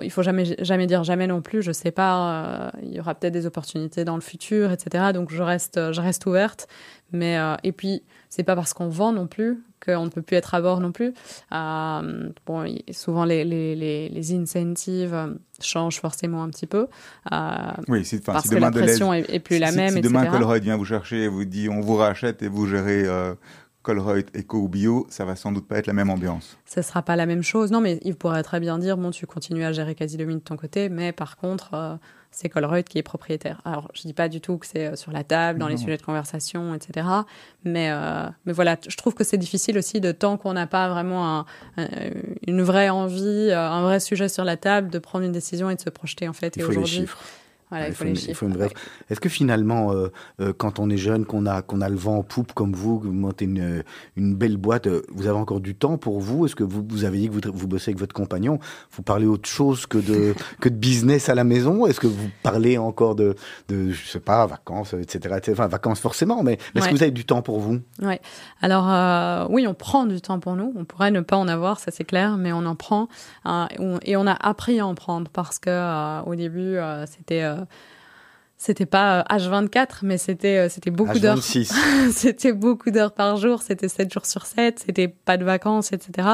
il 0.00 0.10
faut 0.10 0.22
jamais 0.22 0.44
jamais 0.60 0.86
dire 0.86 1.02
jamais 1.02 1.26
non 1.26 1.42
plus. 1.42 1.60
Je 1.60 1.72
sais 1.72 1.90
pas, 1.90 2.44
euh, 2.44 2.70
il 2.82 2.94
y 2.94 3.00
aura 3.00 3.14
peut-être 3.14 3.32
des 3.32 3.46
opportunités 3.46 4.04
dans 4.04 4.14
le 4.14 4.20
futur, 4.20 4.70
etc. 4.70 5.06
Donc 5.12 5.32
je 5.32 5.42
reste 5.42 5.92
je 5.92 6.00
reste 6.00 6.26
ouverte. 6.26 6.68
Mais 7.10 7.38
euh, 7.38 7.56
et 7.64 7.72
puis 7.72 8.02
c'est 8.28 8.44
pas 8.44 8.54
parce 8.54 8.74
qu'on 8.74 8.88
vend 8.88 9.12
non 9.12 9.26
plus 9.26 9.64
qu'on 9.84 10.04
ne 10.04 10.10
peut 10.10 10.22
plus 10.22 10.36
être 10.36 10.54
à 10.54 10.60
bord 10.60 10.80
non 10.80 10.92
plus. 10.92 11.14
Euh, 11.52 12.28
bon, 12.46 12.66
souvent 12.90 13.24
les, 13.24 13.44
les, 13.44 13.74
les, 13.76 14.08
les, 14.08 14.34
incentives 14.34 15.16
changent 15.60 16.00
forcément 16.00 16.42
un 16.42 16.50
petit 16.50 16.66
peu. 16.66 16.88
oui, 17.88 18.04
c'est 18.04 18.22
parce 18.24 18.44
si 18.44 18.50
que 18.50 18.56
la 18.56 18.70
pression 18.70 19.12
est, 19.12 19.38
plus 19.38 19.58
la 19.58 19.72
même. 19.72 19.94
Si 19.94 20.00
demain 20.00 20.26
Colruyt 20.26 20.60
vient 20.60 20.76
vous 20.76 20.84
chercher 20.84 21.24
et 21.24 21.28
vous 21.28 21.44
dit 21.44 21.68
on 21.68 21.80
vous 21.80 21.96
rachète 21.96 22.42
et 22.42 22.48
vous 22.48 22.66
gérez 22.66 23.04
Colruyt 23.82 24.26
et 24.34 24.42
Co-Bio, 24.42 25.06
ça 25.08 25.24
va 25.24 25.36
sans 25.36 25.52
doute 25.52 25.66
pas 25.66 25.78
être 25.78 25.86
la 25.86 25.92
même 25.92 26.10
ambiance. 26.10 26.58
Ça 26.64 26.82
sera 26.82 27.02
pas 27.02 27.16
la 27.16 27.26
même 27.26 27.42
chose. 27.42 27.70
Non, 27.70 27.80
mais 27.80 27.98
il 28.02 28.16
pourrait 28.16 28.42
très 28.42 28.60
bien 28.60 28.78
dire 28.78 28.96
bon, 28.96 29.10
tu 29.10 29.26
continues 29.26 29.64
à 29.64 29.72
gérer 29.72 29.94
quasi 29.94 30.16
demi 30.16 30.34
de 30.34 30.40
ton 30.40 30.56
côté, 30.56 30.88
mais 30.88 31.12
par 31.12 31.36
contre, 31.36 31.74
euh, 31.74 31.96
c'est 32.30 32.48
Colruyt 32.48 32.84
qui 32.84 32.98
est 32.98 33.02
propriétaire. 33.02 33.62
Alors, 33.64 33.88
je 33.94 34.02
dis 34.02 34.12
pas 34.12 34.28
du 34.28 34.40
tout 34.40 34.58
que 34.58 34.66
c'est 34.66 34.88
euh, 34.88 34.96
sur 34.96 35.12
la 35.12 35.24
table, 35.24 35.58
dans 35.60 35.68
les 35.68 35.76
sujets 35.76 35.96
de 35.96 36.02
conversation, 36.02 36.74
etc. 36.74 37.06
Mais, 37.64 37.90
euh, 37.90 38.26
mais 38.44 38.52
voilà, 38.52 38.76
je 38.86 38.96
trouve 38.96 39.14
que 39.14 39.24
c'est 39.24 39.38
difficile 39.38 39.78
aussi 39.78 40.00
de 40.00 40.12
tant 40.12 40.36
qu'on 40.36 40.52
n'a 40.52 40.66
pas 40.66 40.88
vraiment 40.88 41.46
une 42.46 42.62
vraie 42.62 42.90
envie, 42.90 43.52
un 43.52 43.82
vrai 43.82 44.00
sujet 44.00 44.28
sur 44.28 44.44
la 44.44 44.56
table, 44.56 44.90
de 44.90 44.98
prendre 44.98 45.24
une 45.24 45.32
décision 45.32 45.70
et 45.70 45.76
de 45.76 45.80
se 45.80 45.90
projeter 45.90 46.28
en 46.28 46.32
fait. 46.32 46.56
Il 46.56 46.62
et 46.62 46.64
aujourd'hui, 46.64 47.06
il, 47.72 48.34
faut, 48.34 48.46
une 48.46 48.56
vraie... 48.56 48.70
Est-ce 49.10 49.20
que 49.20 49.28
finalement, 49.28 49.92
euh, 49.92 50.08
euh, 50.40 50.52
quand 50.56 50.78
on 50.78 50.88
est 50.88 50.96
jeune, 50.96 51.26
qu'on 51.26 51.44
a, 51.44 51.60
qu'on 51.60 51.80
a 51.80 51.88
le 51.88 51.96
vent 51.96 52.18
en 52.18 52.22
poupe 52.22 52.52
comme 52.52 52.72
vous, 52.72 52.98
que 52.98 53.06
vous 53.06 53.12
montez 53.12 53.44
une, 53.44 53.84
une 54.16 54.34
belle 54.34 54.56
boîte, 54.56 54.86
euh, 54.86 55.02
vous 55.12 55.26
avez 55.26 55.38
encore 55.38 55.60
du 55.60 55.74
temps 55.74 55.98
pour 55.98 56.20
vous? 56.20 56.46
Est-ce 56.46 56.56
que 56.56 56.64
vous, 56.64 56.84
vous 56.88 57.04
avez 57.04 57.18
dit 57.18 57.28
que 57.28 57.34
vous, 57.34 57.40
vous 57.52 57.68
bossez 57.68 57.90
avec 57.90 58.00
votre 58.00 58.14
compagnon? 58.14 58.58
Vous 58.92 59.02
parlez 59.02 59.26
autre 59.26 59.48
chose 59.48 59.86
que 59.86 59.98
de, 59.98 60.34
que 60.60 60.68
de 60.68 60.76
business 60.76 61.28
à 61.28 61.34
la 61.34 61.44
maison? 61.44 61.86
Est-ce 61.86 62.00
que 62.00 62.06
vous 62.06 62.30
parlez 62.42 62.78
encore 62.78 63.14
de, 63.14 63.34
de, 63.68 63.90
je 63.90 64.06
sais 64.06 64.20
pas, 64.20 64.46
vacances, 64.46 64.94
etc. 64.94 65.38
Enfin, 65.50 65.66
vacances 65.66 66.00
forcément, 66.00 66.42
mais 66.42 66.58
est-ce 66.74 66.88
que 66.88 66.94
vous 66.94 67.02
avez 67.02 67.12
du 67.12 67.26
temps 67.26 67.42
pour 67.42 67.60
vous? 67.60 67.80
Oui. 68.00 68.14
Alors, 68.62 69.48
oui, 69.50 69.66
on 69.66 69.74
prend 69.74 70.06
du 70.06 70.20
temps 70.20 70.40
pour 70.40 70.56
nous. 70.56 70.72
On 70.76 70.84
pourrait 70.84 71.10
ne 71.10 71.20
pas 71.20 71.36
en 71.36 71.48
avoir, 71.48 71.80
ça 71.80 71.90
c'est 71.90 72.04
clair, 72.04 72.36
mais 72.38 72.52
on 72.52 72.64
en 72.64 72.76
prend. 72.76 73.08
et 73.46 74.16
on 74.16 74.26
a 74.26 74.32
appris 74.32 74.80
à 74.80 74.86
en 74.86 74.94
prendre 74.94 75.30
parce 75.30 75.58
que 75.58 76.22
au 76.24 76.34
début, 76.34 76.78
c'était 77.06 77.57
euh, 77.58 77.64
c'était 78.56 78.86
pas 78.86 79.22
H24, 79.30 79.78
euh, 79.78 79.86
mais 80.02 80.18
c'était 80.18 80.58
euh, 80.58 80.68
c'était 80.68 80.90
beaucoup 80.90 81.18
d'heures. 81.18 81.42
c'était 82.12 82.52
beaucoup 82.52 82.90
d'heures 82.90 83.12
par 83.12 83.36
jour, 83.36 83.62
c'était 83.62 83.88
7 83.88 84.12
jours 84.12 84.26
sur 84.26 84.46
7, 84.46 84.80
c'était 84.84 85.08
pas 85.08 85.36
de 85.36 85.44
vacances, 85.44 85.92
etc. 85.92 86.28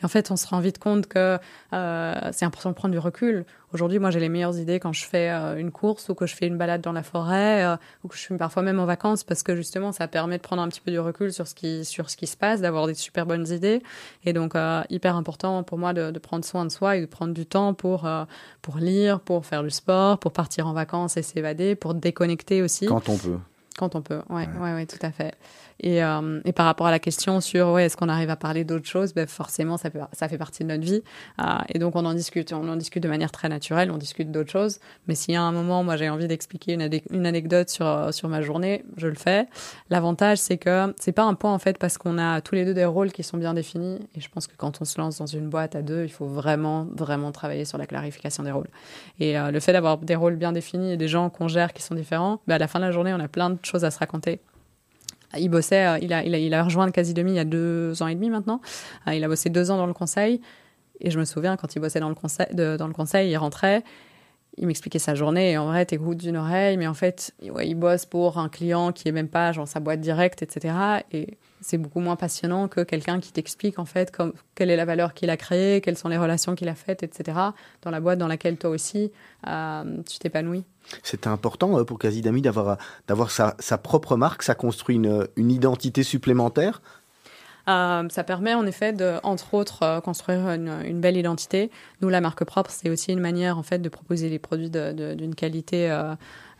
Et 0.00 0.04
en 0.04 0.08
fait, 0.08 0.30
on 0.30 0.36
se 0.36 0.46
rend 0.46 0.60
vite 0.60 0.78
compte 0.78 1.06
que 1.06 1.38
c'est 1.70 2.44
important 2.44 2.70
de 2.70 2.74
prendre 2.74 2.92
du 2.92 2.98
recul. 2.98 3.44
Aujourd'hui, 3.74 3.98
moi, 3.98 4.10
j'ai 4.10 4.20
les 4.20 4.30
meilleures 4.30 4.58
idées 4.58 4.80
quand 4.80 4.94
je 4.94 5.04
fais 5.04 5.30
euh, 5.30 5.58
une 5.58 5.70
course 5.70 6.08
ou 6.08 6.14
que 6.14 6.26
je 6.26 6.34
fais 6.34 6.46
une 6.46 6.56
balade 6.56 6.80
dans 6.80 6.92
la 6.92 7.02
forêt 7.02 7.64
euh, 7.64 7.76
ou 8.02 8.08
que 8.08 8.16
je 8.16 8.20
suis 8.20 8.36
parfois 8.36 8.62
même 8.62 8.80
en 8.80 8.86
vacances 8.86 9.24
parce 9.24 9.42
que 9.42 9.54
justement, 9.54 9.92
ça 9.92 10.08
permet 10.08 10.38
de 10.38 10.42
prendre 10.42 10.62
un 10.62 10.68
petit 10.68 10.80
peu 10.80 10.90
du 10.90 10.98
recul 10.98 11.32
sur 11.32 11.46
ce 11.46 11.54
qui, 11.54 11.84
sur 11.84 12.08
ce 12.08 12.16
qui 12.16 12.26
se 12.26 12.36
passe, 12.36 12.62
d'avoir 12.62 12.86
des 12.86 12.94
super 12.94 13.26
bonnes 13.26 13.46
idées. 13.48 13.82
Et 14.24 14.32
donc, 14.32 14.54
euh, 14.54 14.82
hyper 14.88 15.16
important 15.16 15.62
pour 15.64 15.76
moi 15.76 15.92
de, 15.92 16.10
de, 16.10 16.18
prendre 16.18 16.44
soin 16.44 16.64
de 16.64 16.70
soi 16.70 16.96
et 16.96 17.02
de 17.02 17.06
prendre 17.06 17.34
du 17.34 17.44
temps 17.44 17.74
pour, 17.74 18.08
pour 18.62 18.78
lire, 18.78 19.20
pour 19.20 19.44
faire 19.44 19.62
du 19.62 19.70
sport, 19.70 20.18
pour 20.18 20.32
partir 20.32 20.66
en 20.66 20.72
vacances 20.72 21.16
et 21.16 21.22
s'évader, 21.22 21.74
pour 21.74 21.94
déconnecter 21.94 22.62
aussi. 22.62 22.86
Quand 22.86 23.08
on 23.08 23.18
peut. 23.18 23.38
Quand 23.76 23.94
on 23.94 24.02
peut, 24.02 24.22
ouais, 24.28 24.48
ouais, 24.60 24.74
ouais, 24.74 24.86
tout 24.86 24.98
à 25.02 25.12
fait. 25.12 25.34
Et, 25.80 26.02
euh, 26.02 26.40
et, 26.44 26.52
par 26.52 26.66
rapport 26.66 26.86
à 26.88 26.90
la 26.90 26.98
question 26.98 27.40
sur 27.40 27.68
ouais, 27.68 27.86
est-ce 27.86 27.96
qu'on 27.96 28.08
arrive 28.08 28.30
à 28.30 28.36
parler 28.36 28.64
d'autres 28.64 28.86
choses, 28.86 29.14
ben 29.14 29.26
forcément, 29.28 29.76
ça 29.76 29.90
fait, 29.90 30.38
partie 30.38 30.64
de 30.64 30.68
notre 30.68 30.84
vie. 30.84 31.02
Euh, 31.40 31.44
et 31.68 31.78
donc, 31.78 31.94
on 31.94 32.04
en 32.04 32.14
discute. 32.14 32.52
On 32.52 32.68
en 32.68 32.76
discute 32.76 33.02
de 33.02 33.08
manière 33.08 33.30
très 33.30 33.48
naturelle. 33.48 33.90
On 33.90 33.96
discute 33.98 34.32
d'autres 34.32 34.50
choses. 34.50 34.80
Mais 35.06 35.14
s'il 35.14 35.34
y 35.34 35.36
a 35.36 35.42
un 35.42 35.52
moment, 35.52 35.84
moi, 35.84 35.96
j'ai 35.96 36.08
envie 36.08 36.26
d'expliquer 36.26 36.74
une, 36.74 37.26
anecdote 37.26 37.68
sur, 37.68 37.86
euh, 37.86 38.10
sur 38.10 38.28
ma 38.28 38.42
journée, 38.42 38.84
je 38.96 39.06
le 39.06 39.14
fais. 39.14 39.46
L'avantage, 39.90 40.38
c'est 40.38 40.58
que 40.58 40.94
c'est 40.98 41.12
pas 41.12 41.24
un 41.24 41.34
point, 41.34 41.52
en 41.52 41.58
fait, 41.58 41.78
parce 41.78 41.96
qu'on 41.96 42.18
a 42.18 42.40
tous 42.40 42.56
les 42.56 42.64
deux 42.64 42.74
des 42.74 42.84
rôles 42.84 43.12
qui 43.12 43.22
sont 43.22 43.36
bien 43.36 43.54
définis. 43.54 44.00
Et 44.16 44.20
je 44.20 44.28
pense 44.28 44.46
que 44.46 44.56
quand 44.56 44.80
on 44.80 44.84
se 44.84 45.00
lance 45.00 45.18
dans 45.18 45.26
une 45.26 45.48
boîte 45.48 45.76
à 45.76 45.82
deux, 45.82 46.02
il 46.02 46.12
faut 46.12 46.26
vraiment, 46.26 46.88
vraiment 46.92 47.30
travailler 47.30 47.64
sur 47.64 47.78
la 47.78 47.86
clarification 47.86 48.42
des 48.42 48.50
rôles. 48.50 48.68
Et 49.20 49.36
le 49.38 49.60
fait 49.60 49.72
d'avoir 49.72 49.98
des 49.98 50.14
rôles 50.14 50.36
bien 50.36 50.52
définis 50.52 50.92
et 50.92 50.96
des 50.96 51.08
gens 51.08 51.30
qu'on 51.30 51.48
gère 51.48 51.72
qui 51.72 51.82
sont 51.82 51.94
différents, 51.94 52.40
ben 52.46 52.54
à 52.54 52.58
la 52.58 52.68
fin 52.68 52.78
de 52.78 52.84
la 52.84 52.90
journée, 52.90 53.12
on 53.14 53.20
a 53.20 53.28
plein 53.28 53.50
de 53.50 53.58
choses 53.62 53.84
à 53.84 53.90
se 53.90 53.98
raconter. 53.98 54.40
Il 55.36 55.48
bossait, 55.48 55.86
euh, 55.86 55.98
il 56.00 56.12
a, 56.12 56.24
il 56.24 56.34
a, 56.34 56.38
il 56.38 56.54
a 56.54 56.64
rejoint 56.64 56.86
le 56.86 56.92
quasi 56.92 57.14
demi 57.14 57.32
il 57.32 57.36
y 57.36 57.40
a 57.40 57.44
deux 57.44 58.02
ans 58.02 58.06
et 58.06 58.14
demi 58.14 58.30
maintenant. 58.30 58.60
Euh, 59.06 59.14
il 59.14 59.22
a 59.24 59.28
bossé 59.28 59.50
deux 59.50 59.70
ans 59.70 59.76
dans 59.76 59.86
le 59.86 59.92
conseil. 59.92 60.40
Et 61.00 61.10
je 61.10 61.18
me 61.18 61.24
souviens, 61.24 61.56
quand 61.56 61.74
il 61.76 61.80
bossait 61.80 62.00
dans 62.00 62.08
le 62.08 62.14
conseil, 62.14 62.46
dans 62.52 62.86
le 62.86 62.92
conseil 62.92 63.30
il 63.30 63.36
rentrait, 63.36 63.84
il 64.56 64.66
m'expliquait 64.66 64.98
sa 64.98 65.14
journée. 65.14 65.52
Et 65.52 65.58
en 65.58 65.66
vrai, 65.66 65.84
t'écoutes 65.86 66.18
d'une 66.18 66.36
oreille, 66.36 66.76
mais 66.76 66.86
en 66.86 66.94
fait, 66.94 67.32
il 67.40 67.74
bosse 67.74 68.06
pour 68.06 68.38
un 68.38 68.48
client 68.48 68.92
qui 68.92 69.08
est 69.08 69.12
même 69.12 69.28
pas 69.28 69.52
dans 69.52 69.66
sa 69.66 69.80
boîte 69.80 70.00
directe, 70.00 70.42
etc. 70.42 70.74
Et 71.12 71.38
c'est 71.60 71.78
beaucoup 71.78 72.00
moins 72.00 72.16
passionnant 72.16 72.68
que 72.68 72.80
quelqu'un 72.80 73.20
qui 73.20 73.32
t'explique 73.32 73.78
en 73.78 73.84
fait 73.84 74.10
comme, 74.10 74.32
quelle 74.54 74.70
est 74.70 74.76
la 74.76 74.84
valeur 74.84 75.14
qu'il 75.14 75.30
a 75.30 75.36
créée, 75.36 75.80
quelles 75.80 75.98
sont 75.98 76.08
les 76.08 76.18
relations 76.18 76.54
qu'il 76.54 76.68
a 76.68 76.74
faites, 76.74 77.02
etc. 77.02 77.38
Dans 77.82 77.90
la 77.90 78.00
boîte 78.00 78.18
dans 78.18 78.28
laquelle 78.28 78.56
toi 78.56 78.70
aussi 78.70 79.10
euh, 79.46 80.02
tu 80.08 80.18
t'épanouis. 80.18 80.64
C'était 81.02 81.28
important 81.28 81.78
euh, 81.78 81.84
pour 81.84 81.98
Kazidami 81.98 82.42
d'avoir 82.42 82.78
d'avoir 83.06 83.30
sa, 83.30 83.54
sa, 83.58 83.78
propre 83.78 84.16
marque, 84.16 84.42
ça 84.42 84.54
construit 84.54 84.96
une, 84.96 85.28
une 85.36 85.50
identité 85.50 86.02
supplémentaire. 86.02 86.80
Euh, 87.68 88.08
ça 88.08 88.24
permet 88.24 88.54
en 88.54 88.64
effet 88.64 88.94
de, 88.94 89.16
entre 89.22 89.52
autres, 89.52 89.82
euh, 89.82 90.00
construire 90.00 90.48
une, 90.48 90.72
une, 90.86 91.02
belle 91.02 91.18
identité. 91.18 91.70
Nous, 92.00 92.08
la 92.08 92.22
marque 92.22 92.42
propre, 92.44 92.70
c'est 92.70 92.88
aussi 92.88 93.12
une 93.12 93.20
manière 93.20 93.58
en 93.58 93.62
fait 93.62 93.80
de 93.80 93.88
proposer 93.90 94.30
les 94.30 94.38
produits 94.38 94.70
d'une 94.70 95.34
qualité, 95.34 95.88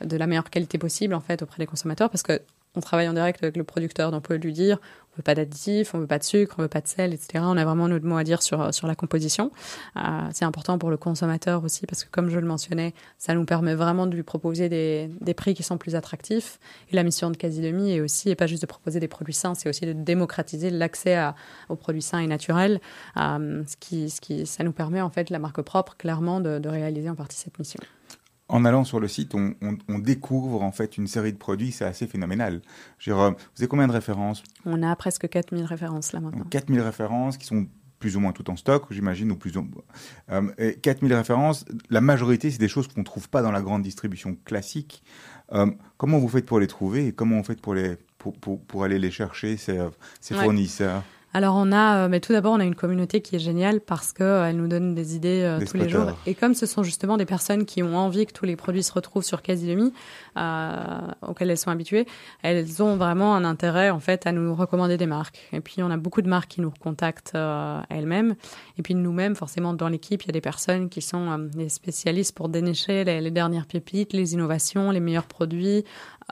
de 0.04 0.16
la 0.16 0.26
meilleure 0.26 0.50
qualité 0.50 0.76
possible 0.76 1.14
en 1.14 1.20
fait 1.20 1.42
auprès 1.42 1.58
des 1.58 1.66
consommateurs, 1.66 2.10
parce 2.10 2.22
que 2.22 2.42
on 2.74 2.80
travaille 2.80 3.08
en 3.08 3.14
direct 3.14 3.42
avec 3.42 3.56
le 3.56 3.64
producteur, 3.64 4.10
donc 4.10 4.18
on 4.18 4.28
peut 4.28 4.36
lui 4.36 4.52
dire 4.52 4.78
veut 5.18 5.22
pas 5.22 5.34
d'additifs, 5.34 5.94
on 5.94 5.98
veut 5.98 6.06
pas 6.06 6.18
de 6.18 6.24
sucre, 6.24 6.54
on 6.58 6.62
veut 6.62 6.68
pas 6.68 6.80
de 6.80 6.86
sel, 6.86 7.12
etc. 7.12 7.40
On 7.42 7.56
a 7.56 7.64
vraiment 7.64 7.88
notre 7.88 8.06
mot 8.06 8.16
à 8.16 8.24
dire 8.24 8.40
sur, 8.40 8.72
sur 8.72 8.86
la 8.86 8.94
composition. 8.94 9.50
Euh, 9.96 10.00
c'est 10.32 10.44
important 10.44 10.78
pour 10.78 10.90
le 10.90 10.96
consommateur 10.96 11.64
aussi 11.64 11.86
parce 11.86 12.04
que, 12.04 12.10
comme 12.10 12.30
je 12.30 12.38
le 12.38 12.46
mentionnais, 12.46 12.94
ça 13.18 13.34
nous 13.34 13.44
permet 13.44 13.74
vraiment 13.74 14.06
de 14.06 14.14
lui 14.14 14.22
proposer 14.22 14.68
des, 14.68 15.10
des 15.20 15.34
prix 15.34 15.54
qui 15.54 15.62
sont 15.62 15.76
plus 15.76 15.96
attractifs. 15.96 16.58
Et 16.90 16.96
la 16.96 17.02
mission 17.02 17.30
de 17.30 17.36
Quasi-Demi 17.36 17.92
est 17.92 18.00
aussi, 18.00 18.30
et 18.30 18.36
pas 18.36 18.46
juste 18.46 18.62
de 18.62 18.66
proposer 18.66 19.00
des 19.00 19.08
produits 19.08 19.34
sains, 19.34 19.54
c'est 19.54 19.68
aussi 19.68 19.84
de 19.84 19.92
démocratiser 19.92 20.70
l'accès 20.70 21.18
aux 21.68 21.76
produits 21.76 22.02
sains 22.02 22.20
et 22.20 22.26
naturels, 22.26 22.80
euh, 23.16 23.62
ce, 23.66 23.76
qui, 23.76 24.10
ce 24.10 24.20
qui, 24.20 24.46
ça 24.46 24.62
nous 24.62 24.72
permet 24.72 25.00
en 25.00 25.10
fait, 25.10 25.30
la 25.30 25.38
marque 25.38 25.60
propre, 25.62 25.96
clairement, 25.96 26.40
de, 26.40 26.58
de 26.58 26.68
réaliser 26.68 27.10
en 27.10 27.16
partie 27.16 27.36
cette 27.36 27.58
mission 27.58 27.80
en 28.48 28.64
allant 28.64 28.84
sur 28.84 28.98
le 28.98 29.08
site, 29.08 29.34
on, 29.34 29.98
découvre 29.98 30.62
en 30.62 30.72
fait 30.72 30.96
une 30.96 31.06
série 31.06 31.32
de 31.32 31.38
produits, 31.38 31.70
c'est 31.70 31.84
assez 31.84 32.06
phénoménal. 32.06 32.62
Je 32.98 33.12
vous 33.12 33.34
avez 33.58 33.68
combien 33.68 33.86
de 33.86 33.92
références? 33.92 34.42
On 34.64 34.82
a 34.82 34.94
presque 34.96 35.28
4000 35.28 35.64
références 35.64 36.12
là 36.12 36.20
maintenant. 36.20 36.44
4000 36.50 36.80
références 36.80 37.36
qui 37.36 37.46
sont 37.46 37.66
plus 37.98 38.16
ou 38.16 38.20
moins 38.20 38.32
toutes 38.32 38.48
en 38.48 38.56
stock, 38.56 38.84
j'imagine, 38.90 39.32
ou 39.32 39.36
plus 39.36 39.56
ou 39.56 39.62
moins. 39.62 39.82
Euh, 40.60 40.72
4000 40.82 41.12
références, 41.14 41.64
la 41.90 42.00
majorité, 42.00 42.50
c'est 42.50 42.58
des 42.58 42.68
choses 42.68 42.86
qu'on 42.88 43.00
ne 43.00 43.04
trouve 43.04 43.28
pas 43.28 43.42
dans 43.42 43.50
la 43.50 43.60
grande 43.60 43.82
distribution 43.82 44.36
classique. 44.44 45.02
Euh, 45.52 45.70
comment 45.96 46.18
vous 46.18 46.28
faites 46.28 46.46
pour 46.46 46.60
les 46.60 46.68
trouver 46.68 47.08
et 47.08 47.12
comment 47.12 47.38
vous 47.38 47.44
faites 47.44 47.60
pour, 47.60 47.74
les, 47.74 47.96
pour, 48.18 48.34
pour, 48.38 48.84
aller 48.84 48.98
les 48.98 49.10
chercher, 49.10 49.56
ces, 49.56 49.78
ces 50.20 50.34
fournisseurs? 50.34 51.02
Alors 51.38 51.54
on 51.54 51.70
a, 51.70 51.98
euh, 51.98 52.08
mais 52.08 52.18
tout 52.18 52.32
d'abord 52.32 52.52
on 52.52 52.58
a 52.58 52.64
une 52.64 52.74
communauté 52.74 53.20
qui 53.20 53.36
est 53.36 53.38
géniale 53.38 53.80
parce 53.80 54.12
que 54.12 54.24
euh, 54.24 54.48
elle 54.48 54.56
nous 54.56 54.66
donne 54.66 54.96
des 54.96 55.14
idées 55.14 55.42
euh, 55.44 55.64
tous 55.64 55.76
les 55.76 55.88
jours. 55.88 56.10
Et 56.26 56.34
comme 56.34 56.52
ce 56.52 56.66
sont 56.66 56.82
justement 56.82 57.16
des 57.16 57.26
personnes 57.26 57.64
qui 57.64 57.80
ont 57.80 57.96
envie 57.96 58.26
que 58.26 58.32
tous 58.32 58.44
les 58.44 58.56
produits 58.56 58.82
se 58.82 58.92
retrouvent 58.92 59.22
sur 59.22 59.40
Quasi 59.40 59.72
euh, 60.36 60.72
auxquels 61.22 61.50
elles 61.50 61.56
sont 61.56 61.70
habituées, 61.70 62.06
elles 62.42 62.82
ont 62.82 62.96
vraiment 62.96 63.36
un 63.36 63.44
intérêt 63.44 63.90
en 63.90 64.00
fait 64.00 64.26
à 64.26 64.32
nous 64.32 64.52
recommander 64.52 64.96
des 64.96 65.06
marques. 65.06 65.48
Et 65.52 65.60
puis 65.60 65.80
on 65.80 65.92
a 65.92 65.96
beaucoup 65.96 66.22
de 66.22 66.28
marques 66.28 66.50
qui 66.50 66.60
nous 66.60 66.72
contactent 66.72 67.36
elles-mêmes. 67.88 68.34
Et 68.76 68.82
puis 68.82 68.96
nous-mêmes, 68.96 69.36
forcément 69.36 69.74
dans 69.74 69.88
l'équipe, 69.88 70.24
il 70.24 70.26
y 70.26 70.30
a 70.30 70.32
des 70.32 70.40
personnes 70.40 70.88
qui 70.88 71.02
sont 71.02 71.38
des 71.38 71.68
spécialistes 71.68 72.34
pour 72.34 72.48
dénicher 72.48 73.04
les, 73.04 73.20
les, 73.20 73.30
dernières 73.30 73.66
pépites, 73.66 74.12
les 74.12 74.32
innovations, 74.32 74.90
les 74.90 75.00
meilleurs 75.00 75.26
produits. 75.26 75.84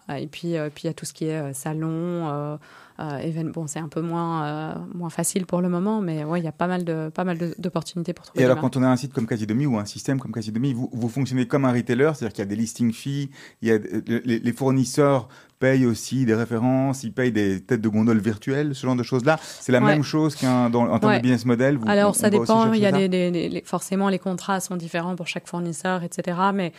Et 0.08 0.26
puis 0.26 0.56
puis 0.74 0.84
il 0.84 0.86
y 0.86 0.88
a 0.88 0.94
tout 0.94 1.04
ce 1.04 1.12
qui 1.12 1.26
est 1.26 1.52
salon 1.52 2.58
euh, 2.98 3.42
bon, 3.52 3.66
c'est 3.66 3.78
un 3.78 3.88
peu 3.88 4.00
moins, 4.00 4.44
euh, 4.44 4.74
moins 4.94 5.10
facile 5.10 5.44
pour 5.44 5.60
le 5.60 5.68
moment, 5.68 6.00
mais 6.00 6.24
ouais, 6.24 6.40
il 6.40 6.44
y 6.44 6.48
a 6.48 6.52
pas 6.52 6.66
mal 6.66 6.84
de 6.84 7.10
pas 7.14 7.24
mal 7.24 7.38
d'opportunités 7.58 8.14
pour 8.14 8.24
trouver. 8.24 8.42
Et 8.42 8.44
alors, 8.44 8.58
quand 8.58 8.76
on 8.76 8.82
a 8.82 8.88
un 8.88 8.96
site 8.96 9.12
comme 9.12 9.26
Casidomi 9.26 9.66
ou 9.66 9.76
un 9.78 9.84
système 9.84 10.18
comme 10.18 10.32
Casidomi, 10.32 10.72
vous, 10.72 10.88
vous 10.92 11.08
fonctionnez 11.08 11.46
comme 11.46 11.64
un 11.64 11.72
retailer, 11.72 12.10
c'est-à-dire 12.14 12.32
qu'il 12.32 12.42
y 12.42 12.46
a 12.46 12.48
des 12.48 12.56
listing 12.56 12.92
fees, 12.92 13.28
il 13.60 13.68
y 13.68 13.72
a 13.72 13.78
les, 14.06 14.52
fournisseurs 14.52 15.28
payent 15.58 15.86
aussi 15.86 16.24
des 16.24 16.34
références, 16.34 17.02
ils 17.02 17.12
payent 17.12 17.32
des 17.32 17.62
têtes 17.62 17.80
de 17.80 17.88
gondole 17.88 18.18
virtuelles, 18.18 18.74
ce 18.74 18.86
genre 18.86 18.96
de 18.96 19.02
choses-là. 19.02 19.38
C'est 19.42 19.72
la 19.72 19.80
même 19.80 20.02
chose 20.02 20.34
qu'en 20.34 20.70
termes 20.70 21.16
de 21.16 21.20
business 21.20 21.44
model. 21.44 21.78
Alors 21.86 22.14
ça 22.14 22.30
dépend. 22.30 22.72
Il 22.72 22.80
y 22.80 22.86
a 22.86 22.92
des, 22.92 23.62
forcément 23.66 24.08
les 24.08 24.18
contrats 24.18 24.60
sont 24.60 24.76
différents 24.76 25.16
pour 25.16 25.26
chaque 25.26 25.46
fournisseur, 25.46 26.02
etc. 26.02 26.38
Mais 26.54 26.72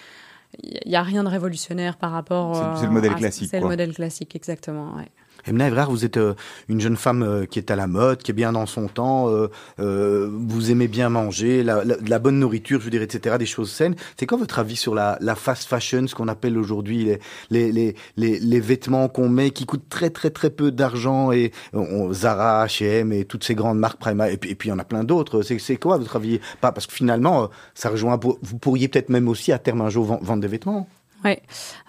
il 0.63 0.89
n'y 0.89 0.95
a 0.95 1.03
rien 1.03 1.23
de 1.23 1.29
révolutionnaire 1.29 1.97
par 1.97 2.11
rapport. 2.11 2.77
C'est 2.77 2.85
le 2.85 2.91
modèle 2.91 3.15
classique. 3.15 3.49
C'est 3.49 3.59
le 3.59 3.67
modèle 3.67 3.93
classique, 3.93 4.35
exactement. 4.35 4.95
Ouais. 4.95 5.09
Emna 5.47 5.67
Evrard, 5.67 5.89
vous 5.89 6.03
êtes 6.03 6.17
euh, 6.17 6.33
une 6.67 6.81
jeune 6.81 6.97
femme 6.97 7.23
euh, 7.23 7.45
qui 7.45 7.57
est 7.59 7.71
à 7.71 7.75
la 7.75 7.87
mode, 7.87 8.21
qui 8.21 8.31
est 8.31 8.33
bien 8.33 8.51
dans 8.51 8.65
son 8.65 8.87
temps, 8.87 9.29
euh, 9.29 10.29
vous 10.31 10.71
aimez 10.71 10.87
bien 10.87 11.09
manger, 11.09 11.63
la, 11.63 11.83
la, 11.85 12.19
bonne 12.19 12.39
nourriture, 12.39 12.79
je 12.79 12.85
veux 12.85 12.91
dire, 12.91 13.01
etc., 13.01 13.37
des 13.39 13.45
choses 13.45 13.71
saines. 13.71 13.95
C'est 14.19 14.25
quoi 14.25 14.37
votre 14.37 14.59
avis 14.59 14.75
sur 14.75 14.93
la, 14.93 15.17
la 15.21 15.35
fast 15.35 15.63
fashion, 15.67 16.05
ce 16.07 16.15
qu'on 16.15 16.27
appelle 16.27 16.57
aujourd'hui 16.57 17.17
les, 17.49 17.71
les, 17.71 17.95
les, 18.17 18.39
les, 18.39 18.59
vêtements 18.59 19.07
qu'on 19.07 19.29
met 19.29 19.51
qui 19.51 19.65
coûtent 19.65 19.87
très 19.89 20.09
très 20.09 20.29
très 20.29 20.49
peu 20.49 20.71
d'argent 20.71 21.31
et 21.31 21.51
on, 21.73 22.11
Zara, 22.11 22.65
H&M 22.65 23.13
et 23.13 23.25
toutes 23.25 23.43
ces 23.43 23.55
grandes 23.55 23.79
marques 23.79 23.99
Prima 23.99 24.29
et 24.29 24.37
puis, 24.37 24.51
et 24.51 24.55
puis 24.55 24.69
il 24.69 24.71
y 24.71 24.75
en 24.75 24.79
a 24.79 24.83
plein 24.83 25.03
d'autres. 25.03 25.41
C'est 25.41 25.77
quoi 25.77 25.97
votre 25.97 26.17
avis? 26.17 26.39
Pas 26.61 26.71
parce 26.71 26.87
que 26.87 26.93
finalement, 26.93 27.49
ça 27.73 27.89
rejoint. 27.89 28.19
Vous 28.21 28.57
pourriez 28.57 28.87
peut-être 28.87 29.09
même 29.09 29.27
aussi 29.27 29.51
à 29.51 29.59
terme 29.59 29.81
un 29.81 29.89
jour 29.89 30.05
vendre 30.21 30.41
des 30.41 30.47
vêtements. 30.47 30.87
Ouais. 31.23 31.41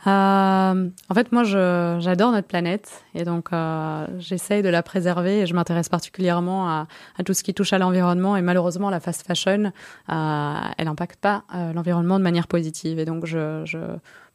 Euh, 0.06 0.88
en 1.08 1.14
fait, 1.14 1.32
moi, 1.32 1.44
j'adore 1.44 2.32
notre 2.32 2.48
planète 2.48 3.04
et 3.14 3.24
donc 3.24 3.52
euh, 3.52 4.06
j'essaye 4.18 4.62
de 4.62 4.68
la 4.68 4.82
préserver 4.82 5.40
et 5.40 5.46
je 5.46 5.54
m'intéresse 5.54 5.88
particulièrement 5.88 6.68
à, 6.68 6.86
à, 7.18 7.24
tout 7.24 7.34
ce 7.34 7.42
qui 7.42 7.52
touche 7.52 7.72
à 7.72 7.78
l'environnement 7.78 8.36
et 8.36 8.42
malheureusement, 8.42 8.88
la 8.88 9.00
fast 9.00 9.26
fashion, 9.26 9.72
euh, 10.10 10.54
elle 10.78 10.86
n'impacte 10.86 11.20
pas 11.20 11.44
euh, 11.54 11.72
l'environnement 11.72 12.18
de 12.18 12.24
manière 12.24 12.46
positive 12.46 12.98
et 12.98 13.04
donc 13.04 13.26
je, 13.26 13.62
je 13.66 13.78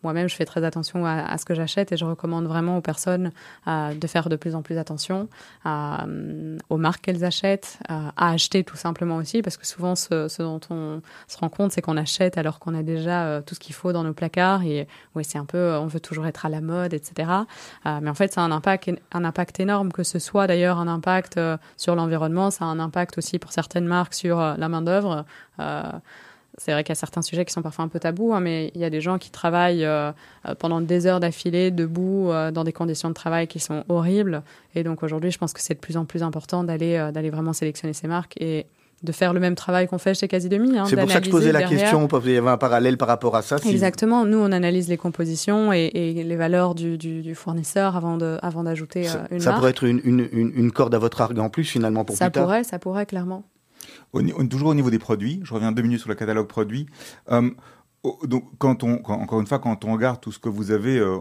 moi-même, 0.03 0.29
je 0.29 0.35
fais 0.35 0.45
très 0.45 0.63
attention 0.63 1.05
à, 1.05 1.37
ce 1.37 1.45
que 1.45 1.55
j'achète 1.55 1.91
et 1.91 1.97
je 1.97 2.05
recommande 2.05 2.45
vraiment 2.45 2.77
aux 2.77 2.81
personnes 2.81 3.31
euh, 3.67 3.93
de 3.93 4.07
faire 4.07 4.29
de 4.29 4.35
plus 4.35 4.55
en 4.55 4.61
plus 4.61 4.77
attention 4.77 5.27
euh, 5.65 6.57
aux 6.69 6.77
marques 6.77 7.05
qu'elles 7.05 7.23
achètent, 7.23 7.79
euh, 7.89 8.09
à 8.15 8.31
acheter 8.31 8.63
tout 8.63 8.75
simplement 8.75 9.17
aussi, 9.17 9.41
parce 9.41 9.57
que 9.57 9.65
souvent, 9.65 9.95
ce, 9.95 10.41
dont 10.41 10.59
on 10.69 11.01
se 11.27 11.37
rend 11.37 11.49
compte, 11.49 11.71
c'est 11.71 11.81
qu'on 11.81 11.97
achète 11.97 12.37
alors 12.37 12.59
qu'on 12.59 12.75
a 12.75 12.83
déjà 12.83 13.41
tout 13.45 13.55
ce 13.55 13.59
qu'il 13.59 13.75
faut 13.75 13.93
dans 13.93 14.03
nos 14.03 14.13
placards 14.13 14.63
et 14.63 14.87
oui, 15.15 15.23
c'est 15.23 15.37
un 15.37 15.45
peu, 15.45 15.75
on 15.75 15.87
veut 15.87 15.99
toujours 15.99 16.27
être 16.27 16.45
à 16.45 16.49
la 16.49 16.61
mode, 16.61 16.93
etc. 16.93 17.29
mais 17.85 18.09
en 18.09 18.13
fait, 18.13 18.33
ça 18.33 18.41
a 18.41 18.43
un 18.43 18.51
impact, 18.51 18.91
un 19.11 19.23
impact 19.23 19.59
énorme, 19.59 19.91
que 19.91 20.03
ce 20.03 20.19
soit 20.19 20.47
d'ailleurs 20.47 20.79
un 20.79 20.87
impact 20.87 21.39
sur 21.77 21.95
l'environnement, 21.95 22.51
ça 22.51 22.65
a 22.65 22.67
un 22.67 22.79
impact 22.79 23.17
aussi 23.17 23.39
pour 23.39 23.51
certaines 23.51 23.85
marques 23.85 24.13
sur 24.13 24.37
la 24.39 24.69
main 24.69 24.81
d'œuvre. 24.81 25.25
C'est 26.57 26.71
vrai 26.71 26.83
qu'il 26.83 26.91
y 26.91 26.97
a 26.97 26.99
certains 26.99 27.23
sujets 27.23 27.45
qui 27.45 27.53
sont 27.53 27.63
parfois 27.63 27.83
un 27.85 27.87
peu 27.87 27.99
tabous, 27.99 28.33
hein, 28.33 28.39
mais 28.39 28.71
il 28.75 28.81
y 28.81 28.85
a 28.85 28.91
des 28.91 29.01
gens 29.01 29.17
qui 29.17 29.31
travaillent 29.31 29.85
euh, 29.85 30.11
euh, 30.47 30.53
pendant 30.55 30.81
des 30.81 31.07
heures 31.07 31.19
d'affilée, 31.19 31.71
debout, 31.71 32.29
euh, 32.29 32.51
dans 32.51 32.63
des 32.63 32.73
conditions 32.73 33.09
de 33.09 33.15
travail 33.15 33.47
qui 33.47 33.59
sont 33.59 33.83
horribles. 33.89 34.43
Et 34.75 34.83
donc 34.83 35.01
aujourd'hui, 35.01 35.31
je 35.31 35.39
pense 35.39 35.53
que 35.53 35.61
c'est 35.61 35.73
de 35.73 35.79
plus 35.79 35.97
en 35.97 36.05
plus 36.05 36.21
important 36.21 36.63
d'aller 36.63 37.09
d'aller 37.13 37.31
vraiment 37.31 37.53
sélectionner 37.53 37.93
ces 37.93 38.07
marques 38.07 38.35
et 38.39 38.67
de 39.01 39.11
faire 39.11 39.33
le 39.33 39.39
même 39.39 39.55
travail 39.55 39.87
qu'on 39.87 39.97
fait 39.97 40.13
chez 40.13 40.27
Quasi 40.27 40.47
Demi. 40.47 40.77
Hein, 40.77 40.85
c'est 40.85 40.95
pour 40.95 41.11
ça 41.11 41.19
que 41.19 41.25
je 41.25 41.31
posais 41.31 41.51
la 41.51 41.63
question, 41.63 42.07
parce 42.07 42.23
qu'il 42.23 42.33
y 42.33 42.37
avait 42.37 42.49
un 42.49 42.57
parallèle 42.57 42.97
par 42.97 43.07
rapport 43.07 43.35
à 43.35 43.41
ça. 43.41 43.57
Exactement. 43.65 44.25
Nous, 44.25 44.37
on 44.37 44.51
analyse 44.51 44.87
les 44.87 44.97
compositions 44.97 45.73
et, 45.73 45.89
les 45.93 46.35
valeurs 46.35 46.75
du, 46.75 46.97
du, 46.97 47.35
fournisseur 47.35 47.95
avant 47.95 48.17
de, 48.17 48.37
avant 48.41 48.63
d'ajouter 48.63 49.01
une 49.01 49.07
ça 49.07 49.17
marque. 49.19 49.41
Ça 49.41 49.53
pourrait 49.53 49.69
être 49.71 49.83
une, 49.83 50.01
une, 50.03 50.29
une, 50.31 50.71
corde 50.71 50.93
à 50.93 50.99
votre 50.99 51.19
argue 51.19 51.41
en 51.41 51.49
plus 51.49 51.63
finalement 51.63 52.05
pour 52.05 52.15
ça 52.15 52.29
plus 52.29 52.41
pourrait, 52.41 52.63
Ça 52.63 52.79
pourrait, 52.79 53.05
clairement 53.05 53.43
toujours 54.49 54.69
au 54.69 54.75
niveau 54.75 54.89
des 54.89 54.99
produits, 54.99 55.41
je 55.43 55.53
reviens 55.53 55.71
deux 55.71 55.81
minutes 55.81 55.99
sur 55.99 56.09
le 56.09 56.15
catalogue 56.15 56.47
produit. 56.47 56.87
Euh, 57.31 57.49
donc, 58.25 58.43
quand 58.57 58.83
on, 58.83 59.01
encore 59.05 59.39
une 59.39 59.47
fois, 59.47 59.59
quand 59.59 59.85
on 59.85 59.93
regarde 59.93 60.19
tout 60.19 60.31
ce 60.31 60.39
que 60.39 60.49
vous 60.49 60.71
avez, 60.71 60.97
euh, 60.97 61.17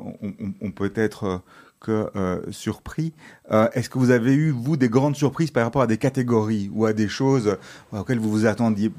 on, 0.61 0.71
peut 0.73 0.93
être 0.95 1.25
euh, 1.25 1.39
que 1.83 2.11
surpris. 2.51 3.13
Est-ce 3.51 3.91
que 3.91 3.99
vous 3.99 4.11
avez 4.11 4.33
eu, 4.33 4.51
vous, 4.51 4.77
des 4.77 4.89
grandes 4.89 5.17
surprises 5.17 5.51
par 5.51 5.65
rapport 5.65 5.83
à 5.83 5.87
des 5.87 5.99
catégories 5.99 6.71
ou 6.73 6.87
à 6.87 6.93
des 6.93 7.09
choses 7.09 7.59
auxquelles 7.93 8.19
vous 8.19 8.31
vous 8.31 8.47
attendiez, 8.47 8.91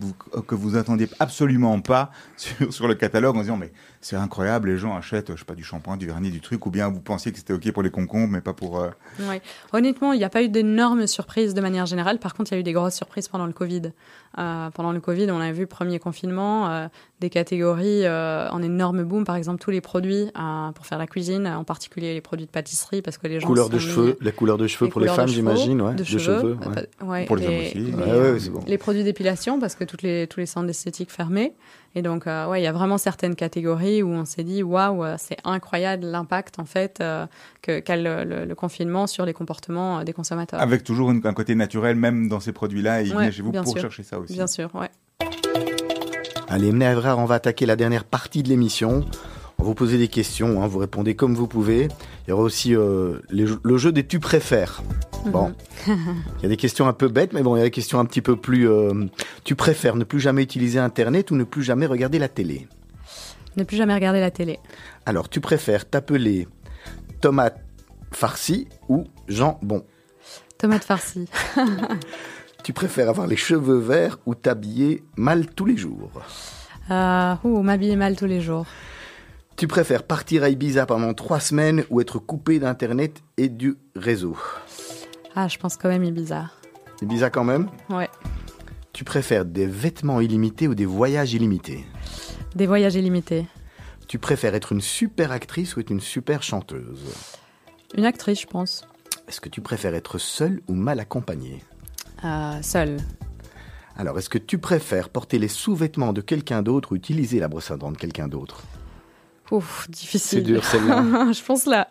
que 0.47 0.55
vous 0.55 0.75
attendiez 0.75 1.09
absolument 1.19 1.79
pas 1.81 2.11
sur, 2.69 2.87
le 2.87 2.95
catalogue 2.95 3.37
en 3.37 3.41
disant, 3.41 3.57
mais 3.57 3.71
c'est 4.01 4.15
incroyable, 4.15 4.69
les 4.69 4.77
gens 4.77 4.95
achètent, 4.95 5.31
je 5.31 5.39
sais 5.39 5.45
pas, 5.45 5.55
du 5.55 5.63
shampoing, 5.63 5.97
du 5.97 6.07
vernis, 6.07 6.29
du 6.29 6.41
truc, 6.41 6.65
ou 6.65 6.69
bien 6.69 6.89
vous 6.89 6.99
pensiez 6.99 7.31
que 7.31 7.37
c'était 7.37 7.53
OK 7.53 7.71
pour 7.71 7.83
les 7.83 7.91
concombres, 7.91 8.31
mais 8.31 8.41
pas 8.41 8.53
pour... 8.53 8.79
Euh, 8.79 8.89
Honnêtement, 9.71 10.13
il 10.13 10.17
n'y 10.17 10.23
a 10.23 10.29
pas 10.29 10.43
eu 10.43 10.49
d'énormes 10.49 11.07
surprises 11.07 11.53
de 11.53 11.61
manière 11.61 11.85
générale. 11.85 12.19
Par 12.19 12.33
contre, 12.33 12.51
il 12.51 12.55
y 12.55 12.57
a 12.57 12.59
eu 12.59 12.63
des 12.63 12.73
grosses 12.73 12.95
surprises 12.95 13.27
pendant 13.27 13.45
le 13.45 13.53
Covid. 13.53 13.93
Euh, 14.37 14.69
pendant 14.71 14.91
le 14.91 14.99
Covid, 14.99 15.29
on 15.31 15.39
a 15.39 15.51
vu 15.51 15.67
premier 15.67 15.99
confinement, 15.99 16.69
euh, 16.69 16.87
des 17.19 17.29
catégories 17.29 18.07
en 18.07 18.61
énorme 18.61 19.03
boom, 19.03 19.23
par 19.23 19.35
exemple 19.35 19.61
tous 19.61 19.71
les 19.71 19.81
produits 19.81 20.29
pour 20.75 20.85
faire 20.85 20.97
la 20.97 21.07
cuisine, 21.07 21.47
en 21.47 21.63
particulier 21.63 22.13
les 22.13 22.21
produits 22.21 22.45
de 22.45 22.51
pâtisserie, 22.51 23.01
parce 23.01 23.17
que 23.17 23.27
les 23.27 23.39
gens... 23.39 23.47
Couleur 23.47 23.69
de 23.69 23.79
cheveux, 23.79 24.17
la 24.19 24.31
couleur 24.31 24.57
de 24.57 24.67
cheveux 24.67 24.89
pour 24.89 24.99
les 24.99 25.07
femmes, 25.07 25.27
j'imagine, 25.27 25.81
ouais. 25.81 25.93
De, 25.95 26.03
cheveux, 26.03 26.57
pour 27.27 27.37
les, 27.37 27.47
hommes 27.47 28.35
aussi. 28.35 28.51
Les, 28.65 28.71
les 28.71 28.77
produits 28.77 29.03
d'épilation, 29.03 29.59
parce 29.59 29.75
que 29.75 29.83
toutes 29.83 30.01
les, 30.01 30.27
tous 30.27 30.39
les 30.39 30.45
centres 30.45 30.67
d'esthétique 30.67 31.11
fermés. 31.11 31.53
Et 31.95 32.01
donc, 32.01 32.25
euh, 32.25 32.47
ouais, 32.47 32.59
il 32.59 32.63
y 32.63 32.67
a 32.67 32.71
vraiment 32.71 32.97
certaines 32.97 33.35
catégories 33.35 34.01
où 34.01 34.09
on 34.09 34.25
s'est 34.25 34.43
dit, 34.43 34.63
waouh, 34.63 35.03
euh, 35.03 35.15
c'est 35.19 35.37
incroyable 35.43 36.05
l'impact 36.05 36.57
en 36.57 36.65
fait 36.65 36.99
euh, 37.01 37.27
que 37.61 37.79
qu'a 37.79 37.95
le, 37.95 38.51
confinement 38.55 39.05
sur 39.05 39.25
les 39.25 39.33
comportements 39.33 40.03
des 40.03 40.13
consommateurs. 40.13 40.59
Avec 40.59 40.83
toujours 40.83 41.11
un 41.11 41.33
côté 41.33 41.53
naturel, 41.53 41.95
même 41.95 42.27
dans 42.29 42.39
ces 42.39 42.51
produits-là, 42.51 43.03
et 43.03 43.13
ouais, 43.13 43.31
chez 43.31 43.43
vous 43.43 43.51
pour 43.51 43.77
chercher 43.77 44.03
ça 44.03 44.19
aussi. 44.19 44.22
Bien 44.29 44.47
sûr, 44.47 44.69
ouais. 44.75 44.89
Allez, 46.47 46.71
Mne 46.71 46.83
on 47.17 47.25
va 47.25 47.35
attaquer 47.35 47.65
la 47.65 47.75
dernière 47.75 48.03
partie 48.03 48.43
de 48.43 48.49
l'émission. 48.49 49.05
On 49.57 49.63
va 49.63 49.67
vous 49.67 49.75
poser 49.75 49.97
des 49.97 50.07
questions, 50.07 50.61
hein, 50.61 50.67
vous 50.67 50.79
répondez 50.79 51.15
comme 51.15 51.35
vous 51.35 51.47
pouvez. 51.47 51.87
Il 52.27 52.29
y 52.29 52.33
aura 52.33 52.43
aussi 52.43 52.75
euh, 52.75 53.19
le 53.29 53.77
jeu 53.77 53.91
des 53.91 54.05
tu 54.05 54.19
préfères. 54.19 54.83
Bon, 55.25 55.53
mhm. 55.87 56.15
il 56.39 56.43
y 56.43 56.45
a 56.45 56.49
des 56.49 56.57
questions 56.57 56.87
un 56.87 56.93
peu 56.93 57.07
bêtes, 57.07 57.33
mais 57.33 57.41
bon, 57.41 57.55
il 57.55 57.59
y 57.59 57.61
a 57.61 57.65
des 57.65 57.71
questions 57.71 57.99
un 57.99 58.05
petit 58.05 58.21
peu 58.21 58.35
plus... 58.35 58.69
Euh, 58.69 59.05
tu 59.43 59.55
préfères 59.55 59.95
ne 59.95 60.03
plus 60.03 60.19
jamais 60.19 60.43
utiliser 60.43 60.79
Internet 60.79 61.31
ou 61.31 61.35
ne 61.35 61.43
plus 61.43 61.63
jamais 61.63 61.85
regarder 61.85 62.19
la 62.19 62.27
télé? 62.27 62.67
Ne 63.55 63.63
plus 63.63 63.77
jamais 63.77 63.93
regarder 63.93 64.19
la 64.19 64.31
télé. 64.31 64.59
Alors, 65.05 65.29
tu 65.29 65.39
préfères 65.39 65.89
t'appeler 65.89 66.47
tomate 67.21 67.63
farcie 68.11 68.67
ou 68.89 69.05
jambon 69.27 69.85
Tomate 70.57 70.83
farcie. 70.83 71.27
tu 72.63 72.73
préfères 72.73 73.09
avoir 73.09 73.27
les 73.27 73.35
cheveux 73.35 73.77
verts 73.79 74.19
ou 74.25 74.35
t'habiller 74.35 75.03
mal 75.17 75.47
tous 75.47 75.65
les 75.65 75.77
jours 75.77 76.11
euh, 76.89 77.35
Ou 77.43 77.61
m'habiller 77.61 77.95
mal 77.95 78.15
tous 78.15 78.25
les 78.25 78.41
jours. 78.41 78.65
Tu 79.55 79.67
préfères 79.67 80.03
partir 80.03 80.43
à 80.43 80.49
Ibiza 80.49 80.85
pendant 80.85 81.13
trois 81.13 81.39
semaines 81.39 81.83
ou 81.89 82.01
être 82.01 82.19
coupé 82.19 82.59
d'Internet 82.59 83.21
et 83.37 83.49
du 83.49 83.75
réseau 83.95 84.37
Ah, 85.35 85.47
je 85.47 85.57
pense 85.57 85.77
quand 85.77 85.89
même 85.89 86.03
Ibiza. 86.03 86.49
Ibiza 87.01 87.29
quand 87.29 87.43
même 87.43 87.69
Ouais. 87.89 88.09
Tu 88.93 89.03
préfères 89.03 89.45
des 89.45 89.65
vêtements 89.67 90.21
illimités 90.21 90.67
ou 90.67 90.75
des 90.75 90.85
voyages 90.85 91.33
illimités 91.33 91.85
Des 92.55 92.67
voyages 92.67 92.95
illimités. 92.95 93.45
Tu 94.07 94.19
préfères 94.19 94.55
être 94.55 94.71
une 94.71 94.81
super 94.81 95.31
actrice 95.31 95.75
ou 95.75 95.79
être 95.79 95.89
une 95.89 95.99
super 96.01 96.43
chanteuse 96.43 97.01
Une 97.95 98.05
actrice, 98.05 98.41
je 98.41 98.47
pense. 98.47 98.87
Est-ce 99.27 99.41
que 99.41 99.49
tu 99.49 99.61
préfères 99.61 99.95
être 99.95 100.17
seule 100.17 100.61
ou 100.67 100.73
mal 100.73 100.99
accompagnée 100.99 101.61
Euh, 102.25 102.53
seule. 102.61 102.97
Alors, 103.95 104.17
est-ce 104.17 104.29
que 104.29 104.37
tu 104.39 104.57
préfères 104.57 105.09
porter 105.09 105.37
les 105.39 105.47
sous-vêtements 105.47 106.13
de 106.13 106.21
quelqu'un 106.21 106.61
d'autre 106.63 106.93
ou 106.93 106.95
utiliser 106.95 107.39
la 107.39 107.47
brosse 107.47 107.69
à 107.71 107.77
dents 107.77 107.91
de 107.91 107.97
quelqu'un 107.97 108.27
d'autre? 108.27 108.61
Ouf, 109.51 109.87
difficile. 109.89 110.39
C'est 110.39 110.41
dur, 110.43 110.63
celle-là. 110.63 111.03
je 111.31 111.43
pense 111.43 111.65
la, 111.67 111.87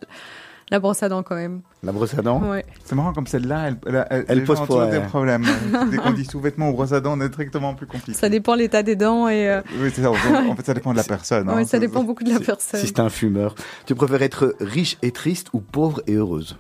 la 0.71 0.81
brosse 0.81 1.03
à 1.05 1.09
dents 1.09 1.23
quand 1.23 1.37
même. 1.37 1.61
La 1.85 1.93
brosse 1.93 2.15
à 2.19 2.23
dents? 2.23 2.43
Ouais. 2.43 2.65
C'est 2.85 2.97
marrant 2.97 3.13
comme 3.13 3.27
celle-là, 3.29 3.69
elle, 3.69 3.79
elle, 3.87 4.07
elle, 4.11 4.25
Elle 4.27 4.45
pose 4.45 4.59
ouais. 4.69 4.91
des 4.91 5.01
problèmes. 5.07 5.45
Dès 5.91 5.99
qu'on 5.99 6.11
dit 6.13 6.25
sous-vêtements 6.25 6.71
ou 6.71 6.73
brosse 6.73 6.93
à 6.93 7.01
dents, 7.01 7.17
on 7.17 7.21
est 7.21 7.29
strictement 7.29 7.75
plus 7.75 7.87
compliqué. 7.87 8.19
Ça 8.19 8.29
dépend 8.29 8.55
l'état 8.57 8.83
des 8.83 8.97
dents 8.97 9.29
et 9.29 9.49
euh, 9.49 9.61
Oui, 9.79 9.91
c'est 9.95 10.03
ça. 10.03 10.11
En 10.11 10.15
fait, 10.57 10.67
ça 10.67 10.75
dépend 10.75 10.91
de 10.93 10.97
la 10.97 11.05
personne. 11.05 11.49
hein. 11.49 11.55
ouais, 11.55 11.65
ça 11.67 11.79
dépend 11.79 12.03
beaucoup 12.03 12.25
de 12.25 12.31
la 12.31 12.39
Si- 12.39 12.45
personne. 12.45 12.81
Si 12.81 12.87
c'est 12.89 13.01
un 13.01 13.11
fumeur. 13.11 13.55
Tu 13.87 13.95
préfères 13.95 14.23
être 14.23 14.57
riche 14.61 14.97
et 15.03 15.13
triste 15.13 15.49
ou 15.53 15.61
pauvre 15.61 16.03
et 16.09 16.15
heureuse? 16.15 16.57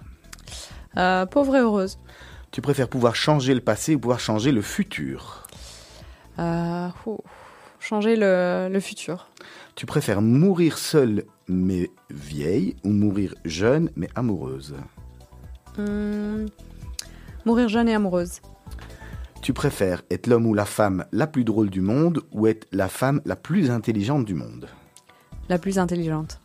Euh, 0.98 1.26
pauvre 1.26 1.56
et 1.56 1.60
heureuse. 1.60 1.98
Tu 2.52 2.60
préfères 2.60 2.88
pouvoir 2.88 3.16
changer 3.16 3.54
le 3.54 3.60
passé 3.60 3.94
ou 3.94 3.98
pouvoir 3.98 4.20
changer 4.20 4.52
le 4.52 4.62
futur 4.62 5.46
Euh, 6.38 6.88
changer 7.80 8.14
le, 8.16 8.68
le 8.70 8.80
futur. 8.80 9.28
Tu 9.74 9.86
préfères 9.86 10.20
mourir 10.22 10.78
seule 10.78 11.24
mais 11.48 11.90
vieille 12.10 12.76
ou 12.84 12.90
mourir 12.90 13.34
jeune 13.44 13.90
mais 13.96 14.08
amoureuse 14.14 14.74
Hum, 15.78 16.46
mourir 17.46 17.68
jeune 17.68 17.88
et 17.88 17.94
amoureuse. 17.94 18.40
Tu 19.40 19.54
préfères 19.54 20.02
être 20.10 20.26
l'homme 20.26 20.46
ou 20.46 20.54
la 20.54 20.66
femme 20.66 21.06
la 21.10 21.26
plus 21.26 21.44
drôle 21.44 21.70
du 21.70 21.80
monde 21.80 22.20
ou 22.32 22.46
être 22.46 22.68
la 22.70 22.88
femme 22.88 23.22
la 23.24 23.34
plus 23.34 23.70
intelligente 23.70 24.24
du 24.26 24.34
monde 24.34 24.68
La 25.48 25.58
plus 25.58 25.78
intelligente. 25.78 26.40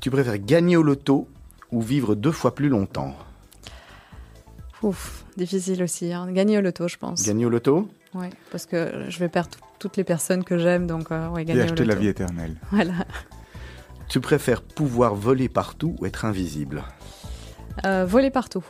Tu 0.00 0.10
préfères 0.10 0.38
gagner 0.38 0.76
au 0.76 0.82
loto 0.84 1.28
ou 1.72 1.82
vivre 1.82 2.14
deux 2.14 2.30
fois 2.32 2.54
plus 2.54 2.68
longtemps 2.68 3.16
Ouf, 4.82 5.24
difficile 5.36 5.82
aussi. 5.82 6.12
hein. 6.12 6.30
Gagner 6.32 6.58
au 6.58 6.60
loto, 6.60 6.86
je 6.88 6.96
pense. 6.96 7.22
Gagner 7.24 7.46
au 7.46 7.50
loto 7.50 7.88
Ouais, 8.14 8.30
parce 8.50 8.66
que 8.66 9.04
je 9.08 9.18
vais 9.18 9.28
perdre 9.28 9.50
tout- 9.50 9.60
toutes 9.78 9.96
les 9.96 10.04
personnes 10.04 10.44
que 10.44 10.58
j'aime, 10.58 10.86
donc 10.86 11.10
euh, 11.12 11.28
ouais, 11.28 11.42
Et 11.42 11.44
gagner 11.44 11.60
au 11.60 11.64
acheter 11.64 11.84
loto. 11.84 11.94
la 11.94 12.00
vie 12.00 12.08
éternelle. 12.08 12.56
Voilà. 12.70 12.92
Tu 14.08 14.20
préfères 14.20 14.62
pouvoir 14.62 15.14
voler 15.14 15.48
partout 15.48 15.96
ou 16.00 16.06
être 16.06 16.24
invisible? 16.24 16.84
Euh, 17.84 18.04
voler 18.06 18.30
partout. 18.30 18.64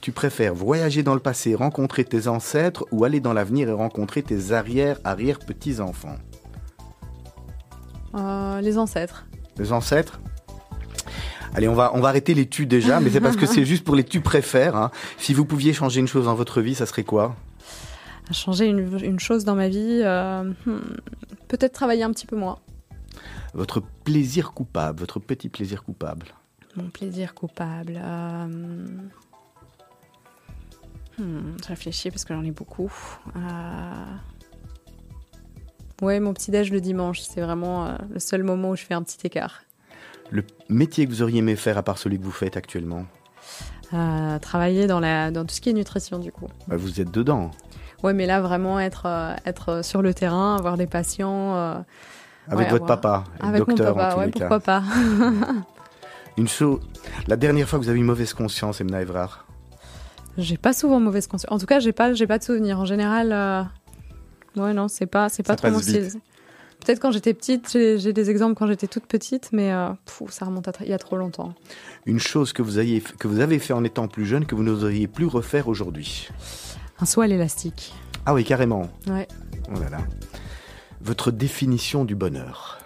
Tu 0.00 0.10
préfères 0.10 0.52
voyager 0.54 1.02
dans 1.04 1.14
le 1.14 1.20
passé, 1.20 1.54
rencontrer 1.54 2.04
tes 2.04 2.26
ancêtres 2.26 2.84
ou 2.90 3.04
aller 3.04 3.20
dans 3.20 3.32
l'avenir 3.32 3.68
et 3.68 3.72
rencontrer 3.72 4.22
tes 4.22 4.50
arrière-arrière-petits-enfants 4.52 6.16
Euh, 8.14 8.60
les 8.60 8.78
ancêtres. 8.78 9.26
Les 9.58 9.72
ancêtres? 9.72 10.20
Allez, 11.54 11.68
on 11.68 11.74
va, 11.74 11.92
on 11.94 12.00
va 12.00 12.08
arrêter 12.08 12.32
les 12.34 12.46
tu 12.48 12.64
déjà, 12.66 12.98
mais 13.00 13.10
c'est 13.10 13.20
parce 13.20 13.36
que 13.36 13.44
c'est 13.46 13.64
juste 13.66 13.84
pour 13.84 13.94
les 13.94 14.04
tu 14.04 14.20
préfères. 14.20 14.74
hein. 14.76 14.90
Si 15.18 15.34
vous 15.34 15.44
pouviez 15.44 15.72
changer 15.74 16.00
une 16.00 16.08
chose 16.08 16.24
dans 16.24 16.34
votre 16.34 16.60
vie, 16.62 16.74
ça 16.74 16.86
serait 16.86 17.04
quoi? 17.04 17.36
Changer 18.30 18.66
une, 18.66 18.98
une 19.04 19.20
chose 19.20 19.44
dans 19.44 19.54
ma 19.54 19.68
vie, 19.68 20.00
euh, 20.02 20.44
hmm, 20.64 20.78
peut-être 21.48 21.72
travailler 21.72 22.04
un 22.04 22.10
petit 22.12 22.26
peu 22.26 22.36
moins. 22.36 22.58
Votre 23.52 23.82
plaisir 24.04 24.52
coupable, 24.52 25.00
votre 25.00 25.18
petit 25.20 25.50
plaisir 25.50 25.84
coupable. 25.84 26.28
Mon 26.76 26.88
plaisir 26.88 27.34
coupable. 27.34 28.00
euh, 28.02 28.46
hmm, 31.18 31.56
je 31.62 31.68
réfléchis 31.68 32.10
parce 32.10 32.24
que 32.24 32.32
j'en 32.32 32.44
ai 32.44 32.52
beaucoup. 32.52 32.90
Euh, 33.36 34.04
Ouais, 36.00 36.18
mon 36.18 36.34
petit 36.34 36.50
déj 36.50 36.72
le 36.72 36.80
dimanche, 36.80 37.20
c'est 37.20 37.40
vraiment 37.40 37.86
euh, 37.86 37.96
le 38.10 38.18
seul 38.18 38.42
moment 38.42 38.70
où 38.70 38.76
je 38.76 38.82
fais 38.82 38.94
un 38.94 39.02
petit 39.04 39.24
écart. 39.24 39.62
Le 40.32 40.42
métier 40.68 41.06
que 41.06 41.10
vous 41.12 41.22
auriez 41.22 41.38
aimé 41.38 41.54
faire 41.56 41.76
à 41.78 41.82
part 41.82 41.98
celui 41.98 42.18
que 42.18 42.24
vous 42.24 42.30
faites 42.32 42.56
actuellement 42.56 43.04
Euh, 43.94 44.38
travailler 44.38 44.86
dans, 44.86 44.98
la, 45.00 45.30
dans 45.30 45.44
tout 45.44 45.54
ce 45.54 45.60
qui 45.60 45.68
est 45.68 45.74
nutrition, 45.74 46.18
du 46.18 46.32
coup. 46.32 46.48
Bah, 46.66 46.76
Vous 46.78 47.00
êtes 47.00 47.10
dedans. 47.10 47.50
Ouais, 48.02 48.14
mais 48.14 48.24
là, 48.26 48.40
vraiment 48.40 48.80
être, 48.80 49.04
euh, 49.06 49.34
être 49.44 49.84
sur 49.84 50.00
le 50.02 50.14
terrain, 50.14 50.56
avoir 50.56 50.76
des 50.78 50.86
patients. 50.86 51.54
euh, 51.54 51.74
Avec 52.48 52.66
Ouais, 52.66 52.70
votre 52.72 52.84
avoir- 52.84 53.00
papa, 53.00 53.24
avec 53.40 53.58
docteur 53.66 53.94
mon 53.94 53.94
papa, 54.02 54.08
en 54.08 54.12
tous 54.14 54.18
ouais, 54.20 54.26
les 54.26 54.32
cas. 54.32 54.38
pourquoi 54.40 54.60
pas. 54.60 54.82
Une 56.38 56.48
chose, 56.48 56.80
la 57.28 57.36
dernière 57.36 57.68
fois 57.68 57.78
que 57.78 57.84
vous 57.84 57.90
avez 57.90 58.00
eu 58.00 58.04
mauvaise 58.04 58.32
conscience, 58.32 58.80
Emna 58.80 59.02
Evrard, 59.02 59.46
J'ai 60.38 60.56
pas 60.56 60.72
souvent 60.72 60.98
mauvaise 60.98 61.26
conscience. 61.26 61.52
En 61.52 61.58
tout 61.58 61.66
cas, 61.66 61.78
j'ai 61.78 61.92
pas, 61.92 62.14
j'ai 62.14 62.26
pas 62.26 62.38
de 62.38 62.42
souvenirs. 62.42 62.80
En 62.80 62.86
général, 62.86 63.32
euh, 63.32 63.62
ouais, 64.56 64.72
non, 64.72 64.88
c'est 64.88 65.04
pas, 65.06 65.28
c'est 65.28 65.42
pas 65.42 65.52
Ça 65.52 65.56
trop 65.58 65.70
mon 65.70 65.78
style. 65.80 66.08
Peut-être 66.84 67.00
quand 67.00 67.12
j'étais 67.12 67.32
petite, 67.32 67.70
j'ai 67.70 68.12
des 68.12 68.30
exemples 68.30 68.54
quand 68.56 68.66
j'étais 68.66 68.88
toute 68.88 69.06
petite, 69.06 69.50
mais 69.52 69.72
euh, 69.72 69.90
ça 70.30 70.46
remonte 70.46 70.66
à 70.66 70.72
il 70.80 70.88
y 70.88 70.92
a 70.92 70.98
trop 70.98 71.16
longtemps. 71.16 71.54
une 72.06 72.18
chose 72.18 72.52
que 72.52 72.60
vous, 72.60 72.80
ayez, 72.80 73.00
que 73.00 73.28
vous 73.28 73.38
avez 73.38 73.60
fait 73.60 73.72
en 73.72 73.84
étant 73.84 74.08
plus 74.08 74.26
jeune 74.26 74.46
que 74.46 74.56
vous 74.56 74.64
n'oseriez 74.64 75.06
plus 75.06 75.26
refaire 75.26 75.68
aujourd'hui. 75.68 76.28
Un 76.98 77.04
saut 77.06 77.20
à 77.20 77.28
l'élastique. 77.28 77.94
Ah 78.26 78.34
oui, 78.34 78.42
carrément. 78.42 78.88
Ouais. 79.06 79.28
Oh 79.68 79.78
là 79.78 79.90
là. 79.90 79.98
Votre 81.00 81.30
définition 81.30 82.04
du 82.04 82.16
bonheur. 82.16 82.78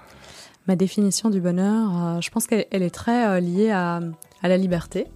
Ma 0.66 0.76
définition 0.76 1.30
du 1.30 1.40
bonheur, 1.40 2.16
euh, 2.16 2.20
je 2.20 2.30
pense 2.30 2.46
qu'elle 2.46 2.66
elle 2.70 2.82
est 2.82 2.94
très 2.94 3.26
euh, 3.28 3.40
liée 3.40 3.70
à, 3.70 4.00
à 4.42 4.48
la 4.48 4.56
liberté, 4.56 5.06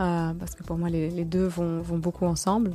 euh, 0.00 0.32
parce 0.34 0.54
que 0.54 0.64
pour 0.64 0.76
moi 0.76 0.90
les, 0.90 1.08
les 1.08 1.24
deux 1.24 1.46
vont, 1.46 1.80
vont 1.80 1.98
beaucoup 1.98 2.26
ensemble. 2.26 2.72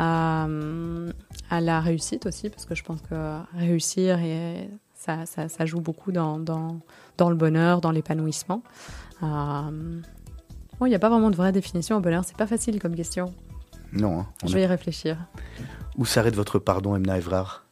Euh, 0.00 1.10
à 1.50 1.60
la 1.60 1.80
réussite 1.80 2.26
aussi, 2.26 2.50
parce 2.50 2.66
que 2.66 2.74
je 2.74 2.82
pense 2.82 3.00
que 3.02 3.38
réussir, 3.56 4.18
et 4.20 4.68
ça, 5.04 5.26
ça, 5.26 5.48
ça 5.48 5.66
joue 5.66 5.80
beaucoup 5.80 6.12
dans, 6.12 6.38
dans, 6.38 6.78
dans 7.18 7.28
le 7.28 7.34
bonheur, 7.36 7.80
dans 7.80 7.90
l'épanouissement. 7.90 8.62
Euh, 9.22 9.26
bon, 10.78 10.86
il 10.86 10.90
n'y 10.90 10.94
a 10.94 10.98
pas 11.00 11.08
vraiment 11.08 11.30
de 11.30 11.36
vraie 11.36 11.52
définition 11.52 11.96
au 11.96 12.00
bonheur, 12.00 12.24
c'est 12.24 12.36
pas 12.36 12.46
facile 12.46 12.80
comme 12.80 12.94
question. 12.94 13.34
Non. 13.92 14.20
hein, 14.20 14.26
Je 14.44 14.52
a- 14.52 14.54
vais 14.54 14.62
y 14.62 14.66
réfléchir. 14.66 15.16
Où 15.98 16.04
s'arrête 16.06 16.36
votre 16.36 16.58
pardon, 16.58 16.94
Emna 16.96 17.18
Evrard? 17.18 17.64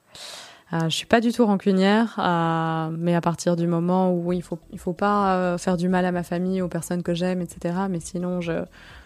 Euh, 0.73 0.85
je 0.85 0.95
suis 0.95 1.07
pas 1.07 1.21
du 1.21 1.33
tout 1.33 1.47
rancunière, 1.47 2.15
euh, 2.19 2.91
mais 2.97 3.15
à 3.15 3.21
partir 3.21 3.57
du 3.57 3.67
moment 3.67 4.13
où 4.13 4.33
il 4.33 4.43
faut 4.43 4.59
il 4.73 4.79
faut 4.79 4.93
pas 4.93 5.35
euh, 5.37 5.59
faire 5.59 5.77
du 5.77 5.89
mal 5.89 6.05
à 6.05 6.13
ma 6.13 6.23
famille, 6.23 6.63
aux 6.63 6.69
personnes 6.69 7.03
que 7.03 7.15
j'aime, 7.15 7.41
etc. 7.41 7.75
Mais 7.89 7.99
sinon, 8.01 8.41
je, 8.41 8.53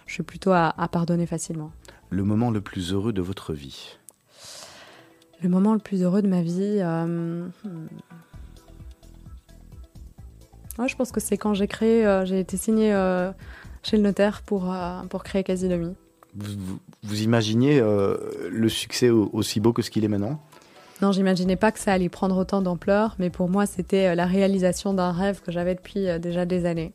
je 0.06 0.12
suis 0.12 0.22
plutôt 0.22 0.52
à, 0.52 0.74
à 0.76 0.88
pardonner 0.88 1.26
facilement. 1.26 1.70
Le 2.10 2.22
moment 2.22 2.50
le 2.50 2.60
plus 2.60 2.92
heureux 2.92 3.12
de 3.14 3.22
votre 3.22 3.52
vie? 3.54 3.96
Le 5.44 5.50
moment 5.50 5.74
le 5.74 5.78
plus 5.78 6.02
heureux 6.02 6.22
de 6.22 6.26
ma 6.26 6.40
vie, 6.40 6.78
euh, 6.80 7.46
hmm. 7.64 7.86
Ouais, 10.78 10.88
je 10.88 10.96
pense 10.96 11.12
que 11.12 11.20
c'est 11.20 11.36
quand 11.36 11.52
j'ai 11.52 11.66
créé, 11.68 12.04
euh, 12.06 12.24
j'ai 12.24 12.40
été 12.40 12.56
signée 12.56 12.94
euh, 12.94 13.30
chez 13.82 13.98
le 13.98 14.02
notaire 14.02 14.40
pour 14.40 14.74
pour 15.10 15.22
créer 15.22 15.44
Casilomi. 15.44 15.94
Vous, 16.34 16.52
vous- 16.58 16.78
vous 17.02 17.22
imaginez 17.22 17.78
le 17.80 18.68
succès 18.70 19.10
au- 19.10 19.28
aussi 19.34 19.60
beau 19.60 19.74
que 19.74 19.82
ce 19.82 19.90
qu'il 19.90 20.02
est 20.04 20.08
maintenant? 20.08 20.40
Non, 21.02 21.12
j'imaginais 21.12 21.56
pas 21.56 21.70
que 21.72 21.78
ça 21.78 21.92
allait 21.92 22.08
prendre 22.08 22.38
autant 22.38 22.62
d'ampleur, 22.62 23.14
mais 23.18 23.28
pour 23.28 23.50
moi, 23.50 23.66
c'était 23.66 24.14
la 24.16 24.24
réalisation 24.24 24.94
d'un 24.94 25.12
rêve 25.12 25.42
que 25.42 25.52
j'avais 25.52 25.74
depuis 25.74 26.06
déjà 26.20 26.46
des 26.46 26.64
années. 26.64 26.92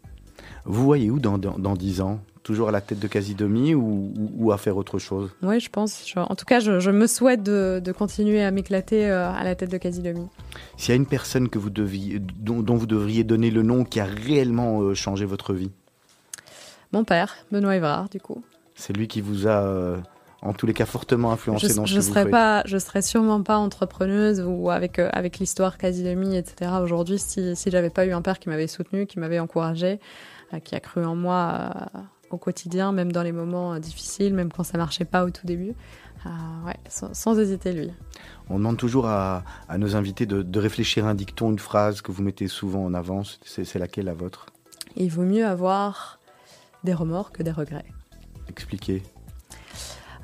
Vous 0.66 0.84
voyez 0.84 1.12
où 1.12 1.20
dans, 1.20 1.38
dans, 1.38 1.60
dans 1.60 1.76
10 1.76 2.02
ans? 2.02 2.20
Toujours 2.50 2.70
à 2.70 2.72
la 2.72 2.82
tête 2.82 2.98
de 2.98 3.08
Casidomi 3.08 3.76
ou, 3.76 4.12
ou, 4.18 4.32
ou 4.48 4.52
à 4.52 4.58
faire 4.58 4.76
autre 4.76 4.98
chose? 4.98 5.30
Oui, 5.44 5.60
je 5.60 5.70
pense. 5.70 6.04
Je- 6.08 6.18
en 6.20 6.34
tout 6.34 6.46
cas, 6.46 6.60
je, 6.60 6.80
je 6.80 6.90
me 6.90 7.06
souhaite 7.06 7.44
de, 7.44 7.80
de 7.80 7.92
continuer 7.92 8.42
à 8.44 8.50
m'éclater 8.50 9.08
euh, 9.08 9.30
à 9.32 9.44
la 9.44 9.54
tête 9.54 9.70
de 9.70 9.78
Casilomi. 9.78 10.26
S'il 10.76 10.90
y 10.90 10.94
a 10.94 10.96
une 10.96 11.06
personne 11.06 11.48
que 11.50 11.60
vous 11.60 11.70
deviez, 11.70 12.18
dont, 12.18 12.62
dont 12.64 12.74
vous 12.76 12.88
devriez 12.88 13.24
donner 13.24 13.52
le 13.52 13.62
nom 13.62 13.84
qui 13.84 14.00
a 14.00 14.06
réellement 14.06 14.82
euh, 14.82 14.96
changé 14.96 15.26
votre 15.26 15.54
vie, 15.54 15.70
Mon 16.92 17.04
père, 17.04 17.36
Benoît 17.52 17.76
Évrard, 17.76 18.10
du 18.10 18.20
coup. 18.20 18.44
c'est 18.74 18.98
lui 18.98 19.08
qui 19.08 19.22
vous 19.22 19.46
a, 19.48 19.62
euh, 19.62 19.98
en 20.42 20.54
tous 20.54 20.66
les 20.66 20.74
cas, 20.74 20.88
fortement 20.88 21.32
influencé 21.32 21.68
Je, 21.68 21.74
dans 21.76 21.86
ce 21.86 21.94
je 21.94 21.98
que 22.00 22.04
serais 22.04 22.30
pas, 22.32 22.64
je 22.66 22.80
serais 22.80 23.04
sûrement 23.04 23.44
pas 23.44 23.58
entrepreneuse 23.58 24.44
ou 24.44 24.72
avec 24.72 24.98
euh, 24.98 25.08
avec 25.14 25.38
l'histoire 25.38 25.78
Casilomi, 25.78 26.36
etc. 26.36 26.72
Aujourd'hui, 26.82 27.20
si 27.20 27.56
si 27.56 27.70
j'avais 27.70 27.92
pas 27.92 28.08
eu 28.08 28.12
un 28.12 28.24
père 28.24 28.40
qui 28.40 28.50
m'avait 28.50 28.66
soutenu, 28.66 29.06
qui 29.06 29.20
m'avait 29.20 29.38
encouragé, 29.40 30.00
euh, 30.56 30.58
qui 30.60 30.74
a 30.74 30.80
cru 30.80 31.06
en 31.06 31.16
moi 31.16 31.70
au 32.32 32.38
quotidien, 32.38 32.92
même 32.92 33.12
dans 33.12 33.24
les 33.24 33.32
moments 33.32 33.74
euh, 33.74 33.80
difficiles, 33.80 34.34
même 34.34 34.52
quand 34.52 34.64
ça 34.64 34.78
marchait 34.78 35.06
pas 35.06 35.26
au 35.26 35.30
tout 35.30 35.46
début. 35.46 35.74
Euh, 36.26 36.30
ouais, 36.66 36.76
sans, 36.90 37.14
sans 37.14 37.40
hésiter 37.40 37.72
lui. 37.72 37.92
On 38.50 38.58
demande 38.58 38.78
toujours 38.78 39.08
à, 39.08 39.44
à 39.70 39.78
nos 39.78 39.96
invités 39.96 40.26
de, 40.26 40.42
de 40.42 40.60
réfléchir 40.60 41.06
à 41.06 41.10
un 41.12 41.16
dicton, 41.16 41.50
une 41.52 41.60
phrase 41.60 42.02
que 42.02 42.12
vous 42.12 42.24
mettez 42.24 42.48
souvent 42.48 42.84
en 42.84 42.94
avant. 42.94 43.24
C'est 43.44 43.76
laquelle 43.76 44.06
la 44.06 44.14
vôtre? 44.14 44.48
Il 44.98 45.10
vaut 45.10 45.24
mieux 45.24 45.46
avoir 45.46 46.20
des 46.84 46.94
remords 46.94 47.32
que 47.32 47.42
des 47.42 47.52
regrets. 47.52 47.86
Expliquez. 48.50 49.04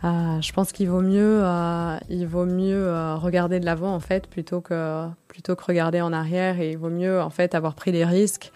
Euh, 0.04 0.42
je 0.42 0.52
pense 0.52 0.74
qu'il 0.74 0.90
vaut 0.90 1.02
mieux, 1.02 1.40
euh, 1.44 1.98
il 2.10 2.28
vaut 2.28 2.46
mieux 2.46 3.16
regarder 3.16 3.60
de 3.62 3.66
l'avant 3.66 3.96
en 3.96 4.02
fait 4.02 4.28
plutôt 4.28 4.60
que 4.60 5.08
plutôt 5.30 5.56
que 5.56 5.64
regarder 5.64 6.02
en 6.02 6.12
arrière. 6.12 6.60
Et 6.60 6.72
il 6.72 6.78
vaut 6.78 6.90
mieux 6.90 7.22
en 7.22 7.30
fait 7.30 7.56
avoir 7.56 7.74
pris 7.74 7.92
des 7.92 8.04
risques. 8.04 8.52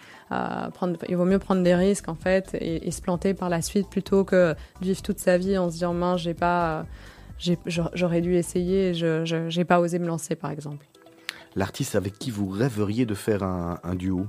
Prendre, 0.74 0.96
il 1.08 1.16
vaut 1.16 1.24
mieux 1.24 1.38
prendre 1.38 1.62
des 1.62 1.74
risques 1.74 2.08
en 2.08 2.14
fait 2.14 2.54
et, 2.54 2.86
et, 2.86 2.90
se 2.90 3.02
planter 3.02 3.34
par 3.34 3.48
la 3.48 3.62
suite 3.62 3.88
plutôt 3.88 4.24
que 4.24 4.54
vivre 4.80 5.02
toute 5.02 5.18
sa 5.18 5.38
vie 5.38 5.58
en 5.58 5.68
se 5.68 5.74
disant 5.74 5.92
mince 5.92 6.20
j'ai 6.20 6.34
pas, 6.34 6.86
j'aurais 7.66 8.20
dû 8.20 8.34
essayer, 8.34 8.94
je 8.94 9.46
j'ai 9.48 9.64
pas 9.64 9.80
osé 9.80 9.98
me 9.98 10.06
lancer 10.06 10.36
par 10.36 10.50
exemple. 10.50 10.86
L'artiste 11.56 11.96
avec 11.96 12.18
qui 12.18 12.30
vous 12.30 12.48
rêveriez 12.48 13.06
de 13.06 13.14
faire 13.14 13.42
un, 13.42 13.78
un 13.82 13.94
duo? 13.96 14.26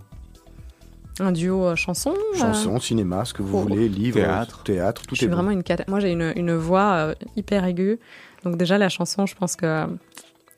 Un 1.19 1.31
duo 1.31 1.65
euh, 1.65 1.75
chanson 1.75 2.15
Chanson, 2.33 2.79
cinéma, 2.79 3.25
ce 3.25 3.33
que 3.33 3.43
vous 3.43 3.61
voulez, 3.61 3.87
livre, 3.87 4.17
théâtre, 4.17 4.63
théâtre 4.63 5.03
tout 5.03 5.13
je 5.13 5.19
suis 5.19 5.27
vraiment 5.27 5.51
une 5.51 5.63
Moi, 5.87 5.99
j'ai 5.99 6.11
une, 6.11 6.33
une, 6.35 6.55
voix 6.55 6.93
euh, 6.93 7.15
hyper 7.35 7.63
aiguë. 7.65 7.99
Donc 8.43 8.57
déjà, 8.57 8.79
la 8.79 8.89
chanson, 8.89 9.27
je 9.27 9.35
pense 9.35 9.55
que 9.55 9.85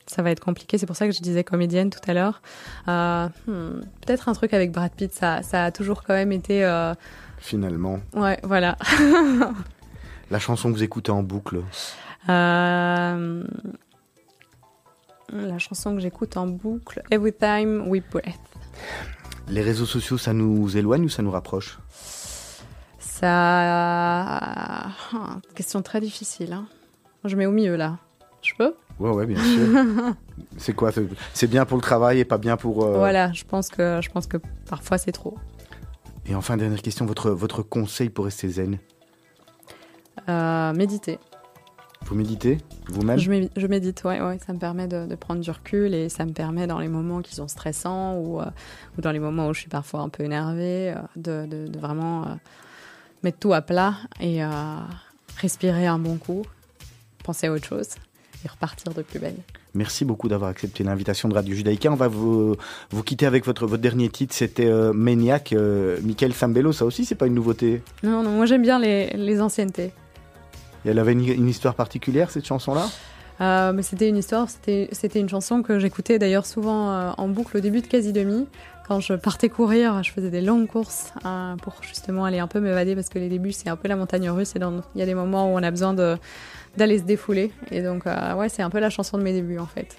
ça 0.06 0.22
va 0.22 0.30
être 0.30 0.40
compliqué. 0.40 0.78
C'est 0.78 0.86
pour 0.86 0.96
ça 0.96 1.06
que 1.06 1.12
je 1.12 1.20
disais 1.20 1.44
comédienne 1.44 1.90
tout 1.90 2.00
à 2.06 2.14
l'heure. 2.14 2.42
Euh, 2.88 3.28
hmm, 3.46 3.80
peut-être 4.04 4.28
un 4.28 4.32
truc 4.32 4.54
avec 4.54 4.72
Brad 4.72 4.92
Pitt, 4.92 5.12
ça, 5.12 5.42
ça 5.42 5.64
a 5.64 5.70
toujours 5.70 6.02
quand 6.02 6.14
même 6.14 6.32
été... 6.32 6.64
Finalement. 7.38 8.00
Ouais, 8.14 8.38
voilà. 8.42 8.76
la 10.30 10.38
chanson 10.38 10.70
que 10.70 10.76
vous 10.76 10.82
écoutez 10.82 11.12
en 11.12 11.22
boucle 11.22 11.62
La 12.26 13.36
chanson 15.58 15.94
que 15.94 16.00
j'écoute 16.00 16.36
en 16.36 16.46
boucle, 16.46 17.02
Every 17.10 17.32
Time 17.32 17.88
We 17.88 18.02
Breathe. 18.10 18.34
Les 19.48 19.60
réseaux 19.60 19.84
sociaux, 19.86 20.16
ça 20.16 20.32
nous 20.32 20.76
éloigne 20.76 21.04
ou 21.04 21.08
ça 21.08 21.22
nous 21.22 21.30
rapproche? 21.30 21.78
Ça. 22.98 23.28
Ah, 23.30 24.90
question 25.54 25.82
très 25.82 26.00
difficile. 26.00 26.52
Hein. 26.52 26.66
Je 27.24 27.36
mets 27.36 27.46
au 27.46 27.52
milieu 27.52 27.76
là. 27.76 27.98
Je 28.42 28.52
peux? 28.56 28.74
Ouais, 29.00 29.10
ouais, 29.10 29.26
bien 29.26 29.42
sûr. 29.42 30.14
c'est 30.56 30.72
quoi 30.72 30.90
C'est 31.32 31.46
bien 31.48 31.64
pour 31.64 31.76
le 31.76 31.82
travail 31.82 32.20
et 32.20 32.24
pas 32.24 32.38
bien 32.38 32.56
pour. 32.56 32.84
Euh, 32.84 32.96
voilà, 32.96 33.32
je 33.32 33.44
pense 33.44 33.68
que, 33.68 34.00
je 34.00 34.10
pense 34.10 34.26
que 34.26 34.36
parfois 34.68 34.98
c'est 34.98 35.12
trop. 35.12 35.36
Et 36.26 36.34
enfin, 36.34 36.56
dernière 36.56 36.80
question, 36.80 37.04
votre, 37.04 37.30
votre 37.30 37.62
conseil 37.62 38.08
pour 38.08 38.24
rester 38.24 38.48
zen? 38.48 38.78
Euh, 40.28 40.72
Méditer. 40.72 41.18
Vous 42.06 42.14
méditez 42.14 42.58
vous-même? 42.88 43.18
Je, 43.18 43.66
médite, 43.66 44.04
ouais, 44.04 44.20
ouais, 44.20 44.38
ça 44.46 44.52
me 44.52 44.58
permet 44.58 44.86
de, 44.86 45.14
prendre 45.14 45.40
du 45.40 45.50
recul 45.50 45.94
et 45.94 46.10
ça 46.10 46.26
me 46.26 46.32
permet 46.32 46.66
dans 46.66 46.78
les 46.78 46.88
moments 46.88 47.22
qui 47.22 47.34
sont 47.34 47.48
stressants 47.48 48.16
ou, 48.18 48.40
euh, 48.40 48.44
ou 48.96 49.00
dans 49.00 49.10
les 49.10 49.18
moments 49.18 49.48
où 49.48 49.54
je 49.54 49.60
suis 49.60 49.70
parfois 49.70 50.00
un 50.00 50.10
peu 50.10 50.22
énervée, 50.22 50.94
de, 51.16 51.46
de, 51.46 51.78
vraiment 51.78 52.38
mettre 53.22 53.38
tout 53.38 53.54
à 53.54 53.62
plat 53.62 53.94
et 54.20 54.40
respirer 55.38 55.86
un 55.86 55.98
bon 55.98 56.18
coup, 56.18 56.42
penser 57.22 57.46
à 57.46 57.52
autre 57.52 57.66
chose 57.66 57.88
et 58.44 58.48
repartir 58.48 58.92
de 58.92 59.02
plus 59.02 59.18
belle. 59.18 59.36
Merci 59.74 60.04
beaucoup 60.04 60.28
d'avoir 60.28 60.50
accepté 60.50 60.84
l'invitation 60.84 61.28
de 61.28 61.34
Radio 61.34 61.54
Judaïka. 61.54 61.90
On 61.90 61.96
va 61.96 62.08
vous, 62.08 62.56
vous 62.90 63.02
quitter 63.02 63.26
avec 63.26 63.44
votre, 63.44 63.66
votre 63.66 63.82
dernier 63.82 64.08
titre, 64.08 64.34
c'était 64.34 64.70
Maniac, 64.92 65.54
Michael 66.02 66.32
Sambello. 66.32 66.72
Ça 66.72 66.84
aussi, 66.84 67.04
c'est 67.04 67.14
pas 67.14 67.26
une 67.26 67.34
nouveauté? 67.34 67.82
Non, 68.02 68.22
non, 68.22 68.30
moi 68.30 68.46
j'aime 68.46 68.62
bien 68.62 68.78
les, 68.78 69.08
les 69.16 69.40
anciennetés. 69.40 69.92
Et 70.84 70.90
elle 70.90 70.98
avait 70.98 71.12
une, 71.12 71.48
histoire 71.48 71.74
particulière, 71.74 72.30
cette 72.30 72.46
chanson-là? 72.46 72.86
Euh, 73.40 73.72
mais 73.72 73.82
c'était 73.82 74.08
une 74.08 74.16
histoire, 74.16 74.48
c'était 74.48 75.20
une 75.20 75.28
chanson 75.28 75.62
que 75.62 75.78
j'écoutais 75.78 76.18
d'ailleurs 76.18 76.46
souvent 76.46 76.90
euh, 76.90 77.10
en 77.16 77.26
boucle 77.26 77.56
au 77.56 77.60
début 77.60 77.80
de 77.80 77.86
quasi 77.86 78.12
demi. 78.12 78.46
Quand 78.86 79.00
je 79.00 79.14
partais 79.14 79.48
courir, 79.48 80.02
je 80.02 80.12
faisais 80.12 80.30
des 80.30 80.42
longues 80.42 80.68
courses 80.68 81.12
euh, 81.24 81.56
pour 81.56 81.74
justement 81.80 82.26
aller 82.26 82.38
un 82.38 82.46
peu 82.46 82.60
m'évader 82.60 82.94
parce 82.94 83.08
que 83.08 83.18
les 83.18 83.28
débuts 83.28 83.52
c'est 83.52 83.70
un 83.70 83.76
peu 83.76 83.88
la 83.88 83.96
montagne 83.96 84.28
russe 84.30 84.54
et 84.54 84.60
il 84.94 84.98
y 84.98 85.02
a 85.02 85.06
des 85.06 85.14
moments 85.14 85.52
où 85.52 85.56
on 85.56 85.62
a 85.62 85.70
besoin 85.70 85.94
d'aller 86.76 86.98
se 86.98 87.04
défouler. 87.04 87.52
Et 87.70 87.82
donc 87.82 88.04
ouais, 88.06 88.48
c'est 88.48 88.62
un 88.62 88.70
peu 88.70 88.80
la 88.80 88.90
chanson 88.90 89.18
de 89.18 89.22
mes 89.22 89.32
débuts 89.32 89.58
en 89.58 89.66
fait 89.66 89.96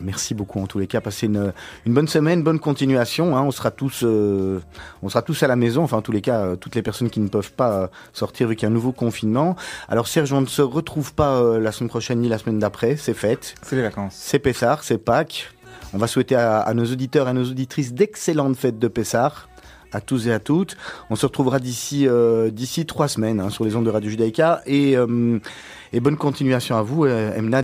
merci 0.00 0.34
beaucoup 0.34 0.60
en 0.60 0.66
tous 0.66 0.78
les 0.78 0.86
cas. 0.86 1.00
Passez 1.00 1.26
une, 1.26 1.52
bonne 1.86 2.08
semaine, 2.08 2.42
bonne 2.42 2.60
continuation. 2.60 3.36
Hein. 3.36 3.42
On 3.42 3.50
sera 3.50 3.70
tous, 3.70 4.02
euh, 4.04 4.60
on 5.02 5.08
sera 5.08 5.22
tous 5.22 5.42
à 5.42 5.48
la 5.48 5.56
maison. 5.56 5.82
Enfin, 5.82 5.98
en 5.98 6.02
tous 6.02 6.12
les 6.12 6.20
cas, 6.20 6.40
euh, 6.40 6.56
toutes 6.56 6.74
les 6.74 6.82
personnes 6.82 7.10
qui 7.10 7.20
ne 7.20 7.28
peuvent 7.28 7.52
pas 7.52 7.72
euh, 7.72 7.86
sortir 8.12 8.46
avec 8.46 8.62
un 8.62 8.70
nouveau 8.70 8.92
confinement. 8.92 9.56
Alors 9.88 10.06
Serge, 10.06 10.32
on 10.32 10.40
ne 10.40 10.46
se 10.46 10.62
retrouve 10.62 11.14
pas 11.14 11.58
la 11.58 11.72
semaine 11.72 11.88
prochaine 11.88 12.20
ni 12.20 12.28
la 12.28 12.38
semaine 12.38 12.58
d'après. 12.58 12.96
C'est 12.96 13.14
fête. 13.14 13.54
C'est 13.62 13.76
les 13.76 13.82
vacances. 13.82 14.14
C'est 14.16 14.38
Pessard, 14.38 14.84
c'est 14.84 14.98
Pâques. 14.98 15.52
On 15.92 15.98
va 15.98 16.06
souhaiter 16.06 16.36
à, 16.36 16.72
nos 16.72 16.84
auditeurs 16.84 17.26
et 17.26 17.30
à 17.30 17.32
nos 17.32 17.44
auditrices 17.44 17.92
d'excellentes 17.92 18.56
fêtes 18.56 18.78
de 18.78 18.86
Pessard 18.86 19.48
à 19.92 20.00
tous 20.00 20.28
et 20.28 20.32
à 20.32 20.38
toutes. 20.38 20.76
On 21.10 21.16
se 21.16 21.26
retrouvera 21.26 21.58
d'ici 21.58 22.06
d'ici 22.52 22.86
trois 22.86 23.08
semaines 23.08 23.40
hein, 23.40 23.50
sur 23.50 23.64
les 23.64 23.76
ondes 23.76 23.84
de 23.84 23.90
Radio 23.90 24.10
Judaïka 24.10 24.62
et, 24.66 24.96
et 25.92 26.00
bonne 26.00 26.16
continuation 26.16 26.76
à 26.76 26.82
vous, 26.82 27.06
Emna. 27.06 27.58